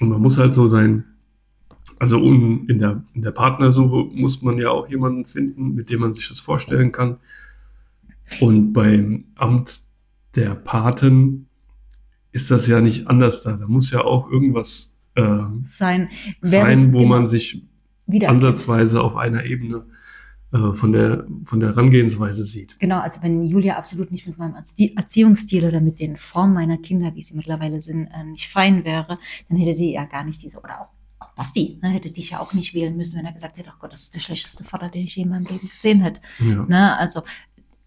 Und 0.00 0.10
man 0.10 0.20
muss 0.22 0.38
halt 0.38 0.52
so 0.52 0.66
sein, 0.66 1.04
also 1.98 2.20
um, 2.20 2.68
in, 2.68 2.78
der, 2.78 3.02
in 3.14 3.22
der 3.22 3.30
Partnersuche 3.30 4.10
muss 4.14 4.42
man 4.42 4.58
ja 4.58 4.70
auch 4.70 4.88
jemanden 4.88 5.26
finden, 5.26 5.74
mit 5.74 5.90
dem 5.90 6.00
man 6.00 6.14
sich 6.14 6.28
das 6.28 6.40
vorstellen 6.40 6.92
kann. 6.92 7.16
Und 8.40 8.72
beim 8.72 9.24
Amt 9.34 9.82
der 10.34 10.54
Paten 10.54 11.46
ist 12.32 12.50
das 12.50 12.66
ja 12.66 12.80
nicht 12.80 13.06
anders 13.06 13.42
da. 13.42 13.52
Da 13.52 13.66
muss 13.66 13.90
ja 13.90 14.02
auch 14.02 14.30
irgendwas 14.30 14.96
äh, 15.14 15.38
sein, 15.64 16.08
sein, 16.40 16.92
wo 16.92 17.04
man 17.04 17.26
sich 17.26 17.62
wieder 18.06 18.28
ansatzweise 18.28 19.02
auf 19.02 19.16
einer 19.16 19.44
Ebene 19.44 19.86
äh, 20.52 20.72
von, 20.72 20.92
der, 20.92 21.26
von 21.44 21.60
der 21.60 21.70
Herangehensweise 21.70 22.44
sieht. 22.44 22.78
Genau, 22.80 22.98
also 22.98 23.22
wenn 23.22 23.44
Julia 23.44 23.76
absolut 23.76 24.10
nicht 24.10 24.26
mit 24.26 24.36
meinem 24.38 24.56
Erzie- 24.56 24.96
Erziehungsstil 24.96 25.64
oder 25.64 25.80
mit 25.80 26.00
den 26.00 26.16
Formen 26.16 26.54
meiner 26.54 26.78
Kinder, 26.78 27.14
wie 27.14 27.22
sie 27.22 27.34
mittlerweile 27.34 27.80
sind, 27.80 28.08
äh, 28.08 28.24
nicht 28.24 28.48
fein 28.48 28.84
wäre, 28.84 29.18
dann 29.48 29.58
hätte 29.58 29.74
sie 29.74 29.92
ja 29.92 30.04
gar 30.04 30.24
nicht 30.24 30.42
diese, 30.42 30.58
oder 30.58 30.80
auch, 30.80 30.88
auch 31.24 31.34
Basti, 31.34 31.78
ne, 31.82 31.88
hätte 31.88 32.10
dich 32.10 32.30
ja 32.30 32.40
auch 32.40 32.52
nicht 32.52 32.74
wählen 32.74 32.96
müssen, 32.96 33.18
wenn 33.18 33.26
er 33.26 33.32
gesagt 33.32 33.58
hätte, 33.58 33.70
ach 33.72 33.78
Gott, 33.78 33.92
das 33.92 34.02
ist 34.02 34.14
der 34.14 34.20
schlechteste 34.20 34.64
Vater, 34.64 34.88
den 34.88 35.04
ich 35.04 35.16
je 35.16 35.22
in 35.22 35.30
meinem 35.30 35.46
Leben 35.46 35.68
gesehen 35.68 36.00
hätte. 36.00 36.20
Ja. 36.40 36.64
Ne? 36.66 36.98
Also 36.98 37.22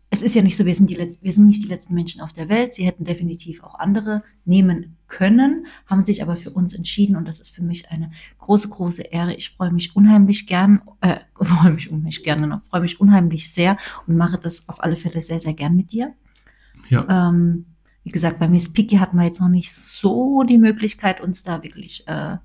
es 0.09 0.21
ist 0.21 0.35
ja 0.35 0.41
nicht 0.41 0.55
so, 0.55 0.65
wir 0.65 0.73
sind, 0.73 0.89
die 0.89 0.95
Letz 0.95 1.19
wir 1.21 1.33
sind 1.33 1.45
nicht 1.45 1.63
die 1.63 1.67
letzten 1.67 1.93
Menschen 1.93 2.21
auf 2.21 2.31
der 2.31 2.47
Welt. 2.47 2.73
Sie 2.73 2.85
hätten 2.85 3.03
definitiv 3.03 3.61
auch 3.63 3.75
andere 3.75 4.23
nehmen 4.45 4.97
können, 5.07 5.67
haben 5.85 6.05
sich 6.05 6.21
aber 6.21 6.37
für 6.37 6.51
uns 6.51 6.73
entschieden 6.73 7.15
und 7.15 7.27
das 7.27 7.39
ist 7.39 7.49
für 7.49 7.63
mich 7.63 7.91
eine 7.91 8.11
große, 8.39 8.69
große 8.69 9.01
Ehre. 9.01 9.33
Ich 9.33 9.51
freue 9.51 9.71
mich 9.71 9.95
unheimlich 9.95 10.47
gern, 10.47 10.81
äh, 11.01 11.17
freue 11.35 11.73
mich 11.73 11.91
unheimlich 11.91 12.23
gerne 12.23 12.47
noch, 12.47 12.63
freue 12.63 12.81
mich 12.81 13.01
unheimlich 13.01 13.51
sehr 13.51 13.77
und 14.05 14.15
mache 14.15 14.37
das 14.37 14.67
auf 14.69 14.81
alle 14.81 14.95
Fälle 14.95 15.21
sehr, 15.21 15.39
sehr 15.39 15.53
gern 15.53 15.75
mit 15.75 15.91
dir. 15.91 16.13
Ja. 16.89 17.29
Ähm, 17.29 17.65
wie 18.03 18.11
gesagt, 18.11 18.39
bei 18.39 18.47
Miss 18.47 18.71
Piggy 18.71 18.95
hatten 18.97 19.17
wir 19.17 19.25
jetzt 19.25 19.41
noch 19.41 19.49
nicht 19.49 19.73
so 19.73 20.43
die 20.43 20.57
Möglichkeit, 20.57 21.19
uns 21.19 21.43
da 21.43 21.61
wirklich 21.63 22.07
äh, 22.07 22.37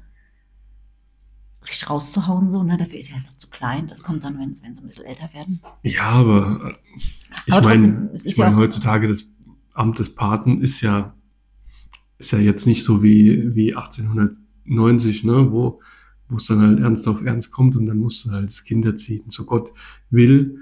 richtig 1.63 1.89
rauszuhauen. 1.89 2.51
So, 2.51 2.63
ne? 2.63 2.77
Dafür 2.77 2.99
ist 2.99 3.07
sie 3.07 3.15
halt 3.15 3.25
noch 3.25 3.37
zu 3.37 3.49
klein. 3.49 3.87
Das 3.87 4.03
kommt 4.03 4.25
dann, 4.25 4.39
wenn, 4.39 4.55
sie 4.55 4.65
ein 4.65 4.75
bisschen 4.87 5.05
älter 5.05 5.31
werden. 5.33 5.61
ja, 5.83 6.11
aber 6.11 6.71
äh, 6.71 6.99
ich 7.47 7.55
trotzdem, 7.55 7.95
meine, 7.95 8.11
ich 8.23 8.37
meine, 8.37 8.53
ja 8.53 8.57
heutzutage 8.57 9.09
das 9.09 9.27
Amt 9.75 9.99
des 9.99 10.15
Paten 10.15 10.61
ist 10.61 10.81
ja, 10.81 11.15
ist 12.19 12.33
ja 12.33 12.39
jetzt 12.39 12.67
nicht 12.67 12.85
so 12.85 13.03
wie, 13.03 13.55
wie 13.55 13.75
1890, 13.75 15.25
ne, 15.25 15.51
wo, 15.51 15.81
wo 16.29 16.37
es 16.37 16.47
dann 16.47 16.61
halt 16.61 16.81
ernst 16.81 17.09
auf 17.09 17.23
ernst 17.23 17.51
kommt 17.51 17.77
und 17.77 17.87
dann 17.87 17.99
musst 17.99 18.25
du 18.25 18.31
halt 18.31 18.49
das 18.49 18.65
Kind 18.65 18.85
erziehen. 18.85 19.25
So 19.29 19.45
Gott 19.45 19.73
will, 20.11 20.59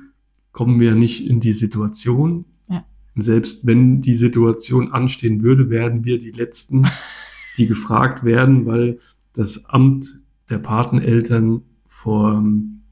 kommen 0.52 0.80
wir 0.80 0.94
nicht 0.94 1.26
in 1.26 1.40
die 1.40 1.52
Situation. 1.52 2.44
Ja. 2.68 2.84
Und 3.14 3.22
selbst 3.22 3.66
wenn 3.66 4.00
die 4.00 4.14
Situation 4.14 4.92
anstehen 4.92 5.42
würde, 5.42 5.70
werden 5.70 6.04
wir 6.04 6.18
die 6.18 6.30
Letzten, 6.30 6.86
die 7.56 7.66
gefragt 7.66 8.24
werden, 8.24 8.66
weil 8.66 8.98
das 9.32 9.64
Amt 9.66 10.20
der 10.50 10.58
Pateneltern 10.58 11.62
vor, 11.86 12.34
ähm, 12.34 12.82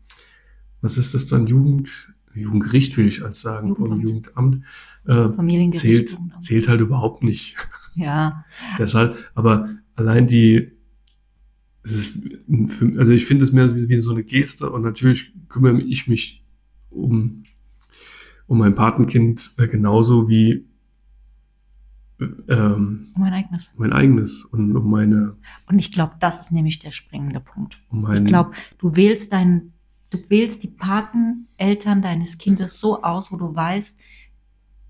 was 0.81 0.97
ist 0.97 1.14
das 1.14 1.27
dann, 1.27 1.47
Jugend, 1.47 2.14
Jugendgericht 2.35 2.97
will 2.97 3.07
ich 3.07 3.25
als 3.25 3.40
sagen, 3.40 3.75
vom 3.75 4.01
Jugendamt. 4.01 4.62
Jugendamt, 5.05 5.33
äh, 5.33 5.37
Familiengericht. 5.37 5.81
zählt, 5.81 6.11
Jugendamt. 6.12 6.44
zählt 6.44 6.68
halt 6.68 6.81
überhaupt 6.81 7.23
nicht. 7.23 7.57
Ja, 7.94 8.44
Deshalb, 8.79 9.16
aber 9.35 9.68
allein 9.97 10.27
die, 10.27 10.73
ist, 11.83 12.18
also 12.97 13.12
ich 13.12 13.27
finde 13.27 13.44
es 13.44 13.53
mehr 13.53 13.75
wie, 13.75 13.88
wie 13.88 14.01
so 14.01 14.12
eine 14.12 14.25
Geste 14.25 14.71
und 14.71 14.83
natürlich 14.83 15.33
kümmere 15.49 15.81
ich 15.81 16.07
mich 16.07 16.44
um, 16.90 17.44
um 18.47 18.59
mein 18.59 18.75
Patenkind 18.75 19.55
äh, 19.57 19.66
genauso 19.68 20.29
wie 20.29 20.67
äh, 22.20 22.24
ähm, 22.52 23.09
Mein 23.16 23.33
eigenes. 23.33 23.72
mein 23.76 23.92
eigenes 23.92 24.44
und 24.44 24.76
um 24.76 24.90
meine, 24.90 25.37
Und 25.68 25.78
ich 25.78 25.92
glaube, 25.92 26.14
das 26.20 26.40
ist 26.40 26.52
nämlich 26.52 26.78
der 26.78 26.90
springende 26.92 27.40
Punkt. 27.40 27.83
um 27.90 28.11
Ich 28.12 28.24
glaube, 28.24 28.52
du 28.78 28.96
wählst 28.96 29.33
deinen, 29.33 29.72
du 30.11 30.18
wählst 30.28 30.62
die 30.62 30.68
Pateneltern 30.68 32.02
deines 32.02 32.38
Kindes 32.38 32.81
so 32.81 33.02
aus, 33.02 33.31
wo 33.33 33.37
du 33.37 33.54
weißt, 33.54 33.98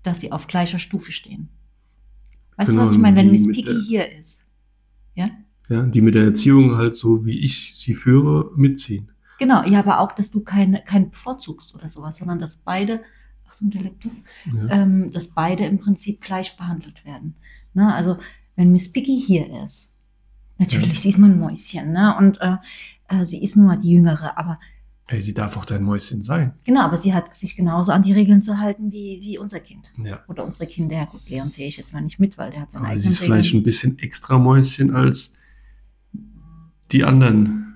dass 0.03 0.21
sie 0.21 0.31
auf 0.31 0.47
gleicher 0.47 0.79
Stufe 0.79 1.11
stehen. 1.11 1.49
Weißt 2.57 2.69
Genau, 2.71 2.81
du, 2.83 2.87
was 2.87 2.95
ich 2.95 3.01
meine? 3.01 3.17
Wenn 3.17 3.31
Miss 3.31 3.47
Piggy 3.47 3.81
hier 3.85 4.11
ist. 4.17 4.45
Ja? 5.15 5.29
ja, 5.69 5.85
die 5.85 6.01
mit 6.01 6.15
der 6.15 6.23
Erziehung 6.23 6.75
halt 6.75 6.95
so 6.95 7.25
wie 7.25 7.39
ich 7.39 7.73
sie 7.77 7.93
führe, 7.95 8.51
mitziehen. 8.55 9.11
Genau, 9.37 9.63
ja, 9.65 9.79
aber 9.79 9.99
auch, 9.99 10.11
dass 10.11 10.31
du 10.31 10.41
keine, 10.41 10.81
keinen 10.83 11.11
bevorzugst 11.11 11.73
oder 11.73 11.89
sowas, 11.89 12.17
sondern 12.17 12.39
dass 12.39 12.57
beide, 12.57 13.01
Dialekte, 13.61 14.09
Ja. 14.45 14.81
ähm, 14.83 15.11
dass 15.11 15.29
beide 15.29 15.65
im 15.65 15.77
Prinzip 15.79 16.21
gleich 16.21 16.55
behandelt 16.55 17.05
werden. 17.05 17.35
Ne? 17.73 17.93
Also, 17.93 18.17
wenn 18.55 18.71
Miss 18.71 18.91
Piggy 18.91 19.19
hier 19.19 19.63
ist, 19.65 19.91
natürlich, 20.57 20.89
Ja. 20.95 20.95
sie 21.01 21.09
ist 21.09 21.17
mal 21.17 21.29
ein 21.29 21.39
Mäuschen, 21.39 21.91
ne? 21.91 22.15
Und 22.17 22.39
äh, 22.41 22.57
äh, 23.09 23.25
sie 23.25 23.43
ist 23.43 23.55
nun 23.55 23.67
mal 23.67 23.77
die 23.79 23.91
Jüngere, 23.91 24.37
aber 24.37 24.59
Ey, 25.07 25.21
sie 25.23 25.33
darf 25.33 25.57
auch 25.57 25.65
dein 25.65 25.81
Mäuschen 25.83 26.21
sein. 26.21 26.53
genau, 26.63 26.81
aber 26.81 26.97
sie 26.97 27.13
hat 27.15 27.33
sich 27.33 27.55
genauso 27.55 27.91
an 27.91 28.03
die 28.03 28.13
Regeln 28.13 28.41
zu 28.43 28.59
halten 28.59 28.91
wie, 28.91 29.19
wie 29.21 29.37
unser 29.39 29.59
Kind. 29.59 29.91
Ja. 29.97 30.19
Oder 30.27 30.45
unsere 30.45 30.67
Kinder. 30.67 30.95
Ja, 30.97 31.05
gut, 31.05 31.27
Leon 31.27 31.49
sehe 31.51 31.65
ich 31.67 31.77
jetzt 31.77 31.93
mal 31.93 32.01
nicht 32.01 32.19
mit, 32.19 32.37
weil 32.37 32.51
der 32.51 32.61
hat 32.61 32.71
seine 32.71 32.85
Aber 32.85 32.93
sie 32.97 32.99
eigenen 33.07 33.11
ist 33.13 33.19
vielleicht 33.19 33.47
Regeln. 33.49 33.61
ein 33.61 33.63
bisschen 33.63 33.99
extra 33.99 34.37
Mäuschen 34.37 34.95
als 34.95 35.33
die 36.91 37.03
anderen 37.03 37.68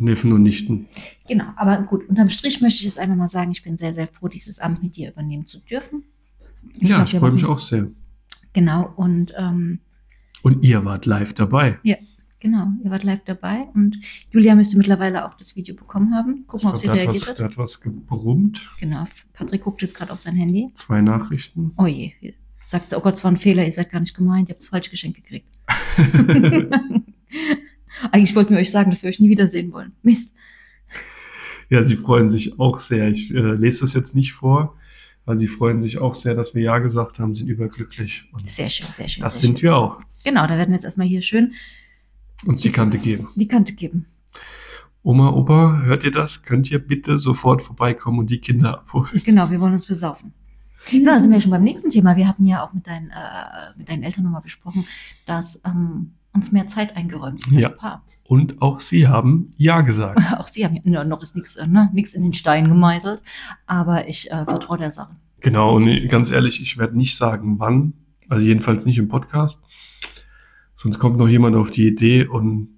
Neffen 0.00 0.32
und 0.32 0.42
Nichten. 0.42 0.86
Genau, 1.28 1.44
aber 1.56 1.82
gut, 1.82 2.08
unterm 2.08 2.28
Strich 2.30 2.60
möchte 2.60 2.80
ich 2.80 2.86
jetzt 2.86 2.98
einfach 2.98 3.16
mal 3.16 3.28
sagen, 3.28 3.50
ich 3.52 3.62
bin 3.62 3.76
sehr, 3.76 3.94
sehr 3.94 4.08
froh, 4.08 4.28
dieses 4.28 4.58
Amt 4.58 4.82
mit 4.82 4.96
dir 4.96 5.10
übernehmen 5.10 5.46
zu 5.46 5.60
dürfen. 5.60 6.04
ja, 6.78 6.96
glaub, 6.96 7.06
ich 7.12 7.18
freue 7.18 7.32
mich 7.32 7.44
auch 7.44 7.58
sehr. 7.58 7.88
Genau, 8.52 8.92
und 8.96 9.32
ähm, 9.36 9.80
Und 10.42 10.64
ihr 10.64 10.84
wart 10.84 11.06
live 11.06 11.34
dabei. 11.34 11.78
genau, 12.40 12.68
ihr 12.82 12.90
wart 12.90 13.04
live 13.04 13.22
dabei 13.24 13.68
und 13.74 13.98
Julia 14.30 14.54
müsste 14.54 14.76
mittlerweile 14.78 15.26
auch 15.26 15.34
das 15.34 15.54
Video 15.56 15.74
bekommen 15.74 16.14
haben. 16.14 16.46
Gucken, 16.46 16.68
ob 16.70 16.74
Ich 16.76 16.80
sie 16.80 16.88
hat 16.90 16.96
reagiert 16.96 17.28
was, 17.28 17.34
da 17.36 17.44
hat. 17.44 17.50
hat 17.52 17.58
was 17.58 17.80
gebrummt. 17.80 18.68
Genau, 18.80 19.04
Patrick 19.34 19.62
guckt 19.62 19.82
jetzt 19.82 19.94
gerade 19.94 20.12
auf 20.12 20.18
sein 20.18 20.34
Handy. 20.36 20.70
Zwei 20.74 21.00
Nachrichten. 21.02 21.72
Oh 21.76 21.86
je, 21.86 22.12
sagt 22.64 22.90
sie, 22.90 22.96
oh 22.96 23.00
Gott, 23.00 23.14
es 23.14 23.24
war 23.24 23.30
ein 23.30 23.36
Fehler, 23.36 23.64
ihr 23.66 23.72
seid 23.72 23.90
gar 23.90 24.00
nicht 24.00 24.16
gemeint, 24.16 24.48
ihr 24.48 24.54
habt 24.54 24.62
das 24.62 24.68
falsche 24.68 24.90
Geschenk 24.90 25.16
gekriegt. 25.16 25.46
Eigentlich 28.12 28.34
wollten 28.36 28.54
wir 28.54 28.60
euch 28.60 28.70
sagen, 28.70 28.90
dass 28.90 29.02
wir 29.02 29.08
euch 29.08 29.20
nie 29.20 29.30
wiedersehen 29.30 29.72
wollen. 29.72 29.92
Mist. 30.02 30.34
ja, 31.68 31.82
sie 31.82 31.96
freuen 31.96 32.30
sich 32.30 32.58
auch 32.58 32.80
sehr. 32.80 33.08
Ich 33.08 33.34
äh, 33.34 33.38
lese 33.54 33.80
das 33.80 33.94
jetzt 33.94 34.14
nicht 34.14 34.32
vor, 34.32 34.76
weil 35.24 35.36
sie 35.36 35.46
freuen 35.48 35.82
sich 35.82 35.98
auch 35.98 36.14
sehr, 36.14 36.34
dass 36.34 36.54
wir 36.54 36.62
Ja 36.62 36.78
gesagt 36.78 37.18
haben, 37.18 37.34
sind 37.34 37.48
überglücklich. 37.48 38.24
Und 38.32 38.48
Sehr 38.48 38.68
schön, 38.68 38.86
sehr 38.86 39.08
schön. 39.08 39.22
das 39.22 39.34
sehr 39.34 39.42
sind 39.42 39.60
schön. 39.60 39.68
wir 39.70 39.76
auch. 39.76 40.00
Genau, 40.24 40.42
da 40.46 40.56
werden 40.56 40.68
wir 40.70 40.74
jetzt 40.76 40.84
erstmal 40.84 41.06
hier 41.06 41.22
schön 41.22 41.52
Uns 42.46 42.62
die 42.62 42.72
Kante 42.72 42.98
geben. 42.98 43.28
die 43.36 43.48
Kante 43.48 43.74
geben. 43.74 44.06
Oma, 45.02 45.30
Opa, 45.30 45.80
hört 45.84 46.04
ihr 46.04 46.10
das? 46.10 46.42
Könnt 46.42 46.70
ihr 46.70 46.78
bitte 46.78 47.18
sofort 47.18 47.62
vorbeikommen 47.62 48.18
und 48.18 48.30
die 48.30 48.38
Kinder 48.38 48.74
abholen? 48.74 49.08
Genau, 49.24 49.50
wir 49.50 49.58
wollen 49.60 49.72
uns 49.72 49.86
besaufen. 49.86 50.34
Genau, 50.90 51.12
da 51.12 51.20
sind 51.20 51.30
wir 51.32 51.40
schon 51.40 51.50
beim 51.50 51.62
nächsten 51.62 51.88
Thema. 51.90 52.16
Wir 52.16 52.28
hatten 52.28 52.44
ja 52.46 52.62
auch 52.64 52.74
mit 52.74 52.86
deinen, 52.86 53.08
äh, 53.10 53.78
mit 53.78 53.88
deinen 53.88 54.02
Eltern 54.02 54.24
nochmal 54.24 54.42
besprochen, 54.42 54.86
dass 55.26 55.60
ähm, 55.64 56.12
uns 56.32 56.52
mehr 56.52 56.68
Zeit 56.68 56.96
eingeräumt 56.96 57.46
Ja. 57.50 57.70
Paar. 57.70 58.04
Und 58.24 58.62
auch 58.62 58.80
sie 58.80 59.08
haben 59.08 59.50
Ja 59.56 59.80
gesagt. 59.80 60.20
Auch 60.38 60.46
sie 60.46 60.64
haben 60.64 60.78
ja, 60.84 61.04
noch 61.04 61.22
ist 61.22 61.34
nichts 61.34 61.56
äh, 61.56 61.66
ne, 61.66 61.90
nix 61.92 62.14
in 62.14 62.22
den 62.22 62.32
Stein 62.32 62.68
gemeißelt, 62.68 63.22
aber 63.66 64.08
ich 64.08 64.30
äh, 64.30 64.44
vertraue 64.44 64.78
der 64.78 64.92
Sache. 64.92 65.16
Genau, 65.40 65.74
und 65.74 66.08
ganz 66.08 66.30
ehrlich, 66.30 66.60
ich 66.60 66.78
werde 66.78 66.96
nicht 66.96 67.16
sagen, 67.16 67.58
wann, 67.58 67.94
also 68.28 68.46
jedenfalls 68.46 68.84
nicht 68.84 68.98
im 68.98 69.08
Podcast. 69.08 69.60
Sonst 70.76 70.98
kommt 70.98 71.18
noch 71.18 71.28
jemand 71.28 71.56
auf 71.56 71.70
die 71.70 71.86
Idee 71.86 72.26
und 72.26 72.68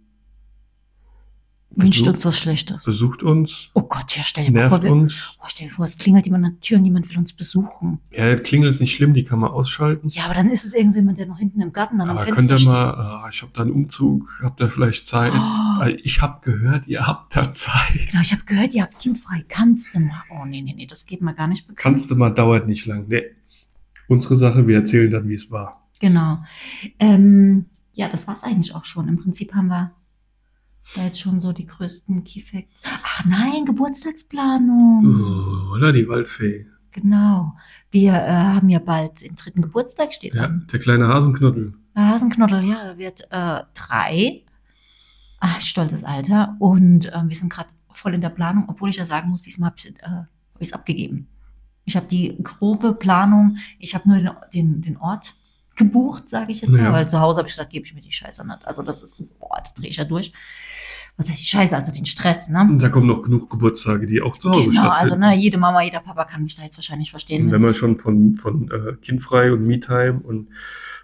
Wünscht 1.75 2.07
uns 2.07 2.25
was 2.25 2.39
Schlechtes. 2.39 2.85
besucht 2.85 3.23
uns, 3.23 3.71
Oh 3.75 3.83
Gott, 3.83 4.17
ja, 4.17 4.23
stell 4.25 4.45
dir 4.45 4.53
mal 4.53 4.69
vor, 4.69 4.79
nervt 4.79 4.83
wir, 4.85 4.93
uns. 4.93 5.37
oh, 5.41 5.45
stell 5.49 5.69
dir 5.69 5.73
vor, 5.75 5.85
es 5.85 5.97
klingelt 5.97 6.27
jemand 6.27 6.45
an 6.45 6.53
der 6.53 6.61
Tür 6.61 6.79
und 6.79 6.85
jemand 6.85 7.09
will 7.11 7.19
uns 7.19 7.33
besuchen. 7.33 7.99
Ja, 8.11 8.35
Klingel 8.37 8.69
ist 8.69 8.81
nicht 8.81 8.93
schlimm, 8.93 9.15
die 9.15 9.25
kann 9.25 9.39
man 9.39 9.51
ausschalten. 9.51 10.09
Ja, 10.09 10.25
aber 10.25 10.35
dann 10.35 10.51
ist 10.51 10.65
es 10.65 10.75
irgendjemand, 10.75 11.19
der 11.19 11.27
noch 11.27 11.39
hinten 11.39 11.61
im 11.61 11.73
Garten 11.73 11.99
dann 11.99 12.11
am 12.11 12.17
Aber 12.19 12.27
Fenster 12.27 12.41
könnt 12.41 12.51
ihr 12.51 12.59
steht. 12.59 12.73
mal, 12.73 12.91
ah, 12.95 13.29
ich 13.31 13.41
habe 13.43 13.53
da 13.55 13.63
einen 13.63 13.71
Umzug, 13.73 14.29
habt 14.43 14.61
ihr 14.61 14.69
vielleicht 14.69 15.07
Zeit? 15.07 15.33
Oh. 15.35 15.83
Äh, 15.85 15.93
Ich 16.03 16.21
habe 16.21 16.41
gehört, 16.43 16.87
ihr 16.89 17.07
habt 17.07 17.35
da 17.37 17.51
Zeit. 17.53 17.73
Genau, 18.11 18.23
ich 18.23 18.33
habe 18.33 18.43
gehört, 18.45 18.75
ihr 18.75 18.83
habt 18.83 18.99
kindfrei. 19.01 19.45
Kannst 19.49 19.95
du 19.95 20.01
mal? 20.01 20.23
Oh, 20.31 20.45
nee, 20.45 20.61
nee, 20.63 20.75
nee, 20.75 20.87
das 20.87 21.07
geht 21.07 21.23
mir 21.23 21.35
gar 21.35 21.47
nicht 21.47 21.67
bekannt. 21.67 21.97
Kannst 21.97 22.11
du 22.11 22.17
mal, 22.17 22.31
dauert 22.31 22.67
nicht 22.69 22.87
lang. 22.87 23.07
Nee. 23.09 23.23
Unsere 24.09 24.37
Sache, 24.37 24.67
wir 24.67 24.77
erzählen 24.77 25.11
dann, 25.11 25.29
wie 25.29 25.35
es 25.35 25.51
war. 25.51 25.83
Genau. 26.01 26.39
Ähm, 26.99 27.67
ja, 27.95 28.09
das 28.09 28.27
war's 28.27 28.43
eigentlich 28.43 28.75
auch 28.75 28.85
schon. 28.85 29.09
Im 29.09 29.17
Prinzip 29.17 29.55
haben 29.55 29.69
wir 29.69 29.93
da 30.95 31.05
jetzt 31.05 31.21
schon 31.21 31.41
so 31.41 31.53
die 31.53 31.67
größten 31.67 32.25
Key 32.25 32.41
Facts. 32.43 32.81
Ach 32.85 33.25
nein, 33.25 33.65
Geburtstagsplanung. 33.65 35.05
Oh, 35.07 35.75
oder 35.77 35.93
die 35.93 36.09
Waldfee. 36.09 36.67
Genau. 36.93 37.55
Wir 37.91 38.13
äh, 38.13 38.31
haben 38.31 38.69
ja 38.69 38.79
bald 38.79 39.23
den 39.23 39.35
dritten 39.35 39.63
Geburtstag, 39.63 40.13
steht 40.13 40.35
Ja, 40.35 40.45
an. 40.45 40.67
der 40.71 40.79
kleine 40.79 41.09
Hasenknoddel. 41.09 41.73
Der 41.97 42.09
Hasenknoddel, 42.09 42.65
ja, 42.65 42.77
er 42.77 42.99
wird 42.99 43.23
äh, 43.31 43.63
drei. 43.75 44.43
Ach, 45.41 45.61
stolzes 45.61 46.05
Alter. 46.05 46.57
Und 46.59 47.11
ähm, 47.15 47.29
wir 47.29 47.37
sind 47.37 47.51
gerade 47.53 47.71
voll 47.91 48.15
in 48.15 48.21
der 48.21 48.29
Planung, 48.31 48.65
obwohl 48.69 48.91
ich 48.91 48.97
ja 48.97 49.07
sagen 49.07 49.31
muss, 49.31 49.43
diesmal 49.43 49.71
habe 49.71 49.77
ich 49.79 49.95
es 50.61 50.71
äh, 50.71 50.75
abgegeben. 50.75 51.29
Ich 51.85 51.97
habe 51.97 52.07
die 52.07 52.37
grobe 52.43 52.95
Planung, 52.95 53.57
ich 53.79 53.95
habe 53.95 54.09
nur 54.09 54.19
den, 54.19 54.31
den, 54.55 54.83
den 54.83 54.97
Ort 54.99 55.35
gebucht, 55.77 56.29
sage 56.29 56.53
ich 56.53 56.61
jetzt 56.63 56.75
Ja. 56.75 56.83
mal, 56.83 56.93
weil 56.93 57.09
zu 57.09 57.21
Hause 57.21 57.39
habe 57.39 57.49
ich 57.49 57.55
gesagt, 57.55 57.71
gebe 57.73 57.85
ich 57.87 57.95
mir 57.95 58.01
die 58.01 58.13
Scheiße 58.13 58.47
nicht. 58.47 58.67
Also 58.67 58.83
das 58.83 59.03
ist, 59.03 59.17
boah, 59.39 59.63
da 59.65 59.71
drehe 59.77 59.89
ich 59.91 59.97
ja 59.97 60.05
durch. 60.05 60.33
Was 61.19 61.29
heißt 61.29 61.41
die 61.41 61.47
Scheiße? 61.47 61.77
Also 61.77 61.93
den 61.93 62.07
Stress, 62.07 62.49
ne? 62.49 62.61
Und 62.63 62.79
da 62.83 62.89
kommen 62.89 63.07
noch 63.07 63.23
genug 63.23 63.51
Geburtstage, 63.51 64.07
die 64.07 64.23
auch 64.23 64.37
zu 64.39 64.51
Hause 64.51 64.71
Genau, 64.71 64.89
also 64.89 65.09
stattfinden. 65.15 65.21
ne, 65.29 65.37
jede 65.37 65.59
Mama, 65.59 65.83
jeder 65.83 66.01
Papa 66.01 66.25
kann 66.25 66.43
mich 66.43 66.55
da 66.55 66.63
jetzt 66.63 66.79
wahrscheinlich 66.79 67.11
verstehen. 67.11 67.47
Und 67.47 67.53
wenn 67.53 67.61
wir 67.63 67.75
schon 67.75 67.99
von, 67.99 68.35
von 68.35 68.71
äh, 68.71 68.95
Kindfrei 69.03 69.53
und 69.53 69.67
Me-Time 69.67 70.21
und 70.25 70.49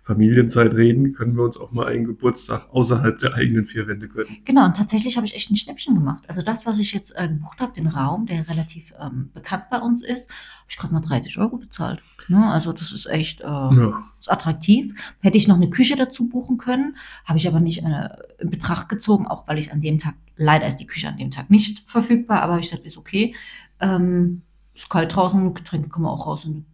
Familienzeit 0.08 0.72
reden, 0.74 1.12
können 1.12 1.36
wir 1.36 1.44
uns 1.44 1.58
auch 1.58 1.70
mal 1.70 1.86
einen 1.86 2.04
Geburtstag 2.04 2.70
außerhalb 2.70 3.18
der 3.18 3.34
eigenen 3.34 3.66
vier 3.66 3.86
Wände 3.86 4.08
gönnen. 4.08 4.38
Genau, 4.46 4.64
und 4.64 4.74
tatsächlich 4.74 5.18
habe 5.18 5.26
ich 5.26 5.34
echt 5.34 5.50
ein 5.50 5.56
Schnäppchen 5.56 5.94
gemacht. 5.94 6.24
Also 6.28 6.40
das, 6.40 6.64
was 6.64 6.78
ich 6.78 6.94
jetzt 6.94 7.12
äh, 7.14 7.28
gebucht 7.28 7.60
habe, 7.60 7.74
den 7.74 7.88
Raum, 7.88 8.24
der 8.24 8.48
relativ 8.48 8.94
ähm, 8.98 9.28
bekannt 9.34 9.64
bei 9.70 9.78
uns 9.78 10.02
ist, 10.02 10.30
habe 10.30 10.66
ich 10.70 10.78
gerade 10.78 10.94
mal 10.94 11.00
30 11.00 11.36
Euro 11.36 11.58
bezahlt. 11.58 12.00
Ne? 12.28 12.42
Also 12.42 12.72
das 12.72 12.90
ist 12.90 13.04
echt 13.04 13.42
äh, 13.42 13.44
Ja. 13.44 14.02
ist 14.18 14.32
attraktiv. 14.32 14.94
Hätte 15.20 15.36
ich 15.36 15.46
noch 15.46 15.56
eine 15.56 15.68
Küche 15.68 15.94
dazu 15.94 16.26
buchen 16.26 16.56
können, 16.56 16.96
habe 17.26 17.36
ich 17.38 17.46
aber 17.46 17.60
nicht 17.60 17.84
äh, 17.84 18.08
in 18.38 18.48
Betracht 18.48 18.88
gezogen, 18.88 19.26
auch 19.26 19.46
weil 19.46 19.58
ich 19.58 19.74
an 19.74 19.82
dem 19.82 19.98
Tag, 19.98 20.14
leider 20.38 20.66
ist 20.66 20.76
die 20.76 20.86
Küche 20.86 21.08
an 21.08 21.18
dem 21.18 21.30
Tag 21.30 21.50
nicht 21.50 21.80
verfügbar, 21.90 22.40
aber 22.40 22.54
habe 22.54 22.62
ich 22.62 22.70
gesagt, 22.70 22.86
ist 22.86 22.96
okay. 22.96 23.34
Ähm, 23.78 24.40
ist 24.74 24.88
kalt 24.88 25.14
draußen, 25.14 25.52
Getränke 25.52 25.90
kann 25.90 26.00
man 26.00 26.12
auch 26.12 26.26
raus 26.26 26.46
und 26.46 26.64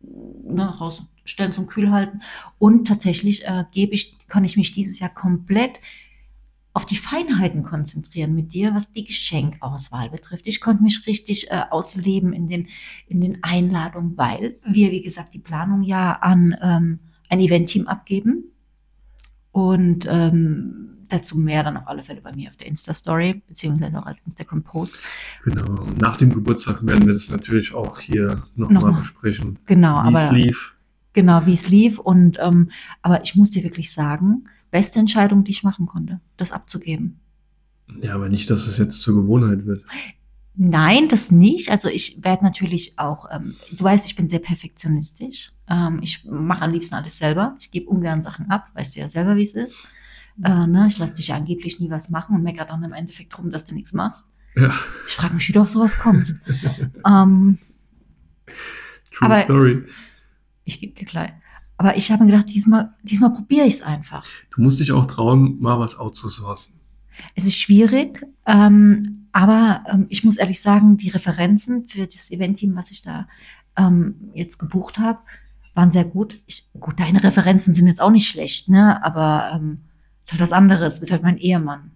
ne, 0.00 0.78
rausstellen 1.28 1.52
zum 1.52 1.66
Kühlhalten. 1.66 2.22
Und 2.58 2.88
tatsächlich 2.88 3.44
äh, 3.44 3.64
gebe 3.70 3.94
ich, 3.94 4.16
kann 4.28 4.44
ich 4.44 4.56
mich 4.56 4.72
dieses 4.72 4.98
Jahr 4.98 5.12
komplett 5.12 5.78
auf 6.72 6.86
die 6.86 6.96
Feinheiten 6.96 7.62
konzentrieren 7.62 8.34
mit 8.34 8.52
dir, 8.52 8.74
was 8.74 8.92
die 8.92 9.04
Geschenkauswahl 9.04 10.10
betrifft. 10.10 10.46
Ich 10.46 10.60
konnte 10.60 10.82
mich 10.82 11.06
richtig 11.06 11.50
äh, 11.50 11.62
ausleben 11.70 12.32
in 12.32 12.48
den, 12.48 12.68
in 13.08 13.20
den 13.20 13.42
Einladungen, 13.42 14.16
weil 14.16 14.58
wir, 14.64 14.90
wie 14.90 15.02
gesagt, 15.02 15.34
die 15.34 15.40
Planung 15.40 15.82
ja 15.82 16.12
an 16.12 16.56
ähm, 16.62 17.00
ein 17.28 17.40
Eventteam 17.40 17.88
abgeben. 17.88 18.44
Und 19.50 20.06
ähm, 20.08 20.98
dazu 21.08 21.36
mehr 21.36 21.64
dann 21.64 21.78
auf 21.78 21.88
alle 21.88 22.04
Fälle 22.04 22.20
bei 22.20 22.32
mir 22.32 22.50
auf 22.50 22.56
der 22.58 22.68
Insta-Story, 22.68 23.42
beziehungsweise 23.48 23.98
auch 23.98 24.06
als 24.06 24.20
Instagram-Post. 24.20 24.98
Genau. 25.42 25.86
Nach 25.98 26.16
dem 26.16 26.32
Geburtstag 26.32 26.86
werden 26.86 27.06
wir 27.06 27.14
das 27.14 27.30
natürlich 27.30 27.74
auch 27.74 27.98
hier 27.98 28.44
nochmal 28.54 28.74
Nochmal. 28.74 29.00
besprechen. 29.00 29.58
Genau, 29.66 29.96
aber 29.96 30.30
lief. 30.32 30.77
Genau, 31.18 31.44
wie 31.46 31.54
es 31.54 31.68
lief. 31.68 31.98
Und 31.98 32.38
ähm, 32.40 32.70
aber 33.02 33.22
ich 33.24 33.34
muss 33.34 33.50
dir 33.50 33.64
wirklich 33.64 33.92
sagen, 33.92 34.44
beste 34.70 35.00
Entscheidung, 35.00 35.42
die 35.44 35.50
ich 35.50 35.64
machen 35.64 35.86
konnte, 35.86 36.20
das 36.36 36.52
abzugeben. 36.52 37.18
Ja, 38.00 38.14
aber 38.14 38.28
nicht, 38.28 38.48
dass 38.50 38.66
es 38.66 38.78
jetzt 38.78 39.02
zur 39.02 39.14
Gewohnheit 39.16 39.66
wird. 39.66 39.84
Nein, 40.54 41.08
das 41.08 41.30
nicht. 41.30 41.70
Also 41.70 41.88
ich 41.88 42.18
werde 42.22 42.44
natürlich 42.44 42.98
auch, 42.98 43.26
ähm, 43.32 43.54
du 43.76 43.82
weißt, 43.84 44.06
ich 44.06 44.14
bin 44.16 44.28
sehr 44.28 44.40
perfektionistisch. 44.40 45.52
Ähm, 45.68 46.00
ich 46.02 46.24
mache 46.24 46.62
am 46.62 46.72
liebsten 46.72 46.94
alles 46.94 47.18
selber. 47.18 47.56
Ich 47.60 47.70
gebe 47.70 47.88
ungern 47.88 48.22
Sachen 48.22 48.50
ab, 48.50 48.66
weißt 48.74 48.94
du 48.96 49.00
ja 49.00 49.08
selber, 49.08 49.36
wie 49.36 49.44
es 49.44 49.52
ist. 49.54 49.76
Äh, 50.44 50.66
ne? 50.66 50.86
Ich 50.88 50.98
lasse 50.98 51.14
dich 51.14 51.28
ja 51.28 51.36
angeblich 51.36 51.80
nie 51.80 51.90
was 51.90 52.10
machen 52.10 52.36
und 52.36 52.42
meckere 52.42 52.66
dann 52.66 52.82
im 52.84 52.92
Endeffekt 52.92 53.36
drum, 53.36 53.50
dass 53.50 53.64
du 53.64 53.74
nichts 53.74 53.92
machst. 53.92 54.26
Ja, 54.56 54.72
Ich 55.06 55.14
frage 55.14 55.34
mich, 55.34 55.48
wie 55.48 55.52
du 55.52 55.60
auf 55.60 55.68
sowas 55.68 55.96
kommst. 55.98 56.36
ähm, 57.06 57.58
true 59.12 59.30
Aber- 59.30 59.40
story. 59.42 59.82
Ich 60.68 60.80
gebe 60.80 60.94
dir 60.94 61.06
gleich. 61.06 61.32
Aber 61.76 61.96
ich 61.96 62.10
habe 62.10 62.24
mir 62.24 62.32
gedacht, 62.32 62.48
diesmal, 62.48 62.94
diesmal 63.02 63.32
probiere 63.32 63.66
ich 63.66 63.74
es 63.74 63.82
einfach. 63.82 64.26
Du 64.50 64.62
musst 64.62 64.80
dich 64.80 64.92
auch 64.92 65.06
trauen, 65.06 65.60
mal 65.60 65.78
was 65.78 65.98
outzusourcen. 65.98 66.74
Es 67.34 67.44
ist 67.44 67.58
schwierig, 67.58 68.24
ähm, 68.46 69.26
aber 69.32 69.84
ähm, 69.92 70.06
ich 70.08 70.24
muss 70.24 70.36
ehrlich 70.36 70.60
sagen, 70.60 70.96
die 70.96 71.08
Referenzen 71.08 71.84
für 71.84 72.06
das 72.06 72.30
Eventteam, 72.30 72.76
was 72.76 72.90
ich 72.90 73.02
da 73.02 73.28
ähm, 73.76 74.30
jetzt 74.34 74.58
gebucht 74.58 74.98
habe, 74.98 75.20
waren 75.74 75.90
sehr 75.90 76.04
gut. 76.04 76.40
Ich, 76.46 76.68
gut, 76.78 76.98
deine 76.98 77.22
Referenzen 77.22 77.74
sind 77.74 77.86
jetzt 77.86 78.00
auch 78.00 78.10
nicht 78.10 78.28
schlecht, 78.28 78.68
ne? 78.68 79.02
Aber 79.04 79.50
ähm, 79.54 79.82
ist 80.24 80.32
halt 80.32 80.40
was 80.40 80.52
anderes. 80.52 80.94
Du 80.94 81.00
bist 81.00 81.12
halt 81.12 81.22
mein 81.22 81.38
Ehemann. 81.38 81.92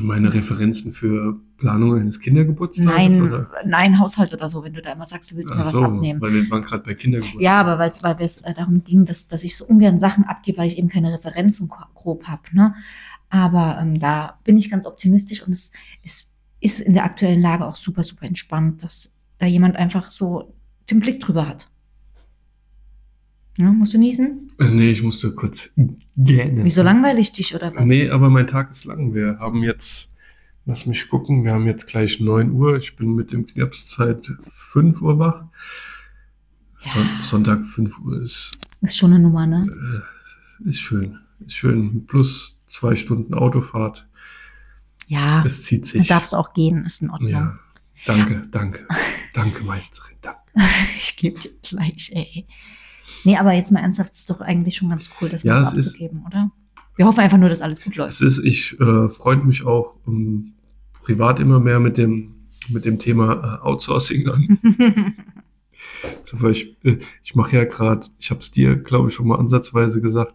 Meine 0.00 0.32
Referenzen 0.32 0.92
für 0.92 1.40
Planung 1.56 1.94
eines 1.98 2.20
Kindergeburtstages? 2.20 2.92
Nein, 3.16 3.22
Oder? 3.22 3.50
nein, 3.66 3.98
Haushalt 3.98 4.32
oder 4.32 4.48
so, 4.48 4.62
wenn 4.62 4.72
du 4.72 4.80
da 4.82 4.92
immer 4.92 5.06
sagst, 5.06 5.32
du 5.32 5.36
willst 5.36 5.52
mir 5.52 5.60
Ach 5.60 5.66
was 5.66 5.72
so, 5.72 5.82
abnehmen. 5.84 6.20
weil 6.20 6.32
wir 6.32 6.48
waren 6.50 6.62
gerade 6.62 6.84
bei 6.84 6.94
Kindergeburtstag. 6.94 7.42
Ja, 7.42 7.60
aber 7.60 7.78
weil 7.78 7.90
es 8.20 8.40
äh, 8.42 8.54
darum 8.54 8.84
ging, 8.84 9.04
dass, 9.04 9.26
dass 9.26 9.42
ich 9.42 9.56
so 9.56 9.64
ungern 9.66 9.98
Sachen 9.98 10.24
abgebe, 10.24 10.58
weil 10.58 10.68
ich 10.68 10.78
eben 10.78 10.88
keine 10.88 11.12
Referenzen 11.12 11.68
gro- 11.68 11.84
grob 11.94 12.24
habe. 12.28 12.42
Ne? 12.52 12.74
Aber 13.28 13.78
ähm, 13.80 13.98
da 13.98 14.38
bin 14.44 14.56
ich 14.56 14.70
ganz 14.70 14.86
optimistisch 14.86 15.42
und 15.46 15.52
es, 15.52 15.72
es 16.04 16.32
ist 16.60 16.80
in 16.80 16.94
der 16.94 17.04
aktuellen 17.04 17.42
Lage 17.42 17.66
auch 17.66 17.76
super, 17.76 18.04
super 18.04 18.26
entspannt, 18.26 18.82
dass 18.82 19.10
da 19.38 19.46
jemand 19.46 19.76
einfach 19.76 20.10
so 20.10 20.54
den 20.90 21.00
Blick 21.00 21.20
drüber 21.20 21.46
hat. 21.48 21.68
Ja, 23.58 23.70
musst 23.72 23.92
du 23.94 23.98
niesen? 23.98 24.50
Äh, 24.58 24.68
Nee, 24.68 24.90
ich 24.90 25.02
musste 25.02 25.32
kurz 25.34 25.70
gähnen. 26.16 26.64
Wieso 26.64 26.82
langweilig 26.82 27.32
dich 27.32 27.54
oder 27.54 27.74
was? 27.74 27.84
Nee, 27.84 28.08
aber 28.08 28.30
mein 28.30 28.46
Tag 28.46 28.70
ist 28.70 28.84
lang. 28.84 29.14
Wir 29.14 29.38
haben 29.40 29.62
jetzt, 29.62 30.08
lass 30.64 30.86
mich 30.86 31.08
gucken, 31.08 31.44
wir 31.44 31.52
haben 31.52 31.66
jetzt 31.66 31.86
gleich 31.86 32.20
9 32.20 32.52
Uhr. 32.52 32.76
Ich 32.76 32.96
bin 32.96 33.14
mit 33.14 33.32
dem 33.32 33.46
Knirps 33.46 33.90
seit 33.90 34.30
5 34.48 35.02
Uhr 35.02 35.18
wach. 35.18 35.44
Son 36.80 37.08
Sonntag 37.22 37.66
5 37.66 37.98
Uhr 38.00 38.22
ist, 38.22 38.52
Ist 38.82 38.96
schon 38.96 39.12
eine 39.12 39.22
Nummer, 39.22 39.46
ne? 39.46 39.66
äh, 40.64 40.68
ist 40.68 40.78
schön. 40.80 41.18
Ist 41.44 41.54
schön. 41.54 42.06
Plus 42.06 42.60
zwei 42.68 42.94
Stunden 42.94 43.34
Autofahrt. 43.34 44.06
Ja, 45.08 45.42
Es 45.44 45.64
zieht 45.64 45.86
sich. 45.86 46.06
darfst 46.06 46.32
du 46.32 46.36
auch 46.36 46.52
gehen, 46.52 46.84
ist 46.84 47.02
in 47.02 47.10
Ordnung. 47.10 47.30
Ja. 47.30 47.58
Danke, 48.06 48.46
danke. 48.52 48.86
danke, 49.34 49.64
Meisterin. 49.64 50.16
Danke. 50.22 50.38
ich 50.96 51.16
gebe 51.16 51.40
dir 51.40 51.50
gleich, 51.62 52.12
ey. 52.14 52.46
Nee, 53.24 53.36
aber 53.36 53.52
jetzt 53.52 53.72
mal 53.72 53.80
ernsthaft, 53.80 54.12
ist 54.14 54.28
doch 54.30 54.40
eigentlich 54.40 54.76
schon 54.76 54.88
ganz 54.90 55.08
cool, 55.20 55.28
das 55.28 55.42
Ja, 55.42 55.54
mal 55.54 55.62
es 55.62 55.70
so 55.70 55.76
ist- 55.76 55.86
abzugeben, 55.88 56.24
oder? 56.26 56.50
Wir 56.96 57.06
hoffen 57.06 57.20
einfach 57.20 57.38
nur, 57.38 57.48
dass 57.48 57.60
alles 57.62 57.80
gut 57.82 57.92
Es 57.92 57.96
läuft. 57.96 58.20
ist, 58.22 58.38
ich 58.44 58.78
äh, 58.80 59.08
freue 59.08 59.36
mich 59.36 59.64
auch 59.64 59.98
ähm, 60.08 60.54
privat 61.00 61.38
immer 61.38 61.60
mehr 61.60 61.78
mit 61.78 61.96
dem, 61.96 62.34
mit 62.70 62.84
dem 62.84 62.98
Thema 62.98 63.60
äh, 63.62 63.66
Outsourcing 63.66 64.28
an. 64.28 65.14
Zum 66.24 66.38
Beispiel, 66.40 66.76
äh, 66.84 66.98
ich 67.22 67.34
mache 67.34 67.56
ja 67.56 67.64
gerade, 67.64 68.06
ich 68.18 68.30
habe 68.30 68.40
es 68.40 68.50
dir, 68.50 68.76
glaube 68.76 69.08
ich, 69.08 69.14
schon 69.14 69.28
mal 69.28 69.36
ansatzweise 69.38 70.00
gesagt, 70.00 70.34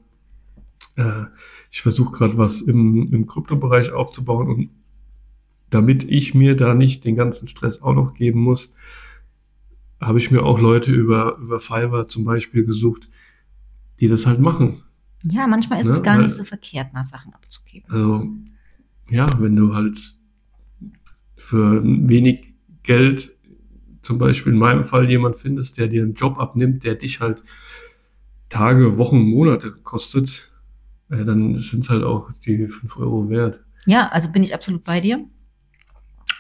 äh, 0.96 1.24
ich 1.70 1.82
versuche 1.82 2.14
gerade 2.18 2.38
was 2.38 2.62
im, 2.62 3.12
im 3.14 3.28
Kryptobereich 3.28 3.92
aufzubauen 3.92 4.48
und 4.48 4.70
damit 5.70 6.04
ich 6.04 6.34
mir 6.34 6.56
da 6.56 6.74
nicht 6.76 7.04
den 7.04 7.16
ganzen 7.16 7.48
Stress 7.48 7.82
auch 7.82 7.94
noch 7.94 8.14
geben 8.14 8.40
muss, 8.42 8.74
habe 10.06 10.20
ich 10.20 10.32
mir 10.32 10.44
auch 10.44 10.60
Leute 10.60 10.92
über, 10.92 11.38
über 11.38 11.60
Fiverr 11.60 12.08
zum 12.08 12.24
Beispiel 12.26 12.66
gesucht, 12.66 13.10
die 14.00 14.08
das 14.08 14.26
halt 14.26 14.40
machen. 14.40 14.84
ja, 15.24 15.48
manchmal 15.48 15.80
ist 15.82 15.88
Ne, 15.88 15.94
es 15.94 16.04
gar 16.04 16.18
weil- 16.18 16.24
nicht 16.26 16.36
so 16.36 16.44
verkehrt, 16.44 16.94
mal 16.94 17.04
Sachen 17.04 17.34
abzugeben. 17.34 17.90
Also, 17.92 18.28
ja, 19.10 19.28
wenn 19.40 19.56
du 19.56 19.74
halt 19.76 19.98
für 21.36 21.82
wenig 21.84 22.54
Geld, 22.84 23.32
zum 24.02 24.18
Beispiel 24.18 24.54
in 24.54 24.60
meinem 24.60 24.84
Fall, 24.86 25.10
jemand 25.10 25.38
findest, 25.38 25.78
der 25.78 25.88
dir 25.88 26.04
einen 26.04 26.14
Job 26.14 26.38
abnimmt, 26.38 26.84
der 26.84 26.96
dich 26.96 27.22
halt 27.22 27.44
Tage, 28.50 28.98
Wochen, 28.98 29.20
Monate 29.22 29.72
kostet, 29.72 30.52
äh, 31.10 31.24
dann 31.24 31.56
sind 31.56 31.84
es 31.84 31.90
halt 31.90 32.04
auch 32.04 32.32
die 32.46 32.68
5 32.68 32.98
Euro 32.98 33.30
wert. 33.30 33.62
Ja, 33.86 34.10
also 34.10 34.30
bin 34.30 34.44
ich 34.44 34.54
absolut 34.54 34.84
bei 34.84 35.02
dir. 35.02 35.26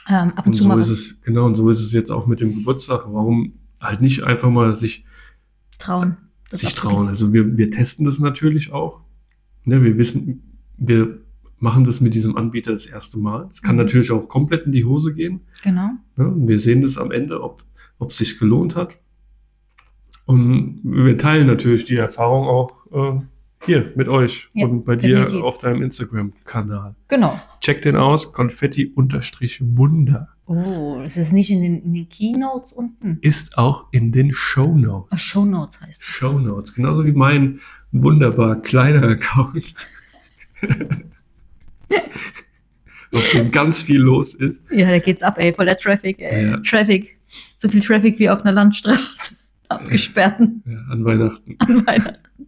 Ähm, 0.10 0.34
ab 0.36 0.46
und, 0.46 0.52
Und 0.52 0.56
zu 0.56 0.64
so 0.64 0.70
mal 0.70 0.80
ist 0.80 0.90
es, 0.90 1.22
genau, 1.22 1.46
und 1.46 1.56
so 1.56 1.70
ist 1.70 1.80
es 1.82 1.94
jetzt 1.94 2.12
auch 2.12 2.28
mit 2.28 2.42
dem 2.42 2.54
Geburtstag. 2.56 3.06
Warum 3.08 3.54
halt 3.80 4.02
nicht 4.02 4.24
einfach 4.24 4.50
mal 4.50 4.74
sich, 4.74 5.06
trauen. 5.80 6.18
sich 6.52 6.74
trauen? 6.76 7.08
Also 7.08 7.32
wir, 7.34 7.58
wir 7.58 7.72
testen 7.72 8.06
das 8.06 8.20
natürlich 8.20 8.72
auch. 8.74 9.02
Ne, 9.66 9.82
wir 9.84 9.98
wissen, 9.98 10.58
wir 10.78 11.20
machen 11.60 11.86
das 11.86 12.02
mit 12.02 12.14
diesem 12.16 12.36
Anbieter 12.36 12.72
das 12.74 12.86
erste 12.86 13.18
Mal. 13.18 13.48
Es 13.50 13.62
kann 13.62 13.76
Mhm. 13.76 13.84
natürlich 13.84 14.12
auch 14.12 14.28
komplett 14.28 14.66
in 14.66 14.74
die 14.74 14.84
Hose 14.84 15.14
gehen. 15.14 15.42
Genau. 15.64 15.92
Ne? 16.18 16.34
Wir 16.48 16.60
sehen 16.60 16.82
das 16.82 16.98
am 16.98 17.12
Ende, 17.12 17.42
ob 17.42 17.64
ob 18.00 18.12
es 18.12 18.18
sich 18.18 18.38
gelohnt 18.38 18.76
hat. 18.76 19.00
Und 20.26 20.80
wir 20.84 21.18
teilen 21.18 21.48
natürlich 21.48 21.86
die 21.86 21.96
Erfahrung 21.96 22.48
auch 22.48 22.88
äh, 22.92 23.22
hier 23.66 23.92
mit 23.96 24.08
euch 24.10 24.50
Ja, 24.54 24.68
und 24.68 24.84
bei 24.86 24.96
dir 24.96 25.20
definitiv. 25.20 25.42
auf 25.44 25.58
deinem 25.58 25.82
Instagram-Kanal. 25.84 26.96
Genau. 27.08 27.40
Check 27.62 27.82
den 27.82 27.96
aus, 27.96 28.32
Konfetti-Wunder. 28.34 30.30
Oh, 30.46 31.02
es 31.06 31.16
ist 31.18 31.32
nicht 31.32 31.50
in 31.52 31.62
den, 31.62 31.82
in 31.84 31.94
den 31.94 32.10
Keynotes 32.10 32.74
unten. 32.74 33.18
Ist 33.22 33.58
auch 33.58 33.88
in 33.92 34.12
den 34.12 34.34
Show 34.34 34.76
Notes. 34.76 35.10
Oh, 35.14 35.18
Show 35.18 35.46
Notes 35.46 35.80
heißt 35.82 36.02
es. 36.02 36.08
Show 36.08 36.38
Notes, 36.40 36.74
genauso 36.74 37.06
wie 37.06 37.14
mein 37.14 37.60
wunderbar 37.92 38.62
kleiner 38.62 39.04
Account, 39.04 39.74
auf 43.14 43.30
dem 43.32 43.52
ganz 43.52 43.82
viel 43.84 44.00
los 44.02 44.34
ist. 44.34 44.62
Ja, 44.72 44.90
da 44.90 45.00
geht's 45.00 45.24
ab, 45.24 45.38
ey, 45.38 45.54
voll 45.54 45.66
der 45.66 45.78
Traffic, 45.78 46.20
ey. 46.20 46.48
Ja. 46.48 46.58
Traffic. 46.58 47.18
So 47.58 47.70
viel 47.70 47.82
Traffic 47.82 48.18
wie 48.20 48.30
auf 48.30 48.42
einer 48.44 48.52
Landstraße. 48.52 49.36
Abgesperrten 49.70 50.62
Ja, 50.68 50.78
an 50.92 51.06
Weihnachten. 51.06 51.56
an 51.60 51.86
Weihnachten. 51.88 52.48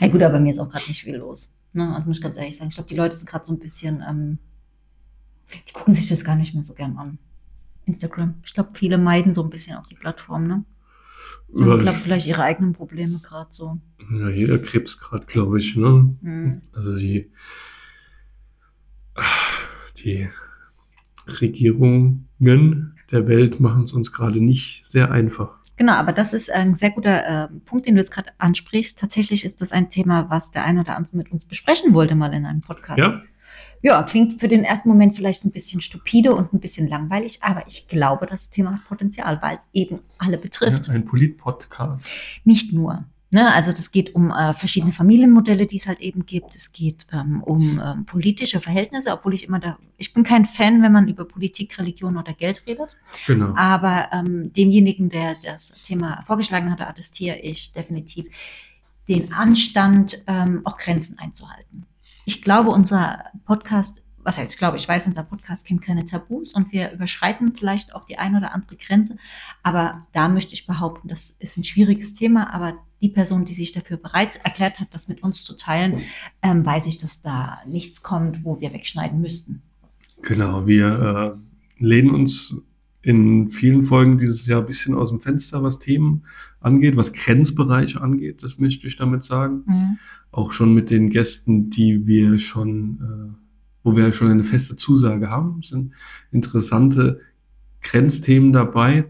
Ja 0.00 0.08
gut, 0.08 0.22
aber 0.22 0.34
bei 0.34 0.40
mir 0.40 0.50
ist 0.50 0.58
auch 0.58 0.68
gerade 0.68 0.86
nicht 0.88 1.02
viel 1.02 1.16
los. 1.16 1.52
Ne? 1.72 1.94
Also 1.94 2.08
muss 2.08 2.18
ich 2.18 2.22
ganz 2.22 2.36
ehrlich 2.36 2.56
sagen, 2.56 2.68
ich 2.68 2.74
glaube, 2.74 2.88
die 2.88 2.96
Leute 2.96 3.14
sind 3.16 3.28
gerade 3.28 3.44
so 3.44 3.52
ein 3.52 3.58
bisschen, 3.58 4.02
ähm, 4.08 4.38
die 5.68 5.72
gucken 5.72 5.92
sich 5.94 6.08
das 6.08 6.24
gar 6.24 6.36
nicht 6.36 6.54
mehr 6.54 6.64
so 6.64 6.74
gern 6.74 6.96
an. 6.96 7.18
Instagram. 7.86 8.34
Ich 8.44 8.54
glaube, 8.54 8.70
viele 8.74 8.98
meiden 8.98 9.32
so 9.34 9.42
ein 9.42 9.50
bisschen 9.50 9.76
auch 9.76 9.86
die 9.86 9.94
Plattform, 9.96 10.46
ne? 10.46 10.64
Ich 11.54 11.60
Ja, 11.60 11.76
glaube, 11.76 11.98
vielleicht 11.98 12.26
ihre 12.26 12.42
eigenen 12.42 12.72
Probleme 12.72 13.18
gerade 13.22 13.48
so. 13.52 13.78
ja, 14.10 14.28
jeder 14.30 14.58
Krebs 14.58 14.98
gerade, 14.98 15.26
glaube 15.26 15.58
ich. 15.58 15.76
Ne? 15.76 16.16
Hm. 16.22 16.62
Also 16.72 16.96
die, 16.96 17.30
die 19.98 20.28
Regierungen 21.40 22.28
der 22.38 23.28
Welt 23.28 23.60
machen 23.60 23.84
es 23.84 23.92
uns 23.92 24.12
gerade 24.12 24.42
nicht 24.42 24.86
sehr 24.86 25.10
einfach. 25.10 25.58
Genau, 25.76 25.92
aber 25.92 26.12
das 26.12 26.32
ist 26.32 26.50
ein 26.50 26.74
sehr 26.74 26.90
guter 26.90 27.44
äh, 27.44 27.48
Punkt, 27.64 27.86
den 27.86 27.94
du 27.94 28.00
jetzt 28.00 28.10
gerade 28.10 28.30
ansprichst. 28.38 28.98
Tatsächlich 28.98 29.44
ist 29.44 29.62
das 29.62 29.72
ein 29.72 29.88
Thema, 29.90 30.28
was 30.28 30.50
der 30.50 30.64
ein 30.64 30.78
oder 30.78 30.96
andere 30.96 31.16
mit 31.16 31.32
uns 31.32 31.44
besprechen 31.44 31.94
wollte, 31.94 32.14
mal 32.14 32.32
in 32.34 32.44
einem 32.46 32.60
Podcast. 32.60 32.98
Ja, 32.98 33.22
Ja, 33.80 34.02
klingt 34.02 34.38
für 34.38 34.48
den 34.48 34.64
ersten 34.64 34.88
Moment 34.88 35.16
vielleicht 35.16 35.44
ein 35.44 35.50
bisschen 35.50 35.80
stupide 35.80 36.34
und 36.34 36.52
ein 36.52 36.60
bisschen 36.60 36.88
langweilig, 36.88 37.42
aber 37.42 37.66
ich 37.66 37.88
glaube, 37.88 38.26
das 38.26 38.50
Thema 38.50 38.74
hat 38.74 38.84
Potenzial, 38.86 39.40
weil 39.42 39.56
es 39.56 39.66
eben 39.72 40.00
alle 40.18 40.38
betrifft. 40.38 40.86
ja 40.86 40.92
ein 40.92 41.04
Polit-Podcast. 41.04 42.06
Nicht 42.44 42.72
nur. 42.72 43.04
Ne? 43.32 43.50
Also 43.50 43.72
das 43.72 43.90
geht 43.92 44.14
um 44.14 44.30
äh, 44.30 44.52
verschiedene 44.52 44.92
Familienmodelle, 44.92 45.66
die 45.66 45.78
es 45.78 45.86
halt 45.86 46.00
eben 46.00 46.26
gibt. 46.26 46.54
Es 46.54 46.70
geht 46.70 47.06
ähm, 47.12 47.42
um 47.42 47.80
ähm, 47.82 48.04
politische 48.04 48.60
Verhältnisse, 48.60 49.10
obwohl 49.10 49.32
ich 49.32 49.48
immer 49.48 49.58
da, 49.58 49.78
ich 49.96 50.12
bin 50.12 50.22
kein 50.22 50.44
Fan, 50.44 50.82
wenn 50.82 50.92
man 50.92 51.08
über 51.08 51.24
Politik, 51.24 51.78
Religion 51.78 52.18
oder 52.18 52.34
Geld 52.34 52.62
redet. 52.66 52.94
Genau. 53.26 53.54
Aber 53.56 54.10
ähm, 54.12 54.52
demjenigen, 54.52 55.08
der 55.08 55.36
das 55.42 55.72
Thema 55.82 56.22
vorgeschlagen 56.26 56.70
hatte, 56.70 56.86
attestiere 56.86 57.38
ich 57.38 57.72
definitiv 57.72 58.26
den 59.08 59.32
Anstand, 59.32 60.22
ähm, 60.26 60.60
auch 60.64 60.76
Grenzen 60.76 61.18
einzuhalten. 61.18 61.86
Ich 62.26 62.42
glaube, 62.42 62.68
unser 62.68 63.30
Podcast, 63.46 64.02
was 64.18 64.36
heißt, 64.36 64.52
ich 64.52 64.58
glaube, 64.58 64.76
ich 64.76 64.86
weiß, 64.86 65.06
unser 65.06 65.22
Podcast 65.22 65.66
kennt 65.66 65.80
keine 65.80 66.04
Tabus 66.04 66.52
und 66.52 66.70
wir 66.70 66.92
überschreiten 66.92 67.54
vielleicht 67.54 67.94
auch 67.94 68.04
die 68.04 68.18
eine 68.18 68.36
oder 68.36 68.52
andere 68.52 68.76
Grenze. 68.76 69.16
Aber 69.62 70.06
da 70.12 70.28
möchte 70.28 70.52
ich 70.52 70.66
behaupten, 70.66 71.08
das 71.08 71.30
ist 71.30 71.56
ein 71.56 71.64
schwieriges 71.64 72.12
Thema, 72.12 72.52
aber 72.52 72.74
die 73.02 73.08
Person, 73.08 73.44
die 73.44 73.52
sich 73.52 73.72
dafür 73.72 73.96
bereit 73.96 74.40
erklärt 74.44 74.80
hat, 74.80 74.94
das 74.94 75.08
mit 75.08 75.22
uns 75.22 75.44
zu 75.44 75.56
teilen, 75.56 76.02
ähm, 76.40 76.64
weiß 76.64 76.86
ich, 76.86 76.98
dass 76.98 77.20
da 77.20 77.58
nichts 77.66 78.02
kommt, 78.02 78.44
wo 78.44 78.60
wir 78.60 78.72
wegschneiden 78.72 79.20
müssten. 79.20 79.60
Genau, 80.22 80.66
wir 80.66 81.36
äh, 81.80 81.84
lehnen 81.84 82.10
uns 82.10 82.54
in 83.02 83.50
vielen 83.50 83.82
Folgen 83.82 84.16
dieses 84.16 84.46
Jahr 84.46 84.60
ein 84.60 84.66
bisschen 84.66 84.94
aus 84.94 85.10
dem 85.10 85.20
Fenster, 85.20 85.64
was 85.64 85.80
Themen 85.80 86.22
angeht, 86.60 86.96
was 86.96 87.12
Grenzbereiche 87.12 88.00
angeht, 88.00 88.44
das 88.44 88.58
möchte 88.58 88.86
ich 88.86 88.94
damit 88.94 89.24
sagen. 89.24 89.64
Mhm. 89.66 89.98
Auch 90.30 90.52
schon 90.52 90.72
mit 90.72 90.90
den 90.90 91.10
Gästen, 91.10 91.70
die 91.70 92.06
wir 92.06 92.38
schon, 92.38 93.00
äh, 93.00 93.36
wo 93.82 93.96
wir 93.96 94.12
schon 94.12 94.30
eine 94.30 94.44
feste 94.44 94.76
Zusage 94.76 95.28
haben, 95.28 95.62
sind 95.62 95.92
interessante 96.30 97.20
Grenzthemen 97.80 98.52
dabei, 98.52 99.06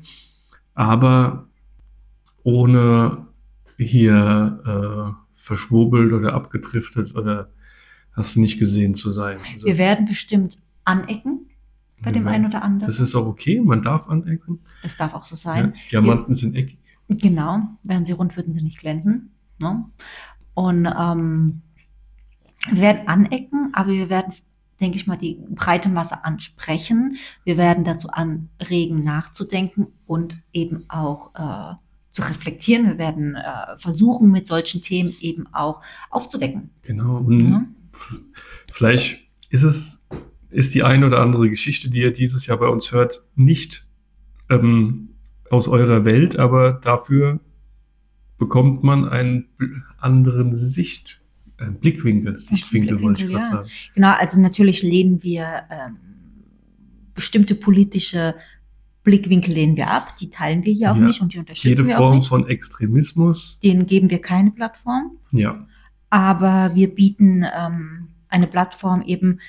aber 0.74 1.47
ohne 2.43 3.26
hier 3.83 5.14
äh, 5.14 5.22
verschwurbelt 5.35 6.12
oder 6.12 6.35
abgedriftet 6.35 7.14
oder 7.14 7.51
hast 8.12 8.37
du 8.37 8.41
nicht 8.41 8.59
gesehen 8.59 8.95
zu 8.95 9.11
sein. 9.11 9.39
Also, 9.55 9.66
Wir 9.66 9.78
werden 9.78 10.07
bestimmt 10.07 10.59
anecken 10.85 11.47
bei 12.03 12.07
wir 12.07 12.12
dem 12.12 12.24
werden- 12.24 12.35
einen 12.35 12.47
oder 12.47 12.62
anderen. 12.62 12.91
Das 12.91 13.01
ist 13.01 13.14
auch 13.14 13.26
okay, 13.26 13.61
man 13.61 13.83
darf 13.83 14.09
anecken. 14.09 14.61
Es 14.83 14.97
darf 14.97 15.14
auch 15.14 15.24
so 15.24 15.35
Ja, 15.35 15.55
sein. 15.55 15.74
Diamanten 15.91 16.35
sind 16.35 16.55
eckig. 16.57 16.78
Genau, 17.09 17.61
wären 17.85 18.05
sie 18.07 18.12
rund, 18.12 18.37
würden 18.37 18.55
sie 18.55 18.62
nicht 18.62 18.78
glänzen. 18.78 19.30
Ne? 19.61 19.85
Und 20.55 20.87
ähm, 20.87 21.62
Wir 22.70 22.80
werden 22.83 23.09
anecken, 23.09 23.70
aber 23.72 23.91
wir 23.91 24.09
werden, 24.09 24.33
denke 24.80 24.97
ich 24.97 25.07
mal, 25.07 25.16
die 25.16 25.39
breite 25.51 25.89
Masse 25.89 26.24
ansprechen. 26.24 27.16
Wir 27.45 27.57
werden 27.57 27.85
dazu 27.85 28.09
anregen, 28.11 29.03
nachzudenken 29.03 29.89
und 30.07 30.37
eben 30.53 30.85
auch 30.89 31.35
äh, 31.35 31.74
zu 32.12 32.22
reflektieren. 32.22 32.86
Wir 32.86 32.98
werden 32.98 33.34
äh, 33.34 33.78
versuchen, 33.78 34.30
mit 34.30 34.46
solchen 34.46 34.82
Themen 34.82 35.14
eben 35.20 35.46
auch 35.52 35.82
aufzuwecken. 36.10 36.70
Genau. 36.82 37.18
Und 37.18 37.50
Ja. 37.50 37.66
vielleicht 38.72 39.18
ist 39.48 39.64
es, 39.64 40.00
ist 40.50 40.74
die 40.74 40.82
eine 40.82 41.06
oder 41.06 41.20
andere 41.20 41.48
Geschichte, 41.48 41.90
die 41.90 42.00
ihr 42.00 42.12
dieses 42.12 42.46
Jahr 42.46 42.58
bei 42.58 42.68
uns 42.68 42.92
hört, 42.92 43.24
nicht 43.34 43.86
ähm, 44.50 45.10
aus 45.50 45.68
eurer 45.68 46.04
Welt, 46.04 46.38
aber 46.38 46.74
dafür 46.74 47.40
bekommt 48.38 48.82
man 48.82 49.08
einen 49.08 49.48
anderen 49.98 50.54
Sicht, 50.54 51.22
einen 51.58 51.76
Blickwinkel, 51.76 52.36
Sichtwinkel, 52.36 53.00
wollte 53.00 53.24
ich 53.24 53.30
gerade 53.30 53.44
ja. 53.44 53.50
sagen. 53.50 53.68
Genau, 53.94 54.12
also 54.12 54.40
natürlich 54.40 54.82
lehnen 54.82 55.22
wir 55.22 55.62
ähm, 55.70 55.96
bestimmte 57.14 57.54
politische 57.54 58.34
Blickwinkel 59.05 59.53
lehnen 59.55 59.76
wir 59.76 59.90
ab, 59.90 60.16
die 60.16 60.30
teilen 60.30 60.64
wir 60.64 60.72
hier 60.72 60.92
auch 60.92 60.96
Ja. 60.96 61.03
nicht 61.07 61.20
und 61.20 61.34
die 61.34 61.38
unterstützen 61.38 61.68
Jede 61.68 61.86
wir 61.86 61.94
auch 61.96 61.98
Form 62.03 62.16
nicht. 62.18 62.28
von 62.28 62.46
Extremismus, 62.48 63.59
Denen 63.62 63.86
geben 63.86 64.11
wir 64.11 64.20
keine 64.20 64.50
Plattform, 64.53 65.12
ja. 65.32 65.66
aber 66.11 66.72
wir 66.74 66.94
bieten 66.94 67.44
ähm, 67.57 68.09
eine 68.28 68.46
Plattform 68.46 69.03
eben 69.03 69.40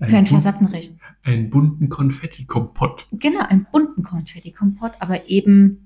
für 0.00 0.16
ein 0.16 0.26
Versattenrecht. 0.26 0.94
einen 1.22 1.48
bunten 1.50 1.88
Konfettikompott. 1.88 3.06
Genau, 3.12 3.40
einen 3.48 3.66
bunten 3.72 4.02
Konfetti-Kompott, 4.02 4.92
aber 5.00 5.28
eben 5.28 5.85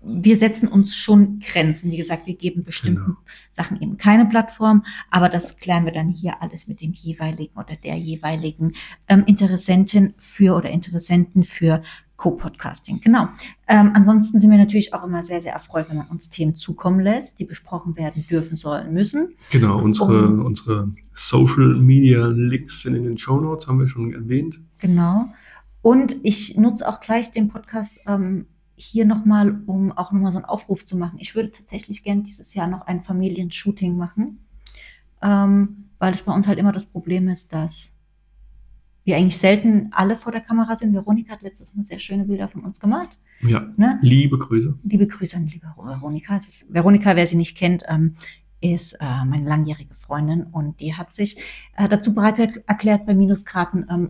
wir 0.00 0.36
setzen 0.36 0.68
uns 0.68 0.94
schon 0.96 1.40
Grenzen. 1.40 1.90
Wie 1.90 1.96
gesagt, 1.96 2.26
wir 2.26 2.34
geben 2.36 2.62
bestimmten 2.64 3.04
Genau. 3.04 3.16
Sachen 3.50 3.80
eben 3.82 3.96
keine 3.96 4.26
Plattform, 4.26 4.84
aber 5.10 5.28
das 5.28 5.56
klären 5.58 5.84
wir 5.84 5.92
dann 5.92 6.08
hier 6.10 6.40
alles 6.40 6.68
mit 6.68 6.80
dem 6.80 6.92
jeweiligen 6.92 7.58
oder 7.58 7.74
der 7.76 7.96
jeweiligen 7.96 8.72
ähm, 9.08 9.24
Interessentin 9.26 10.14
für 10.18 10.54
oder 10.54 10.70
Interessenten 10.70 11.42
für 11.44 11.82
Co-Podcasting. 12.16 13.00
Genau. 13.00 13.28
Ähm, 13.68 13.92
ansonsten 13.94 14.40
sind 14.40 14.50
wir 14.50 14.58
natürlich 14.58 14.92
auch 14.92 15.04
immer 15.04 15.22
sehr, 15.22 15.40
sehr 15.40 15.52
erfreut, 15.52 15.88
wenn 15.88 15.98
man 15.98 16.08
uns 16.08 16.28
Themen 16.28 16.56
zukommen 16.56 16.98
lässt, 17.00 17.38
die 17.38 17.44
besprochen 17.44 17.96
werden 17.96 18.26
dürfen, 18.28 18.56
sollen, 18.56 18.92
müssen. 18.92 19.34
Genau, 19.52 19.80
unsere, 19.80 20.26
Um- 20.26 20.44
unsere 20.44 20.92
Social 21.14 21.76
Media 21.76 22.26
Links 22.26 22.82
sind 22.82 22.94
in 22.96 23.04
den 23.04 23.18
Show 23.18 23.40
Notes, 23.40 23.68
haben 23.68 23.78
wir 23.78 23.86
schon 23.88 24.12
erwähnt. 24.12 24.60
Genau. 24.78 25.26
Und 25.80 26.16
ich 26.24 26.56
nutze 26.56 26.88
auch 26.88 26.98
gleich 26.98 27.30
den 27.30 27.48
Podcast 27.48 27.98
ähm, 28.06 28.46
hier 28.78 29.04
nochmal, 29.04 29.60
um 29.66 29.92
auch 29.92 30.12
nochmal 30.12 30.32
so 30.32 30.38
einen 30.38 30.44
Aufruf 30.44 30.86
zu 30.86 30.96
machen. 30.96 31.18
Ich 31.20 31.34
würde 31.34 31.50
tatsächlich 31.50 32.04
gern 32.04 32.22
dieses 32.24 32.54
Jahr 32.54 32.68
noch 32.68 32.82
ein 32.82 33.02
Familienshooting 33.02 33.96
machen, 33.96 34.38
ähm, 35.20 35.88
weil 35.98 36.12
es 36.12 36.22
bei 36.22 36.32
uns 36.32 36.46
halt 36.46 36.58
immer 36.58 36.72
das 36.72 36.86
Problem 36.86 37.28
ist, 37.28 37.52
dass 37.52 37.92
wir 39.04 39.16
eigentlich 39.16 39.36
selten 39.38 39.88
alle 39.92 40.16
vor 40.16 40.32
der 40.32 40.42
Kamera 40.42 40.76
sind. 40.76 40.94
Veronika 40.94 41.32
hat 41.32 41.42
letztes 41.42 41.74
Mal 41.74 41.82
sehr 41.82 41.98
schöne 41.98 42.24
Bilder 42.24 42.48
von 42.48 42.62
uns 42.62 42.78
gemacht. 42.78 43.16
Ja, 43.40 43.66
Ne? 43.76 43.98
liebe 44.02 44.38
Grüße. 44.38 44.78
Liebe 44.84 45.06
Grüße 45.06 45.36
an 45.36 45.46
liebe 45.46 45.66
Veronika. 45.76 46.36
Ist, 46.36 46.72
Veronika, 46.72 47.16
wer 47.16 47.26
sie 47.26 47.36
nicht 47.36 47.56
kennt, 47.56 47.84
ähm, 47.88 48.14
ist 48.60 48.94
äh, 48.94 49.24
meine 49.24 49.48
langjährige 49.48 49.94
Freundin 49.94 50.42
und 50.44 50.80
die 50.80 50.94
hat 50.94 51.14
sich 51.14 51.36
äh, 51.76 51.88
dazu 51.88 52.14
bereit 52.14 52.38
erklärt, 52.66 53.06
bei 53.06 53.14
Minusgraden 53.14 53.86
ähm, 53.88 54.08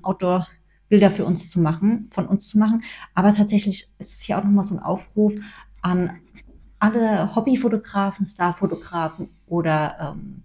Outdoor-Bilder 0.89 1.11
für 1.11 1.25
uns 1.25 1.51
zu 1.51 1.61
machen, 1.61 2.09
von 2.11 2.27
uns 2.27 2.49
zu 2.49 2.59
machen. 2.59 2.83
Aber 3.15 3.33
tatsächlich 3.33 3.89
ist 3.99 4.13
es 4.13 4.21
hier 4.21 4.39
auch 4.39 4.45
nochmal 4.45 4.65
so 4.65 4.75
ein 4.75 4.81
Aufruf 4.81 5.35
an 5.83 6.11
alle 6.79 7.35
Hobbyfotografen, 7.35 8.27
Starfotografen 8.27 9.29
oder 9.47 10.15
ähm, 10.17 10.43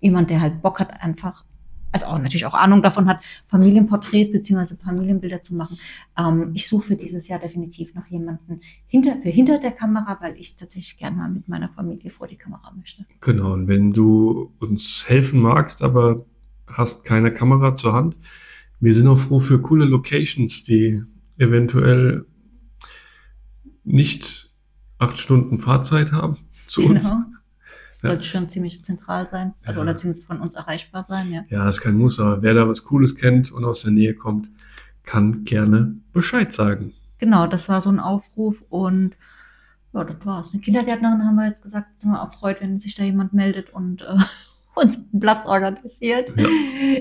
jemand, 0.00 0.30
der 0.30 0.40
halt 0.40 0.62
Bock 0.62 0.80
hat, 0.80 1.02
einfach, 1.02 1.44
also 1.92 2.06
auch 2.06 2.18
natürlich 2.18 2.44
auch 2.46 2.54
Ahnung 2.54 2.82
davon 2.82 3.08
hat, 3.08 3.24
Familienporträts 3.46 4.32
beziehungsweise 4.32 4.76
Familienbilder 4.76 5.42
zu 5.42 5.54
machen. 5.54 5.78
Ähm, 6.18 6.50
ich 6.54 6.66
suche 6.66 6.88
für 6.88 6.96
dieses 6.96 7.28
Jahr 7.28 7.38
definitiv 7.38 7.94
noch 7.94 8.06
jemanden 8.06 8.60
hinter, 8.88 9.16
für 9.22 9.28
hinter 9.28 9.58
der 9.58 9.70
Kamera, 9.70 10.18
weil 10.20 10.36
ich 10.38 10.56
tatsächlich 10.56 10.98
gerne 10.98 11.16
mal 11.16 11.30
mit 11.30 11.46
meiner 11.46 11.68
Familie 11.68 12.10
vor 12.10 12.26
die 12.26 12.36
Kamera 12.36 12.72
möchte. 12.76 13.06
Genau, 13.20 13.52
und 13.52 13.68
wenn 13.68 13.92
du 13.92 14.52
uns 14.58 15.04
helfen 15.06 15.40
magst, 15.40 15.82
aber 15.82 16.24
hast 16.66 17.04
keine 17.04 17.32
Kamera 17.32 17.76
zur 17.76 17.92
Hand, 17.92 18.16
wir 18.80 18.94
sind 18.94 19.06
auch 19.08 19.18
froh 19.18 19.40
für 19.40 19.60
coole 19.60 19.84
Locations, 19.84 20.62
die 20.62 21.02
eventuell 21.38 22.24
nicht 23.84 24.50
acht 24.98 25.18
Stunden 25.18 25.58
Fahrzeit 25.60 26.12
haben 26.12 26.36
zu 26.68 26.82
uns. 26.82 27.02
Genau. 27.04 27.22
Ja. 28.02 28.10
Sollte 28.10 28.24
schon 28.24 28.48
ziemlich 28.48 28.82
zentral 28.84 29.28
sein, 29.28 29.52
also 29.64 29.80
Ja. 29.80 29.84
oder 29.84 29.96
zumindest 29.96 30.26
von 30.26 30.40
uns 30.40 30.54
erreichbar 30.54 31.04
sein, 31.06 31.30
ja. 31.30 31.44
Ja, 31.50 31.68
ist 31.68 31.82
kein 31.82 31.96
Muss, 31.98 32.18
aber 32.18 32.40
wer 32.42 32.54
da 32.54 32.66
was 32.66 32.84
Cooles 32.84 33.14
kennt 33.14 33.52
und 33.52 33.64
aus 33.64 33.82
der 33.82 33.90
Nähe 33.90 34.14
kommt, 34.14 34.48
kann 35.04 35.44
gerne 35.44 35.96
Bescheid 36.12 36.52
sagen. 36.54 36.94
Genau, 37.18 37.46
das 37.46 37.68
war 37.68 37.82
so 37.82 37.90
ein 37.90 37.98
Aufruf 38.00 38.64
und 38.70 39.16
ja, 39.92 40.04
das 40.04 40.24
war's. 40.24 40.50
Eine 40.52 40.62
Kindergärtnerin 40.62 41.24
haben 41.26 41.34
wir 41.36 41.46
jetzt 41.48 41.62
gesagt, 41.62 42.00
sind 42.00 42.10
wir 42.12 42.22
auch 42.22 42.32
freut, 42.32 42.60
wenn 42.62 42.78
sich 42.78 42.94
da 42.94 43.02
jemand 43.04 43.34
meldet 43.34 43.68
und 43.70 44.00
äh, 44.02 44.16
uns 44.74 44.96
einen 44.96 45.20
Platz 45.20 45.46
organisiert. 45.46 46.32
Ja. 46.36 46.48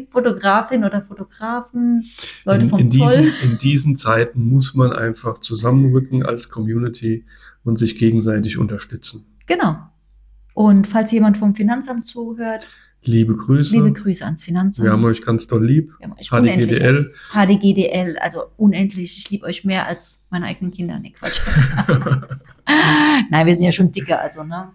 Fotografin 0.10 0.84
oder 0.84 1.02
Fotografen, 1.02 2.06
Leute 2.46 2.64
in, 2.64 2.70
vom 2.70 2.80
in, 2.80 2.90
Zoll. 2.90 3.22
diesen, 3.22 3.52
in 3.52 3.58
diesen 3.60 3.96
Zeiten 3.96 4.44
muss 4.44 4.74
man 4.74 4.92
einfach 4.92 5.40
zusammenrücken 5.40 6.26
als 6.26 6.50
Community 6.50 7.26
und 7.64 7.78
sich 7.78 7.98
gegenseitig 7.98 8.58
unterstützen. 8.58 9.26
Genau. 9.46 9.78
Und 10.54 10.88
falls 10.88 11.12
jemand 11.12 11.38
vom 11.38 11.56
Finanzamt 11.56 12.06
zuhört, 12.06 12.68
Liebe 13.02 13.34
Grüße. 13.34 13.74
liebe 13.74 13.94
Grüße 13.94 14.26
ans 14.26 14.44
Finanzamt. 14.44 14.86
wir 14.86 14.92
haben 14.92 15.06
euch 15.06 15.22
ganz 15.22 15.48
doll 15.48 15.66
lieb. 15.66 15.94
HDGDL. 16.02 17.14
HDGDL, 17.32 18.18
also 18.20 18.44
unendlich. 18.58 19.18
Ich 19.18 19.30
liebe 19.30 19.46
euch 19.46 19.64
mehr 19.64 19.88
als 19.88 20.20
meine 20.30 20.48
eigenen 20.48 20.72
Kinder. 20.72 21.00
Nee, 21.00 21.12
Quatsch. 21.12 21.40
Nein, 23.30 23.48
wir 23.48 23.56
sind 23.56 23.64
ja 23.64 23.72
schon 23.72 23.92
dicker, 23.94 24.20
also, 24.20 24.44
ne? 24.44 24.74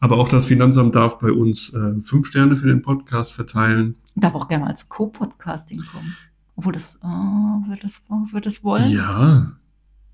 Aber 0.00 0.18
auch 0.18 0.28
das 0.28 0.46
Finanzamt 0.46 0.94
darf 0.94 1.18
bei 1.18 1.32
uns 1.32 1.72
äh, 1.74 1.94
fünf 2.02 2.28
Sterne 2.28 2.56
für 2.56 2.68
den 2.68 2.82
Podcast 2.82 3.32
verteilen. 3.32 3.96
Darf 4.14 4.34
auch 4.34 4.48
gerne 4.48 4.64
mal 4.64 4.70
als 4.70 4.88
Co-Podcasting 4.88 5.82
kommen. 5.92 6.16
Obwohl 6.56 6.72
das, 6.72 6.98
oh, 7.02 7.68
wird 7.68 7.84
das, 7.84 8.00
wird 8.32 8.46
das 8.46 8.62
wollen? 8.64 8.90
Ja. 8.90 9.52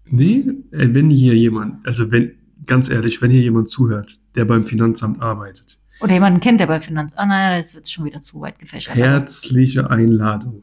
Nee, 0.07 0.45
äh, 0.71 0.89
wenn 0.93 1.11
hier 1.11 1.35
jemand, 1.35 1.87
also 1.87 2.11
wenn, 2.13 2.33
ganz 2.67 2.89
ehrlich, 2.89 3.21
wenn 3.23 3.31
hier 3.31 3.43
jemand 3.43 3.71
zuhört, 3.71 4.19
der 4.35 4.45
beim 4.45 4.65
Finanzamt 4.65 5.21
arbeitet, 5.23 5.79
Oder 6.01 6.15
jemanden 6.15 6.41
kennt, 6.41 6.61
der 6.61 6.67
bei 6.67 6.81
Finanz. 6.81 7.13
Ah, 7.17 7.27
naja, 7.27 7.59
das 7.59 7.75
wird 7.75 7.89
schon 7.89 8.05
wieder 8.05 8.21
zu 8.21 8.41
weit 8.41 8.59
gefächert. 8.59 8.97
herzliche 8.97 9.91
Einladung, 9.91 10.63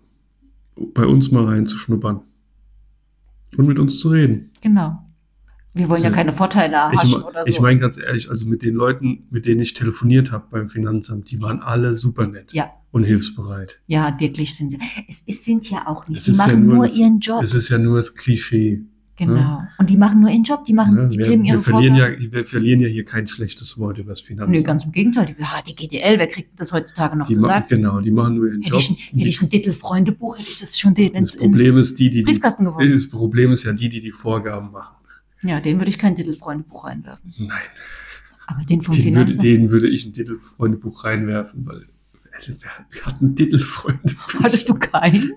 bei 0.94 1.06
uns 1.06 1.32
mal 1.32 1.46
reinzuschnuppern 1.46 2.22
und 3.58 3.68
mit 3.68 3.80
uns 3.80 4.00
zu 4.00 4.10
reden. 4.10 4.52
Genau. 4.62 5.04
Wir 5.74 5.88
wollen 5.90 6.02
ja 6.02 6.08
Also, 6.08 6.16
keine 6.18 6.34
Vorteile 6.34 6.74
Ich, 6.92 7.00
erhaschen 7.00 7.20
me- 7.22 7.26
oder 7.26 7.42
so. 7.44 7.48
ich 7.48 7.60
meine 7.62 7.80
ganz 7.80 7.98
ehrlich, 7.98 8.30
also 8.30 8.46
mit 8.48 8.62
den 8.64 8.76
Leuten, 8.76 9.24
mit 9.30 9.46
denen 9.46 9.62
ich 9.62 9.74
telefoniert 9.74 10.32
habe 10.32 10.46
beim 10.52 10.68
Finanzamt, 10.70 11.32
die 11.32 11.42
waren 11.42 11.62
alle 11.62 11.96
super 11.96 12.28
nett 12.28 12.52
Ja. 12.54 12.72
und 12.92 13.04
hilfsbereit. 13.06 13.80
ja, 13.88 14.14
wirklich 14.20 14.54
sind 14.56 14.72
sie. 14.72 14.80
Es 15.08 15.22
ist, 15.26 15.44
sind 15.46 15.70
ja 15.70 15.88
auch 15.88 16.08
nicht. 16.08 16.20
Es 16.20 16.26
Die 16.26 16.32
ist 16.32 16.38
ja 16.40 16.46
machen 16.48 16.66
nur 16.66 16.76
nur 16.76 16.86
das- 16.88 16.98
ihren 16.98 17.20
Job. 17.20 17.42
Es 17.44 17.54
ist 17.54 17.70
ja 17.70 17.78
nur 17.78 17.98
das 17.98 18.16
Klischee. 18.16 18.82
Genau. 19.18 19.62
Und 19.78 19.90
die 19.90 19.98
machen 19.98 20.20
nur 20.20 20.30
ihren 20.32 20.44
Job. 20.44 20.66
Die 20.66 20.74
machen, 20.74 20.96
Ne? 20.96 21.08
die 21.10 21.18
Wir, 21.20 21.26
kriegen 21.28 21.46
ihre 21.46 21.58
wir, 21.58 21.64
verlieren 21.64 21.96
ja, 21.96 22.08
wir 22.20 22.44
verlieren 22.44 22.80
ja 22.80 22.88
hier 22.88 23.06
kein 23.06 23.28
schlechtes 23.28 23.78
Wort 23.78 24.00
über 24.00 24.10
das 24.10 24.22
Finanzamt. 24.22 24.58
Nö, 24.58 24.64
ganz 24.64 24.84
im 24.84 24.92
Gegenteil. 24.92 25.28
Die, 25.28 25.36
ah, 25.44 25.62
die 25.66 25.76
GDL, 25.76 26.18
wer 26.18 26.26
kriegt 26.28 26.60
das 26.60 26.72
heutzutage 26.74 27.16
noch 27.18 27.28
die 27.28 27.36
gesagt? 27.36 27.70
genau, 27.70 28.00
die 28.02 28.10
machen 28.10 28.36
nur 28.38 28.48
ihren 28.48 28.62
Hätte 28.64 28.72
Job. 28.74 28.82
ich, 28.82 29.12
hätte 29.14 29.28
ich 29.28 29.42
ein 29.42 29.50
Titel-Freundebuch, 29.50 30.40
hätte 30.40 30.50
ich 30.50 30.60
das 30.60 30.78
schon 30.80 30.96
den 30.96 31.12
ins, 31.14 31.34
das 31.34 31.42
Problem 31.42 31.78
ins 31.78 31.92
ist 31.92 32.00
die, 32.00 32.10
die 32.10 32.20
die, 32.20 32.24
Briefkasten 32.24 32.66
geworfen. 32.66 32.92
das 32.92 33.10
Problem 33.10 33.52
ist 33.52 33.64
ja 33.64 33.74
die, 33.74 33.90
die 33.90 34.00
die 34.00 34.12
Vorgaben 34.12 34.72
machen. 34.72 34.96
Ja, 35.44 35.60
den 35.60 35.80
würde 35.80 35.90
ich 35.90 35.98
kein 35.98 36.16
Titel-Freundebuch 36.16 36.86
reinwerfen. 36.86 37.34
Nein, 37.38 37.58
Aber 38.48 38.64
den 38.64 38.82
vom 38.82 38.96
den 38.96 39.04
würde, 39.16 39.34
Finanzamt. 39.34 39.44
den 39.44 39.72
würde 39.72 39.88
ich 39.90 40.06
ein 40.06 40.14
Titelfreundebuch 40.14 41.04
reinwerfen, 41.04 41.66
weil 41.66 41.82
äh, 41.82 42.54
wer 42.60 43.06
hat 43.06 43.22
ein 43.22 43.36
Titelfreundebuch? 43.36 44.34
Hattest 44.44 44.70
du 44.70 44.76
keins? 44.76 45.32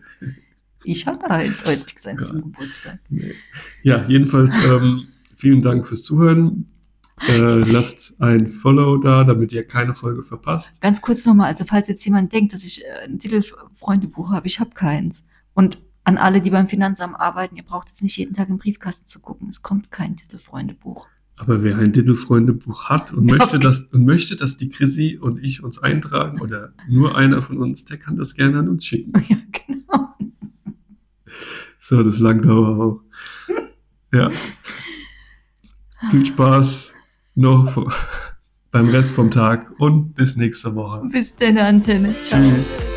Ich 0.84 1.06
hatte 1.06 1.30
eins. 1.30 1.64
Oh, 1.66 1.70
jetzt 1.70 1.86
kriegst 1.86 2.04
du 2.04 2.10
eins 2.10 2.20
Ja. 2.22 2.26
zum 2.34 2.42
Geburtstag. 2.42 2.98
Nee. 3.08 3.34
Ja, 3.82 4.04
jedenfalls 4.06 4.54
ähm, 4.66 5.06
vielen 5.36 5.62
Dank 5.62 5.86
fürs 5.88 6.02
Zuhören. 6.02 6.66
Äh, 7.28 7.60
lasst 7.70 8.20
ein 8.20 8.48
Follow 8.48 8.96
da, 8.98 9.22
damit 9.24 9.52
ihr 9.52 9.64
keine 9.66 9.94
Folge 9.94 10.22
verpasst. 10.22 10.80
Ganz 10.80 11.00
kurz 11.00 11.24
nochmal, 11.24 11.46
also 11.46 11.64
falls 11.64 11.86
jetzt 11.88 12.04
jemand 12.04 12.32
denkt, 12.32 12.52
dass 12.52 12.64
ich 12.64 12.84
äh, 12.84 13.04
ein 13.04 13.18
Titelfreundebuch 13.20 14.32
habe, 14.32 14.46
ich 14.48 14.58
habe 14.60 14.70
keins. 14.70 15.24
Und 15.54 15.78
an 16.04 16.18
alle, 16.18 16.40
die 16.40 16.50
beim 16.50 16.68
Finanzamt 16.68 17.18
arbeiten, 17.18 17.56
ihr 17.56 17.62
braucht 17.64 17.88
jetzt 17.88 18.02
nicht 18.02 18.16
jeden 18.16 18.34
Tag 18.34 18.48
im 18.50 18.58
Briefkasten 18.58 19.06
zu 19.06 19.20
gucken. 19.20 19.48
Es 19.48 19.62
kommt 19.62 19.90
kein 19.90 20.16
Titelfreundebuch. 20.16 21.08
Aber 21.36 21.64
wer 21.64 21.78
ein 21.78 21.92
Titelfreundebuch 21.92 22.88
hat 22.90 23.12
und 23.12 23.26
Das- 23.30 23.38
möchte, 23.38 23.58
dass, 23.58 23.80
und 23.92 24.04
möchte, 24.04 24.36
dass 24.36 24.56
die 24.56 24.68
Chrissy 24.68 25.18
und 25.20 25.42
ich 25.42 25.64
uns 25.64 25.78
eintragen 25.78 26.40
oder 26.40 26.72
nur 26.88 27.16
einer 27.16 27.42
von 27.42 27.58
uns, 27.58 27.84
der 27.84 27.96
kann 27.98 28.16
das 28.16 28.34
gerne 28.34 28.58
an 28.60 28.68
uns 28.68 28.84
schicken. 28.84 29.12
ja, 29.28 29.36
genau. 29.66 30.14
So, 31.78 32.02
das 32.02 32.18
langt 32.18 32.44
aber 32.46 32.68
auch. 32.78 33.00
Ja. 34.12 34.28
Viel 36.10 36.24
Spaß 36.26 36.92
noch 37.34 37.90
beim 38.70 38.88
Rest 38.88 39.10
vom 39.12 39.30
Tag 39.30 39.72
und 39.78 40.14
bis 40.14 40.36
nächste 40.36 40.74
Woche. 40.74 41.06
Bis 41.10 41.34
denn, 41.34 41.58
Antenne. 41.58 42.14
Ciao. 42.22 42.40
Tschüss. 42.40 42.93